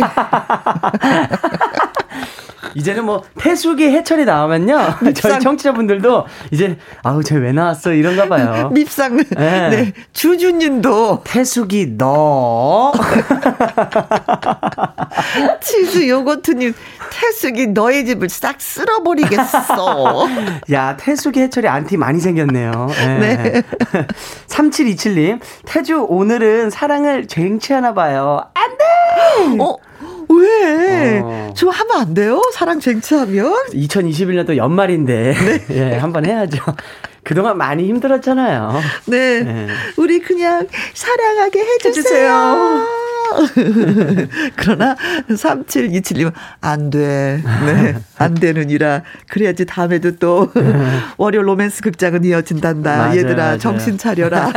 이제는 2.74 3.04
뭐 3.04 3.22
태숙이 3.38 3.84
해철이 3.84 4.24
나오면요. 4.24 4.78
저희 5.14 5.40
청취자분들도 5.40 6.26
이제 6.50 6.78
아우 7.02 7.22
쟤 7.22 7.36
왜 7.36 7.52
나왔어 7.52 7.92
이런가 7.92 8.28
봐요. 8.28 8.70
밉상. 8.72 9.16
네. 9.16 9.24
네. 9.70 9.92
주주님도 10.12 11.22
태숙이 11.24 11.94
너 11.98 12.92
치즈 15.60 16.08
요거트님 16.08 16.74
태숙이 17.10 17.68
너의 17.68 18.06
집을 18.06 18.28
싹 18.28 18.60
쓸어버리겠어. 18.60 20.26
야, 20.72 20.96
태숙이 20.96 21.40
해철이 21.40 21.68
안티 21.68 21.96
많이 21.96 22.20
생겼네요. 22.20 22.88
네. 23.20 23.36
네. 23.36 23.62
3727님, 24.48 25.40
태주 25.66 26.06
오늘은 26.08 26.70
사랑을 26.70 27.26
쟁취하나 27.26 27.94
봐요. 27.94 28.42
안 28.54 28.70
돼! 28.76 28.84
어? 29.62 29.76
왜? 30.28 31.20
어. 31.22 31.52
저 31.56 31.68
하면 31.68 31.96
안 31.98 32.14
돼요? 32.14 32.42
사랑 32.52 32.80
쟁취하면? 32.80 33.54
2021년도 33.72 34.56
연말인데, 34.56 35.34
예, 35.70 35.94
한번 35.96 36.24
해야죠. 36.24 36.58
그동안 37.22 37.56
많이 37.56 37.88
힘들었잖아요. 37.88 38.80
네. 39.06 39.40
네. 39.40 39.66
우리 39.96 40.20
그냥 40.20 40.66
사랑하게 40.92 41.64
해주세요. 41.86 42.86
그러나 44.56 44.96
3727님 45.28 46.32
안 46.60 46.90
돼. 46.90 47.42
네. 47.66 47.94
안 48.18 48.34
되느니라. 48.34 49.02
그래야지 49.28 49.66
다음에도 49.66 50.16
또 50.16 50.52
월요 51.18 51.42
로맨스 51.42 51.82
극장은 51.82 52.24
이어진단다. 52.24 52.96
맞아요, 52.96 53.18
얘들아 53.18 53.42
맞아요. 53.44 53.58
정신 53.58 53.98
차려라. 53.98 54.48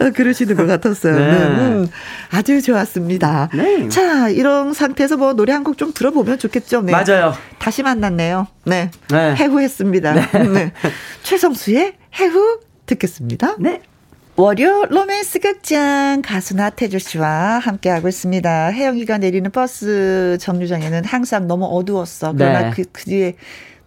어, 0.00 0.10
그러시는 0.14 0.56
것 0.56 0.66
같았어요. 0.66 1.18
네. 1.18 1.30
네. 1.32 1.44
음, 1.44 1.88
아주 2.30 2.60
좋았습니다. 2.62 3.48
네. 3.54 3.88
자, 3.88 4.28
이런 4.28 4.72
상태에서 4.74 5.16
뭐 5.16 5.32
노래 5.34 5.52
한 5.52 5.62
곡 5.62 5.76
좀 5.78 5.92
들어보면 5.94 6.38
좋겠죠. 6.38 6.82
네. 6.82 6.92
맞아요. 6.92 7.34
다시 7.58 7.82
만났네요. 7.82 8.46
네. 8.64 8.90
네. 9.10 9.34
해후했습니다. 9.36 10.14
네. 10.14 10.72
최성수의 11.22 11.94
해후 12.18 12.60
듣겠습니다. 12.86 13.56
네. 13.58 13.80
월요 14.36 14.86
로맨스 14.86 15.40
극장 15.40 16.22
가수 16.24 16.56
나태주 16.56 16.98
씨와 16.98 17.58
함께하고 17.58 18.08
있습니다. 18.08 18.68
혜영이가 18.72 19.18
내리는 19.18 19.50
버스 19.50 20.38
정류장에는 20.40 21.04
항상 21.04 21.46
너무 21.46 21.66
어두웠어. 21.66 22.32
그러나 22.32 22.62
네. 22.62 22.70
그, 22.70 22.84
그 22.92 23.04
뒤에 23.04 23.36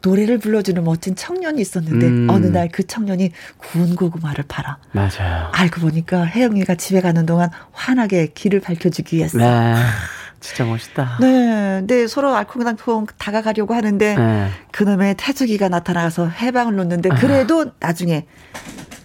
노래를 0.04 0.38
불러주는 0.38 0.84
멋진 0.84 1.16
청년이 1.16 1.60
있었는데 1.60 2.06
음. 2.06 2.28
어느 2.30 2.46
날 2.46 2.70
그 2.72 2.86
청년이 2.86 3.32
구운 3.58 3.96
고구마를 3.96 4.44
팔아. 4.48 4.78
맞아요. 4.92 5.50
알고 5.52 5.82
보니까 5.82 6.26
혜영이가 6.26 6.76
집에 6.76 7.02
가는 7.02 7.26
동안 7.26 7.50
환하게 7.72 8.28
길을 8.28 8.60
밝혀주기 8.60 9.18
위해서. 9.18 9.40
네. 9.40 9.74
진짜 10.42 10.64
멋있다. 10.64 11.18
네, 11.22 11.82
네, 11.88 12.06
서로 12.06 12.36
알콩달콩 12.36 13.08
다가가려고 13.18 13.74
하는데 13.74 14.16
네. 14.16 14.50
그놈의 14.72 15.16
태주기가 15.18 15.70
나타나서 15.70 16.28
해방을 16.28 16.76
놓는데 16.76 17.10
그래도 17.18 17.72
나중에 17.80 18.28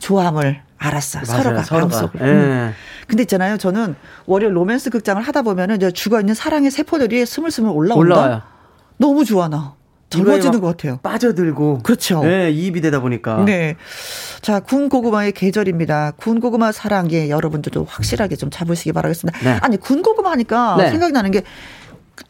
조함을 0.01 0.61
알았어. 0.81 1.21
맞아요, 1.29 1.43
서로가 1.63 1.65
마음속으로. 1.71 2.27
예. 2.27 2.31
음. 2.31 2.75
근데 3.07 3.23
있잖아요. 3.25 3.59
저는 3.59 3.95
월요 4.27 4.49
로맨스 4.51 4.91
극장을 4.91 5.21
하다 5.23 5.43
보면은 5.43 5.77
이제 5.77 5.91
죽어 5.91 6.21
있는 6.21 6.35
사랑의 6.35 6.71
세포들이 6.71 7.27
스물스물 7.27 7.71
올라온다. 7.71 8.01
올라와요. 8.01 8.43
너무 8.97 9.25
좋아 9.25 9.49
나. 9.49 9.75
젊어지는 10.09 10.55
막것 10.61 10.77
같아요. 10.77 10.99
빠져들고. 11.03 11.81
그렇죠. 11.85 12.23
네, 12.25 12.51
이입이 12.51 12.81
되다 12.81 13.01
보니까. 13.01 13.45
네. 13.45 13.77
자, 14.43 14.59
군 14.59 14.89
고구마의 14.89 15.33
계절입니다. 15.33 16.15
군 16.17 16.41
고구마 16.41 16.73
사랑, 16.73 17.13
예, 17.13 17.29
여러분들도 17.29 17.85
확실하게 17.89 18.35
좀 18.35 18.51
잡으시기 18.51 18.93
바라겠습니다. 18.93 19.39
네. 19.41 19.59
아니, 19.63 19.77
군 19.77 20.03
고구마 20.03 20.33
하니까 20.33 20.77
네. 20.79 20.91
생각이 20.91 21.13
나는 21.13 21.31
게 21.31 21.43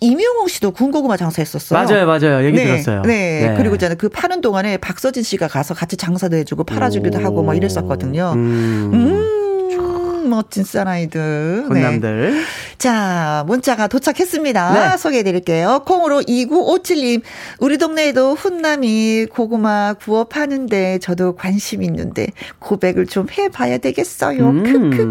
이명웅 0.01 0.49
씨도 0.49 0.71
군 0.71 0.91
고구마 0.93 1.17
장사했었어요. 1.17 1.79
맞아요, 1.83 2.07
맞아요. 2.07 2.45
얘기 2.45 2.57
네, 2.57 2.65
들었어요. 2.65 3.03
네. 3.03 3.55
그리고 3.57 3.75
이제 3.75 3.95
그 3.97 4.09
파는 4.09 4.41
동안에 4.41 4.77
박서진 4.77 5.23
씨가 5.23 5.49
가서 5.49 5.75
같이 5.75 5.97
장사도 5.97 6.37
해주고 6.37 6.65
팔아주기도 6.65 7.19
오. 7.19 7.23
하고 7.23 7.43
뭐 7.43 7.55
이랬었거든요. 7.55 8.33
음. 8.35 8.91
음, 8.95 9.50
멋진 10.31 10.65
사나이들. 10.65 11.67
네. 11.71 11.83
혼남들. 11.83 12.43
자, 12.79 13.45
문자가 13.47 13.87
도착했습니다. 13.89 14.91
네. 14.91 14.97
소개해 14.97 15.23
드릴게요. 15.23 15.83
콩으로 15.85 16.21
2957님, 16.23 17.23
우리 17.59 17.77
동네에도 17.79 18.35
훈남이 18.35 19.27
고구마 19.27 19.95
구워 19.95 20.25
파는데 20.25 20.99
저도 20.99 21.35
관심 21.37 21.83
있는데 21.83 22.29
고백을 22.59 23.07
좀 23.07 23.27
해봐야 23.31 23.79
되겠어요. 23.79 24.49
음. 24.49 24.63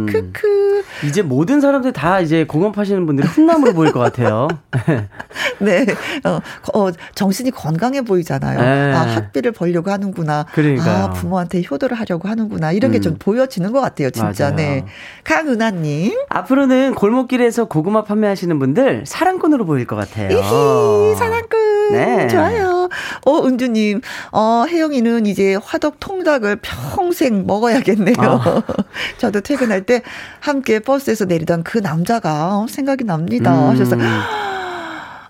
크크크크. 0.10 0.84
이제 1.06 1.22
모든 1.22 1.62
사람들 1.62 1.94
다 1.94 2.20
이제 2.20 2.46
공업 2.46 2.78
하시는 2.78 3.06
분들이 3.06 3.28
훈남으로 3.28 3.74
보일 3.74 3.92
것 3.92 4.00
같아요. 4.00 4.48
네. 5.60 5.86
어, 6.24 6.40
어, 6.74 6.92
정신이 7.16 7.52
건강해 7.52 8.02
보이잖아요. 8.02 8.60
네. 8.60 8.94
아, 8.94 9.02
학비를 9.16 9.52
벌려고 9.52 9.92
하는구나. 9.92 10.46
그러니까요. 10.54 11.06
아, 11.06 11.10
부모한테 11.12 11.64
효도를 11.70 11.98
하려고 11.98 12.28
하는구나. 12.28 12.72
이런 12.72 12.92
게좀 12.92 13.14
음. 13.14 13.18
보여지는 13.20 13.72
것 13.72 13.82
같아요, 13.82 14.10
진짜. 14.10 14.46
맞아요. 14.52 14.56
네. 14.56 14.86
강은하님. 15.24 16.18
앞으로는 16.30 16.96
골목길에서 16.96 17.66
고구마 17.66 18.04
판매하시는 18.04 18.58
분들 18.60 19.04
사랑꾼으로 19.06 19.66
보일 19.66 19.86
것 19.86 19.96
같아요. 19.96 20.30
이히 20.30 21.16
사랑꾼 21.16 21.92
네. 21.92 22.28
좋아요. 22.28 22.90
어 23.26 23.46
은주님, 23.46 24.02
어 24.32 24.66
혜영이는 24.68 25.26
이제 25.26 25.58
화덕 25.62 26.00
통닭을 26.00 26.60
평생 26.62 27.46
먹어야겠네요. 27.46 28.16
아. 28.18 28.64
저도 29.18 29.42
퇴근할 29.42 29.84
때 29.86 30.02
함께 30.40 30.80
버스에서 30.80 31.26
내리던 31.26 31.64
그 31.64 31.78
남자가 31.78 32.66
생각이 32.70 33.04
납니다. 33.04 33.54
음. 33.54 33.70
하셔서 33.70 33.96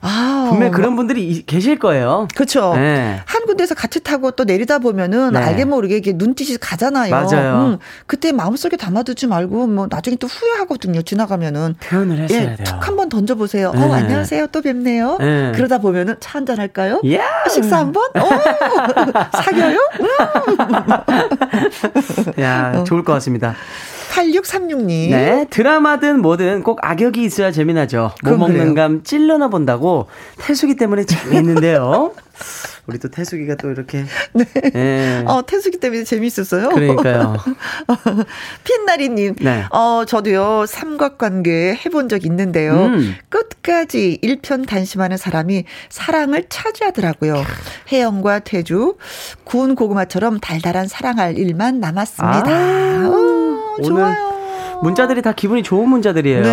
아 0.01 0.47
분명 0.49 0.71
그런 0.71 0.95
분들이 0.95 1.27
이- 1.27 1.45
계실 1.45 1.77
거예요. 1.77 2.27
그렇죠. 2.35 2.73
네. 2.75 3.19
한 3.25 3.45
군데서 3.45 3.75
같이 3.75 3.99
타고 4.01 4.31
또 4.31 4.43
내리다 4.45 4.79
보면은 4.79 5.33
네. 5.33 5.39
알게 5.39 5.65
모르게 5.65 5.97
이게 5.97 6.13
눈짓이 6.13 6.57
가잖아요. 6.57 7.11
맞아요. 7.11 7.79
그때 8.07 8.31
마음속에 8.31 8.77
담아두지 8.77 9.27
말고 9.27 9.67
뭐 9.67 9.87
나중에 9.89 10.15
또 10.17 10.27
후회하거든요. 10.27 11.01
지나가면은. 11.01 11.75
표현을 11.81 12.19
했어야 12.19 12.39
예, 12.41 12.45
돼요. 12.55 12.63
툭 12.65 12.87
한번 12.87 13.09
던져보세요. 13.09 13.71
네. 13.73 13.81
어, 13.83 13.93
안녕하세요. 13.93 14.47
또 14.47 14.61
뵙네요. 14.61 15.17
네. 15.19 15.51
그러다 15.55 15.79
보면은 15.79 16.15
차 16.19 16.39
한잔 16.39 16.59
할까요? 16.59 17.01
야! 17.13 17.21
식사 17.49 17.79
한 17.79 17.91
번? 17.91 18.03
오! 18.15 18.29
사겨요? 19.37 19.79
야, 22.39 22.73
어. 22.75 22.83
좋을 22.83 23.03
것 23.03 23.13
같습니다. 23.13 23.55
8636님. 24.09 25.09
네, 25.11 25.45
드라마든 25.49 26.21
뭐든 26.21 26.63
꼭 26.63 26.79
악역이 26.81 27.23
있어야 27.23 27.51
재미나죠. 27.51 28.11
못 28.23 28.31
그건 28.31 28.39
먹는. 28.39 28.73
감 28.73 29.03
찔러나 29.03 29.47
본다고 29.49 30.07
태숙이 30.39 30.75
때문에 30.75 31.05
재미있는데요. 31.05 32.13
우리 32.87 32.97
또 32.97 33.07
태숙이가 33.09 33.55
또 33.55 33.69
이렇게 33.69 34.03
네. 34.33 34.45
예. 34.73 35.23
어, 35.27 35.45
태숙이 35.45 35.79
때문에 35.79 36.03
재밌었어요. 36.03 36.69
그러니까요. 36.69 37.35
핀나리 38.63 39.09
님, 39.09 39.35
네. 39.39 39.63
어, 39.69 40.05
저도요, 40.07 40.65
삼각관계 40.65 41.79
해본 41.85 42.09
적 42.09 42.25
있는데요. 42.25 42.73
음. 42.73 43.15
끝까지 43.29 44.17
일편단심하는 44.23 45.17
사람이 45.17 45.65
사랑을 45.89 46.45
차지하더라고요. 46.49 47.43
혜영과 47.91 48.39
태주, 48.39 48.97
구운 49.43 49.75
고구마처럼 49.75 50.39
달달한 50.39 50.87
사랑할 50.87 51.37
일만 51.37 51.79
남았습니다. 51.79 52.49
아, 52.49 53.07
어, 53.07 53.48
오늘 53.83 54.01
좋아요. 54.01 54.39
문자들이 54.81 55.21
다 55.21 55.33
기분이 55.33 55.61
좋은 55.63 55.89
문자들이에요. 55.89 56.41
네. 56.41 56.49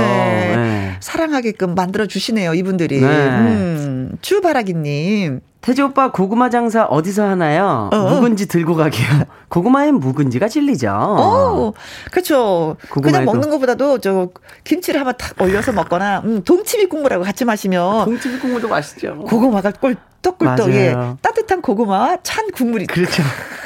네. 0.57 0.97
사랑하게끔 1.01 1.75
만들어 1.75 2.07
주시네요, 2.07 2.55
이분들이. 2.55 3.01
네. 3.01 3.07
음, 3.07 4.19
주바라기님. 4.21 5.41
태지 5.61 5.83
오빠 5.83 6.13
고구마 6.13 6.49
장사 6.49 6.85
어디서 6.85 7.25
하나요? 7.25 7.91
어. 7.93 7.97
묵은지 7.97 8.47
들고 8.47 8.77
가게요. 8.77 9.09
고구마엔 9.49 9.97
묵은지가 9.97 10.47
진리죠. 10.49 10.91
어, 10.93 11.73
그렇죠. 12.13 12.77
그냥. 12.91 13.25
먹는 13.25 13.51
것보다도 13.51 13.99
저 13.99 14.29
김치를 14.63 15.01
한번 15.01 15.17
탁 15.19 15.41
올려서 15.41 15.73
먹거나, 15.73 16.23
음, 16.25 16.43
동치미 16.45 16.87
국물하고 16.87 17.25
같이 17.25 17.45
마시면 17.45 18.05
동치미 18.05 18.39
국물도 18.39 18.69
맛있죠. 18.69 19.19
고구마가 19.29 19.73
꿀떡꿀떡, 19.73 20.71
예. 20.71 20.95
따뜻한 21.21 21.63
고구마와 21.63 22.19
찬 22.23 22.49
국물이. 22.53 22.87
그렇죠. 22.87 23.25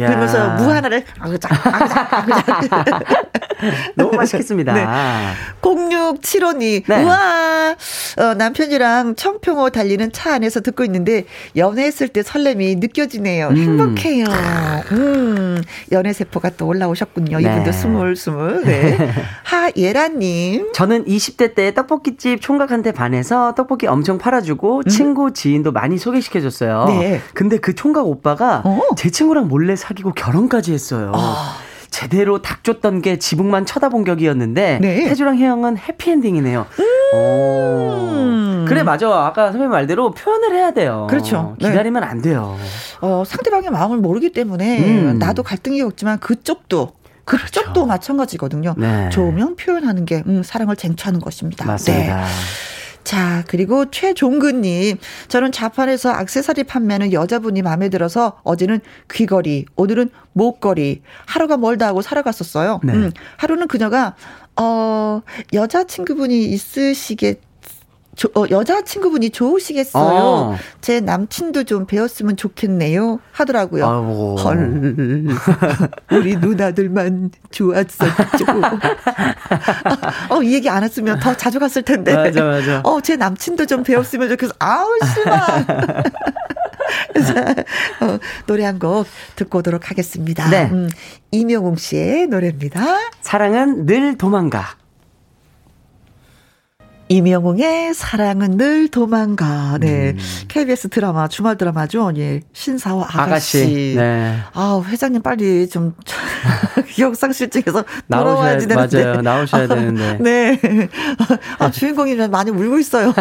야. 0.00 0.06
그러면서 0.08 0.48
무 0.56 0.70
하나를 0.70 1.04
아그작, 1.18 1.52
아그작, 1.66 2.12
아그작. 2.14 3.31
너무 3.96 4.16
맛있겠습니다. 4.16 4.72
네. 4.72 4.86
0675님, 5.60 6.84
네. 6.86 7.02
우와, 7.02 7.76
어, 8.18 8.34
남편이랑 8.34 9.14
청평호 9.16 9.70
달리는 9.70 10.12
차 10.12 10.34
안에서 10.34 10.60
듣고 10.60 10.84
있는데, 10.84 11.24
연애했을 11.56 12.08
때 12.08 12.22
설렘이 12.22 12.76
느껴지네요. 12.76 13.48
음. 13.48 13.56
행복해요. 13.56 14.24
음, 14.92 15.62
연애 15.92 16.12
세포가 16.12 16.50
또 16.56 16.66
올라오셨군요. 16.66 17.38
네. 17.38 17.42
이분도 17.42 17.72
스물스물. 17.72 18.62
네. 18.64 19.12
하예라님. 19.44 20.72
저는 20.72 21.04
20대 21.04 21.54
때 21.54 21.74
떡볶이집 21.74 22.40
총각한테 22.40 22.92
반해서 22.92 23.54
떡볶이 23.54 23.86
엄청 23.86 24.18
팔아주고 24.18 24.84
친구 24.84 25.32
지인도 25.32 25.72
많이 25.72 25.98
소개시켜줬어요. 25.98 26.86
음. 26.88 26.98
네. 26.98 27.20
근데 27.34 27.58
그 27.58 27.74
총각 27.74 28.06
오빠가 28.06 28.62
어. 28.64 28.80
제 28.96 29.10
친구랑 29.10 29.48
몰래 29.48 29.76
사귀고 29.76 30.12
결혼까지 30.12 30.72
했어요. 30.72 31.12
아. 31.14 31.56
제대로 31.92 32.40
닭 32.42 32.64
줬던 32.64 33.02
게 33.02 33.18
지붕만 33.18 33.66
쳐다본 33.66 34.02
격이었는데 34.04 34.78
네. 34.80 35.04
태주랑 35.08 35.36
혜영은 35.36 35.76
해피엔딩이네요. 35.76 36.66
오. 37.14 38.64
그래 38.66 38.82
맞아. 38.82 39.08
아까 39.26 39.52
선배님 39.52 39.70
말대로 39.70 40.10
표현을 40.12 40.54
해야 40.54 40.72
돼요. 40.72 41.06
그렇죠. 41.10 41.54
네. 41.60 41.68
기다리면 41.68 42.02
안 42.02 42.22
돼요. 42.22 42.56
어, 43.02 43.22
상대방의 43.26 43.70
마음을 43.70 43.98
모르기 43.98 44.32
때문에, 44.32 44.78
음. 44.78 45.18
나도 45.18 45.42
갈등이 45.42 45.82
없지만 45.82 46.18
그쪽도, 46.18 46.92
그쪽도 47.24 47.84
마찬가지거든요. 47.84 48.74
네. 48.78 49.10
좋으면 49.10 49.56
표현하는 49.56 50.06
게, 50.06 50.22
음, 50.26 50.42
사랑을 50.42 50.76
쟁취하는 50.76 51.20
것입니다. 51.20 51.66
맞습니다. 51.66 52.16
네. 52.22 52.24
자, 53.12 53.44
그리고 53.46 53.90
최종근님. 53.90 54.96
저는 55.28 55.52
자판에서 55.52 56.10
악세사리 56.12 56.64
판매하는 56.64 57.12
여자분이 57.12 57.60
마음에 57.60 57.90
들어서 57.90 58.40
어제는 58.42 58.80
귀걸이, 59.10 59.66
오늘은 59.76 60.08
목걸이. 60.32 61.02
하루가 61.26 61.58
멀다 61.58 61.88
하고 61.88 62.00
사러 62.00 62.22
갔었어요. 62.22 62.80
네. 62.82 62.94
음, 62.94 63.10
하루는 63.36 63.68
그녀가, 63.68 64.16
어, 64.58 65.20
여자친구분이 65.52 66.46
있으시겠, 66.46 67.38
조, 68.14 68.28
어, 68.36 68.44
여자친구분이 68.50 69.30
좋으시겠어요. 69.30 70.04
어. 70.04 70.56
제 70.82 71.00
남친도 71.00 71.64
좀 71.64 71.86
배웠으면 71.86 72.36
좋겠네요. 72.36 73.20
하더라고요. 73.32 73.86
아이고. 73.88 74.36
헐. 74.36 74.94
우리 76.12 76.36
누나들만 76.36 77.30
좋았었죠. 77.50 78.44
어, 80.28 80.42
이 80.42 80.52
얘기 80.54 80.68
안 80.68 80.82
했으면 80.84 81.18
더 81.20 81.34
자주 81.36 81.58
갔을 81.58 81.82
텐데. 81.82 82.14
맞아, 82.14 82.44
맞아. 82.44 82.80
어, 82.84 83.00
제 83.00 83.16
남친도 83.16 83.64
좀 83.66 83.82
배웠으면 83.82 84.28
좋겠어. 84.28 84.52
아우, 84.58 84.86
실망. 85.14 85.66
자, 87.24 87.54
어, 88.04 88.18
노래 88.46 88.64
한 88.64 88.78
곡 88.78 89.06
듣고 89.36 89.58
오도록 89.58 89.90
하겠습니다. 89.90 90.48
네. 90.50 90.68
음, 90.70 90.88
이명웅 91.30 91.76
씨의 91.76 92.26
노래입니다. 92.26 92.82
사랑은 93.20 93.86
늘 93.86 94.18
도망가. 94.18 94.76
이명웅의 97.12 97.92
사랑은 97.92 98.56
늘 98.56 98.88
도망가. 98.88 99.76
네. 99.78 100.12
음. 100.12 100.18
KBS 100.48 100.88
드라마, 100.88 101.28
주말 101.28 101.58
드라마죠. 101.58 102.10
예. 102.16 102.40
신사와 102.54 103.04
아가씨. 103.04 103.58
아가씨. 103.58 103.94
네. 103.96 104.38
아, 104.54 104.82
회장님 104.86 105.20
빨리 105.20 105.68
좀 105.68 105.94
기억상실증에서 106.88 107.84
돌아와야지 108.10 108.66
되는데. 108.66 109.04
맞아요. 109.04 109.20
나오셔야 109.20 109.68
되는데. 109.68 110.18
네. 110.24 110.58
아, 111.58 111.70
주인공이 111.70 112.14
많이 112.28 112.50
울고 112.50 112.78
있어요. 112.78 113.12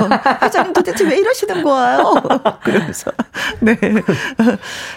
회장님 0.41 0.71
도대체 0.71 1.03
왜 1.03 1.17
이러시는 1.17 1.61
거예요? 1.63 2.13
그러면서. 2.63 3.11
네. 3.59 3.77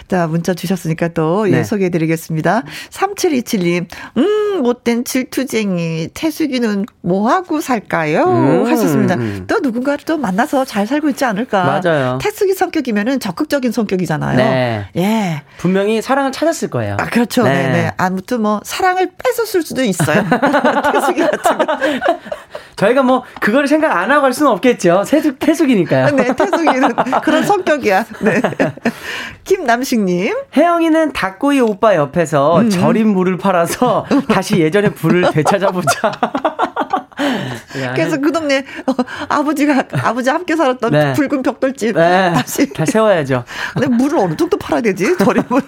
자, 0.07 0.27
문자 0.27 0.53
주셨으니까 0.53 1.09
또, 1.09 1.49
예, 1.49 1.57
네. 1.57 1.63
소개해 1.65 1.89
드리겠습니다. 1.89 2.63
3727님, 2.91 3.87
음, 4.17 4.61
못된 4.61 5.03
질투쟁이, 5.03 6.07
태숙이는 6.13 6.85
뭐 7.01 7.29
하고 7.29 7.59
살까요? 7.59 8.23
음. 8.23 8.65
하 8.65 8.84
셨습니다. 8.85 9.15
또 9.47 9.59
누군가를 9.59 10.05
또 10.05 10.17
만나서 10.17 10.65
잘 10.65 10.87
살고 10.87 11.09
있지 11.09 11.25
않을까. 11.25 11.81
맞아요. 11.81 12.17
태숙이 12.21 12.53
성격이면은 12.53 13.19
적극적인 13.19 13.71
성격이잖아요. 13.71 14.37
네. 14.37 14.87
예. 14.97 15.41
분명히 15.57 16.01
사랑을 16.01 16.31
찾았을 16.31 16.69
거예요. 16.69 16.97
아, 16.99 17.05
그렇죠. 17.05 17.43
네. 17.43 17.53
네. 17.53 17.71
네. 17.71 17.91
아무튼 17.97 18.41
뭐, 18.41 18.61
사랑을 18.63 19.11
뺏었을 19.23 19.61
수도 19.61 19.83
있어요. 19.83 20.23
태숙이 20.93 21.21
같은 21.21 21.57
거. 21.57 21.77
저희가 22.75 23.03
뭐 23.03 23.23
그거를 23.39 23.67
생각 23.67 23.95
안 23.95 24.11
하고 24.11 24.25
할 24.25 24.33
수는 24.33 24.51
없겠죠. 24.51 25.03
태숙 25.07 25.39
태숙이니까요. 25.39 26.15
네, 26.15 26.35
태숙이는 26.35 26.93
그런 27.23 27.43
성격이야. 27.43 28.05
네. 28.21 28.41
김남식님. 29.45 30.35
혜영이는 30.55 31.13
닭고이 31.13 31.59
오빠 31.61 31.95
옆에서 31.95 32.59
음. 32.59 32.69
절인 32.69 33.07
물을 33.09 33.37
팔아서 33.37 34.05
다시 34.29 34.59
예전의 34.59 34.93
불을 34.95 35.31
되찾아보자. 35.31 36.11
야, 37.81 37.93
그래서 37.93 38.17
그 38.17 38.31
동네 38.31 38.65
어, 38.85 38.93
아버지가 39.29 39.83
아버지 40.03 40.29
함께 40.29 40.55
살았던 40.55 40.91
네. 40.91 41.13
붉은 41.13 41.41
벽돌집 41.43 41.95
네, 41.95 42.31
다시. 42.33 42.71
다 42.73 42.85
세워야죠. 42.85 43.43
근데 43.73 43.87
물을 43.87 44.17
어느 44.19 44.35
정도 44.35 44.57
팔아야 44.57 44.81
되지? 44.81 45.17
절인 45.17 45.43
물. 45.49 45.61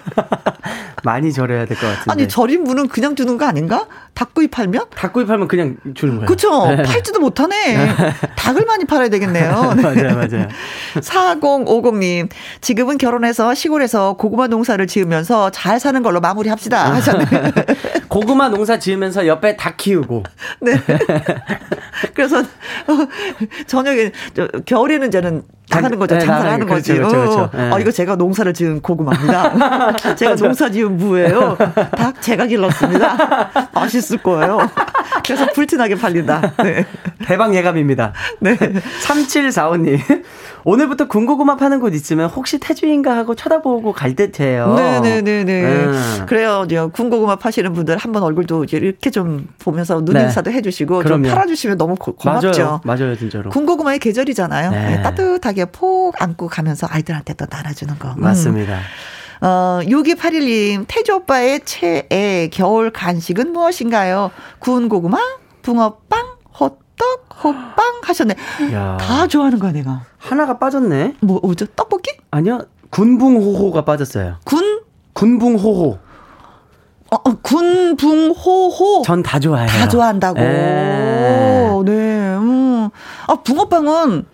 많이 1.04 1.32
절여야 1.32 1.64
될 1.66 1.76
것 1.78 1.86
같은데. 1.86 2.10
아니 2.10 2.28
절인 2.28 2.64
물은 2.64 2.88
그냥 2.88 3.14
주는 3.14 3.38
거 3.38 3.46
아닌가? 3.46 3.86
닭구이 4.14 4.48
팔면? 4.48 4.86
닭고기 4.94 5.26
팔면 5.26 5.46
그냥 5.48 5.76
주는 5.94 6.16
거예요. 6.16 6.26
그쵸? 6.26 6.66
네. 6.68 6.82
팔지도 6.82 7.20
못하네. 7.20 7.88
닭을 8.36 8.64
많이 8.66 8.84
팔아야 8.84 9.08
되겠네요. 9.08 9.74
네. 9.76 9.82
맞아요, 9.82 10.14
맞아요. 10.16 10.48
4050님, 10.96 12.28
지금은 12.60 12.98
결혼해서 12.98 13.54
시골에서 13.54 14.14
고구마 14.14 14.48
농사를 14.48 14.84
지으면서 14.88 15.50
잘 15.50 15.78
사는 15.78 16.02
걸로 16.02 16.20
마무리합시다. 16.20 16.94
하셨네요. 16.94 17.28
고구마 18.08 18.48
농사 18.48 18.78
지으면서 18.78 19.26
옆에 19.26 19.56
닭 19.56 19.76
키우고. 19.76 20.24
네. 20.60 20.72
그래서, 22.14 22.38
어, 22.38 22.44
저녁에, 23.66 24.12
저, 24.34 24.46
겨울에는 24.66 25.10
저는 25.10 25.42
나가는 25.70 25.98
거죠. 25.98 26.14
네, 26.14 26.20
장사를 26.24 26.50
하는 26.50 26.66
거. 26.66 26.74
거지. 26.74 26.94
그렇죠, 26.94 27.16
그렇죠, 27.16 27.32
어, 27.32 27.50
그렇죠. 27.50 27.56
네. 27.56 27.70
어, 27.70 27.80
이거 27.80 27.90
제가 27.90 28.16
농사를 28.16 28.54
지은 28.54 28.80
고구마입니다. 28.80 29.96
제가 30.16 30.34
농사 30.36 30.70
지은 30.70 30.96
무예요. 30.96 31.56
닭 31.96 32.20
제가 32.22 32.46
길렀습니다. 32.46 33.68
맛있을 33.74 34.18
거예요. 34.22 34.58
그래서 35.24 35.46
불티나게 35.52 35.96
팔린다. 35.96 36.52
네. 36.62 36.86
대박 37.24 37.54
예감입니다. 37.54 38.12
네. 38.40 38.56
3745님. 39.04 40.24
오늘부터 40.64 41.08
군고구마 41.08 41.56
파는 41.56 41.80
곳 41.80 41.94
있으면 41.94 42.28
혹시 42.28 42.58
태주인가 42.58 43.16
하고 43.16 43.34
쳐다보고 43.34 43.92
갈 43.92 44.14
듯해요. 44.14 44.74
네네네네. 44.74 45.62
음. 45.62 46.26
그래요. 46.26 46.66
군고구마 46.92 47.36
파시는 47.36 47.72
분들 47.72 47.96
한번 47.96 48.22
얼굴도 48.22 48.66
이렇게 48.70 49.10
좀 49.10 49.48
보면서 49.58 50.00
눈인사도 50.00 50.50
네. 50.50 50.56
해주시고 50.56 50.98
그럼요. 51.00 51.24
좀 51.24 51.32
팔아주시면 51.34 51.78
너무 51.78 51.94
고, 51.96 52.16
맙죠 52.24 52.50
맞아요. 52.50 52.80
맞아요, 52.84 53.16
진짜로. 53.16 53.50
군고구마의 53.50 53.98
계절이잖아요. 53.98 54.70
네. 54.70 54.96
네. 54.96 55.02
따뜻하게 55.02 55.66
폭 55.66 56.20
안고 56.20 56.48
가면서 56.48 56.86
아이들한테 56.90 57.34
또 57.34 57.46
나눠주는 57.48 57.98
거. 57.98 58.08
음. 58.10 58.20
맞습니다. 58.22 58.74
음. 58.74 58.80
어, 59.40 59.80
6281님, 59.84 60.84
태조 60.88 61.16
오빠의 61.16 61.60
최애 61.64 62.48
겨울 62.52 62.90
간식은 62.90 63.52
무엇인가요? 63.52 64.30
구운 64.58 64.88
고구마, 64.88 65.18
붕어빵, 65.62 66.37
호떡, 66.98 67.44
호빵 67.44 68.00
하셨네. 68.02 68.34
야. 68.72 68.96
다 69.00 69.26
좋아하는 69.26 69.58
거야, 69.58 69.72
내가. 69.72 70.02
하나가 70.18 70.58
빠졌네. 70.58 71.14
뭐, 71.20 71.40
뭐죠? 71.40 71.66
떡볶이? 71.76 72.10
아니요. 72.30 72.60
군붕호호가 72.90 73.84
빠졌어요. 73.84 74.36
군? 74.44 74.80
군붕호호. 75.12 75.98
어, 77.10 77.16
어 77.16 77.34
군붕호호. 77.42 79.02
전 79.04 79.22
다 79.22 79.38
좋아해요. 79.38 79.68
다 79.68 79.88
좋아한다고. 79.88 80.38
에. 80.40 80.42
네. 81.84 82.36
음. 82.36 82.88
아, 83.26 83.34
붕어빵은 83.42 84.26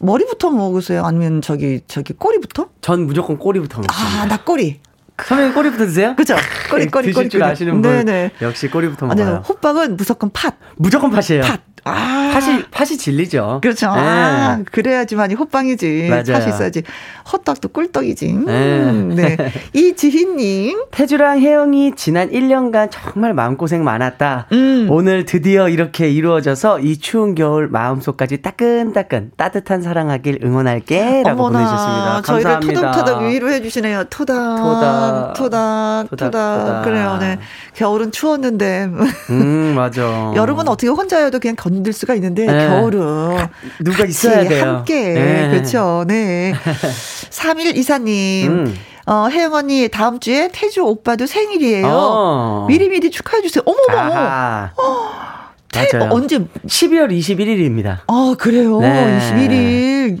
머리부터 0.00 0.50
먹으세요? 0.50 1.04
아니면 1.04 1.42
저기 1.42 1.80
저기 1.86 2.12
꼬리부터? 2.12 2.68
전 2.80 3.06
무조건 3.06 3.38
꼬리부터 3.38 3.80
먹습니다. 3.82 4.22
아, 4.22 4.26
나 4.26 4.36
꼬리. 4.42 4.80
선배님 5.20 5.52
꼬리부터 5.54 5.84
드세요? 5.86 6.14
그죠? 6.16 6.36
꼬리, 6.70 6.86
꼬리, 6.90 7.12
꼬리. 7.12 7.28
줄 7.28 7.42
아시는 7.42 7.82
분. 7.82 7.90
네네. 8.04 8.30
역시 8.42 8.68
꼬리부터 8.68 9.06
먹어요. 9.06 9.26
아니, 9.26 9.36
호빵은 9.44 9.96
무조건 9.96 10.30
팥. 10.32 10.54
무조건 10.76 11.10
팥이에요. 11.10 11.42
팥. 11.42 11.60
아. 11.84 12.30
팥이, 12.32 12.64
팥이 12.70 12.96
진리죠. 12.98 13.60
그렇죠. 13.62 13.92
네. 13.94 14.00
아, 14.00 14.58
그래야지만이 14.70 15.34
호빵이지. 15.34 16.08
맞아요. 16.10 16.24
팥이 16.24 16.48
있어야지. 16.48 16.82
호떡도 17.32 17.68
꿀떡이지. 17.68 18.28
음, 18.30 19.12
네. 19.14 19.36
네. 19.36 19.52
이지희님. 19.72 20.84
태주랑 20.90 21.40
혜영이 21.40 21.92
지난 21.96 22.30
1년간 22.30 22.88
정말 22.90 23.34
마음고생 23.34 23.84
많았다. 23.84 24.46
음. 24.52 24.86
오늘 24.90 25.24
드디어 25.24 25.68
이렇게 25.68 26.10
이루어져서 26.10 26.80
이 26.80 26.98
추운 26.98 27.34
겨울 27.34 27.68
마음속까지 27.68 28.42
따끈따끈 28.42 29.32
따뜻한 29.36 29.82
사랑하길 29.82 30.40
응원할게. 30.44 31.22
라고 31.24 31.44
어머나, 31.44 31.58
보내주셨습니다. 31.58 32.22
감사합니다. 32.22 32.60
저희를 32.60 32.74
토닥토닥 32.74 33.22
위로해 33.24 33.62
주시네요. 33.62 34.04
토닥. 34.04 34.56
토닥. 34.56 35.34
토닥. 35.34 36.10
토닥. 36.10 36.30
토닥. 36.30 36.84
그래요. 36.84 37.18
네. 37.20 37.38
겨울은 37.74 38.12
추웠는데. 38.12 38.88
음, 39.30 39.74
맞아. 39.74 40.32
여름은 40.36 40.68
어떻게 40.68 40.88
혼자여도 40.88 41.38
그냥 41.40 41.56
견딜 41.68 41.92
수가 41.92 42.14
있는데 42.14 42.46
네. 42.46 42.68
겨울은 42.68 43.36
누가 43.80 44.04
있어야 44.04 44.48
돼요. 44.48 44.64
함께. 44.64 45.12
네. 45.12 45.48
그렇죠. 45.50 46.04
네. 46.06 46.54
3일 47.30 47.76
이사님. 47.76 48.50
음. 48.50 48.74
어, 49.06 49.28
혜영 49.30 49.54
언니, 49.54 49.88
다음 49.88 50.20
주에 50.20 50.50
태주 50.52 50.82
오빠도 50.82 51.26
생일이에요. 51.26 51.86
어. 51.88 52.66
미리미리 52.68 53.10
축하해 53.10 53.42
주세요. 53.42 53.62
어머머. 53.64 54.68
어. 54.76 55.10
태, 55.72 55.88
맞아요. 55.96 56.12
언제? 56.12 56.38
12월 56.38 57.10
21일입니다. 57.10 58.00
아, 58.06 58.34
그래요? 58.38 58.80
네. 58.80 59.18
21일. 59.18 60.20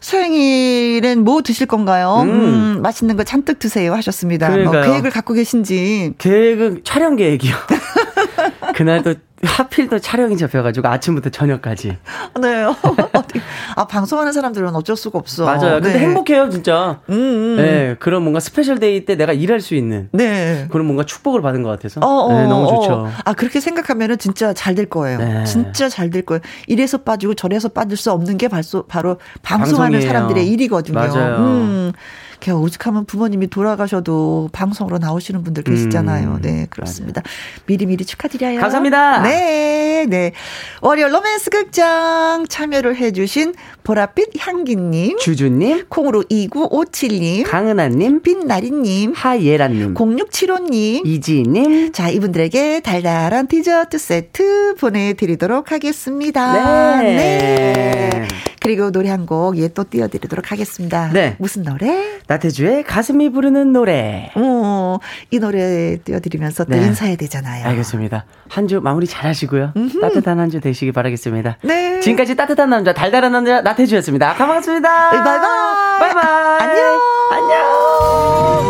생일엔 0.00 1.22
뭐 1.24 1.42
드실 1.42 1.66
건가요? 1.66 2.22
음. 2.22 2.28
음 2.30 2.82
맛있는 2.82 3.16
거 3.16 3.24
잔뜩 3.24 3.58
드세요 3.58 3.94
하셨습니다. 3.94 4.48
뭐 4.48 4.70
계획을 4.70 5.10
갖고 5.10 5.34
계신지. 5.34 6.14
계획은 6.18 6.82
촬영 6.84 7.16
계획이요. 7.16 7.54
그날도 8.74 9.14
하필 9.44 9.88
또 9.88 10.00
촬영이 10.00 10.36
잡혀가지고 10.36 10.88
아침부터 10.88 11.30
저녁까지. 11.30 11.96
네. 12.40 12.64
아 13.76 13.86
방송하는 13.86 14.32
사람들은 14.32 14.74
어쩔 14.74 14.96
수가 14.96 15.18
없어. 15.18 15.44
맞아요. 15.44 15.80
근데 15.80 15.92
네. 15.92 15.98
행복해요 16.00 16.50
진짜. 16.50 17.00
음, 17.08 17.14
음. 17.14 17.56
네. 17.56 17.96
그런 18.00 18.22
뭔가 18.22 18.40
special 18.40 18.80
day 18.80 19.04
때 19.04 19.14
내가 19.16 19.32
일할 19.32 19.60
수 19.60 19.74
있는. 19.76 20.08
네. 20.12 20.66
그런 20.70 20.86
뭔가 20.86 21.04
축복을 21.04 21.40
받은 21.40 21.62
것 21.62 21.68
같아서. 21.70 22.00
어, 22.00 22.06
어, 22.06 22.32
네, 22.32 22.48
너무 22.48 22.66
좋죠. 22.68 22.92
어. 22.92 23.12
아 23.24 23.32
그렇게 23.32 23.60
생각하면은 23.60 24.18
진짜 24.18 24.52
잘 24.52 24.74
될 24.74 24.86
거예요. 24.88 25.18
네. 25.18 25.44
진짜 25.44 25.88
잘 25.88 26.10
될 26.10 26.22
거예요. 26.22 26.40
이래서 26.66 26.98
빠지고 26.98 27.34
저래서 27.34 27.68
빠질 27.68 27.96
수 27.96 28.10
없는 28.12 28.38
게 28.38 28.48
바로, 28.48 28.62
바로 28.88 29.18
방송하는 29.42 29.92
방송이에요. 29.98 30.06
사람들의 30.06 30.48
일이거든요. 30.48 30.94
맞아요. 30.98 31.36
음. 31.38 31.92
그 32.40 32.52
오죽하면 32.52 33.04
부모님이 33.04 33.48
돌아가셔도 33.48 34.48
방송으로 34.52 34.98
나오시는 34.98 35.42
분들 35.44 35.64
계시잖아요. 35.64 36.36
음, 36.36 36.42
네, 36.42 36.66
그렇습니다. 36.70 37.22
맞아요. 37.24 37.34
미리미리 37.66 38.04
축하드려요. 38.04 38.60
감사합니다. 38.60 39.22
네, 39.22 40.06
네. 40.08 40.32
월요 40.80 41.08
로맨스 41.08 41.50
극장 41.50 42.46
참여를 42.48 42.96
해주신 42.96 43.54
보랏빛 43.84 44.38
향기님, 44.38 45.18
주주님, 45.18 45.86
콩으로 45.88 46.22
2957님, 46.24 47.44
강은하님, 47.48 48.22
빛나리님, 48.22 49.12
하예라님, 49.14 49.94
0675님, 49.94 51.06
이지님. 51.06 51.92
자, 51.92 52.08
이분들에게 52.08 52.80
달달한 52.80 53.48
디저트 53.48 53.98
세트 53.98 54.74
보내드리도록 54.78 55.72
하겠습니다. 55.72 57.02
네. 57.02 57.16
네. 57.16 58.28
그리고 58.68 58.90
노래 58.90 59.08
한 59.08 59.24
곡 59.24 59.56
예 59.58 59.68
또 59.72 59.82
띄워드리도록 59.88 60.52
하겠습니다. 60.52 61.08
네. 61.10 61.36
무슨 61.38 61.62
노래? 61.62 62.18
나태주의 62.26 62.84
가슴이 62.84 63.30
부르는 63.30 63.72
노래. 63.72 64.30
어, 64.34 64.98
이 65.30 65.38
노래 65.38 65.96
띄워드리면서 66.04 66.64
또 66.66 66.74
네. 66.74 66.82
인사해야 66.84 67.16
되잖아요. 67.16 67.66
알겠습니다. 67.66 68.26
한 68.50 68.68
주 68.68 68.80
마무리 68.82 69.06
잘 69.06 69.24
하시고요. 69.30 69.72
음흠. 69.74 70.00
따뜻한 70.02 70.38
한 70.38 70.50
주 70.50 70.60
되시기 70.60 70.92
바라겠습니다. 70.92 71.56
네. 71.62 72.00
지금까지 72.00 72.36
따뜻한 72.36 72.68
남자, 72.68 72.92
달달한 72.92 73.32
남자, 73.32 73.62
나태주였습니다. 73.62 74.34
가만습니다 74.34 75.10
네, 75.12 75.16
바이바이. 75.18 75.98
바이바이. 76.00 76.58
안녕. 76.60 77.00
안녕. 77.32 78.67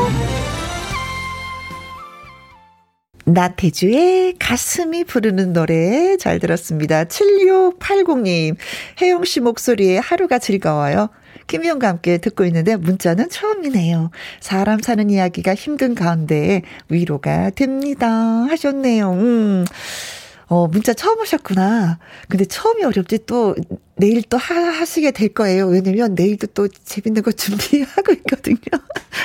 나태주의 3.28 4.34
가슴이 4.38 5.05
부르는 5.05 5.52
노래 5.52 6.16
잘 6.16 6.38
들었습니다. 6.38 7.05
7680님, 7.05 8.56
혜영 9.00 9.24
씨 9.24 9.40
목소리에 9.40 9.98
하루가 9.98 10.38
즐거워요. 10.38 11.10
김희영과 11.46 11.88
함께 11.88 12.18
듣고 12.18 12.44
있는데 12.46 12.76
문자는 12.76 13.28
처음이네요. 13.28 14.10
사람 14.40 14.80
사는 14.80 15.09
이야기가 15.09 15.55
힘든 15.55 15.94
가운데 15.94 16.62
위로가 16.88 17.50
됩니다. 17.50 18.09
하셨네요. 18.09 19.12
음. 19.12 19.64
어, 20.48 20.66
문자 20.66 20.94
처음 20.94 21.20
오셨구나. 21.20 21.98
근데 22.28 22.44
처음이 22.44 22.82
어렵지 22.84 23.20
또 23.26 23.54
내일 23.96 24.22
또 24.22 24.36
하, 24.38 24.54
하시게 24.54 25.10
될 25.10 25.28
거예요. 25.28 25.66
왜냐면 25.66 26.14
내일도 26.14 26.46
또 26.48 26.68
재밌는 26.68 27.22
거 27.22 27.32
준비하고 27.32 28.12
있거든요. 28.12 28.56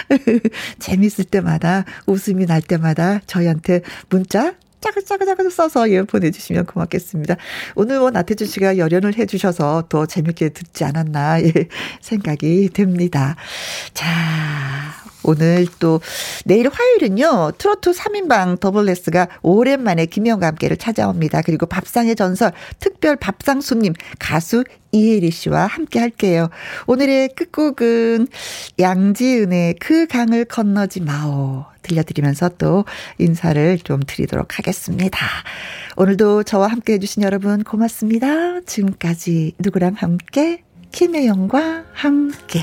재밌을 0.79 1.25
때마다 1.25 1.85
웃음이 2.07 2.45
날 2.45 2.61
때마다 2.61 3.21
저희한테 3.25 3.81
문자 4.09 4.53
짜글짜글짜글 4.81 5.49
써서 5.49 5.89
예, 5.91 6.01
보내주시면 6.03 6.65
고맙겠습니다. 6.65 7.37
오늘 7.75 7.99
뭐 7.99 8.11
나태준 8.11 8.45
씨가 8.47 8.77
열연을 8.77 9.17
해주셔서 9.17 9.85
더 9.87 10.05
재밌게 10.05 10.49
듣지 10.49 10.83
않았나 10.83 11.41
예, 11.41 11.53
생각이 12.01 12.69
됩니다. 12.73 13.37
자, 13.93 15.02
오늘 15.23 15.67
또 15.79 16.01
내일 16.45 16.69
화요일은요. 16.69 17.53
트로트 17.57 17.91
3인방 17.91 18.59
더블레스가 18.59 19.27
오랜만에 19.41 20.05
김영과 20.05 20.47
함께를 20.47 20.77
찾아옵니다. 20.77 21.41
그리고 21.41 21.65
밥상의 21.65 22.15
전설 22.15 22.51
특별 22.79 23.15
밥상 23.15 23.61
손님 23.61 23.93
가수 24.19 24.63
이혜리 24.91 25.31
씨와 25.31 25.65
함께 25.65 25.99
할게요. 25.99 26.49
오늘의 26.87 27.29
끝곡은 27.29 28.27
양지은의 28.79 29.75
그 29.79 30.07
강을 30.07 30.45
건너지 30.45 31.01
마오 31.01 31.65
들려드리면서 31.81 32.49
또 32.57 32.85
인사를 33.17 33.79
좀 33.79 34.01
드리도록 34.05 34.57
하겠습니다. 34.57 35.19
오늘도 35.97 36.43
저와 36.43 36.67
함께 36.67 36.93
해주신 36.93 37.23
여러분 37.23 37.63
고맙습니다. 37.63 38.61
지금까지 38.61 39.53
누구랑 39.59 39.95
함께 39.97 40.63
김혜영과 40.91 41.85
함께 41.93 42.61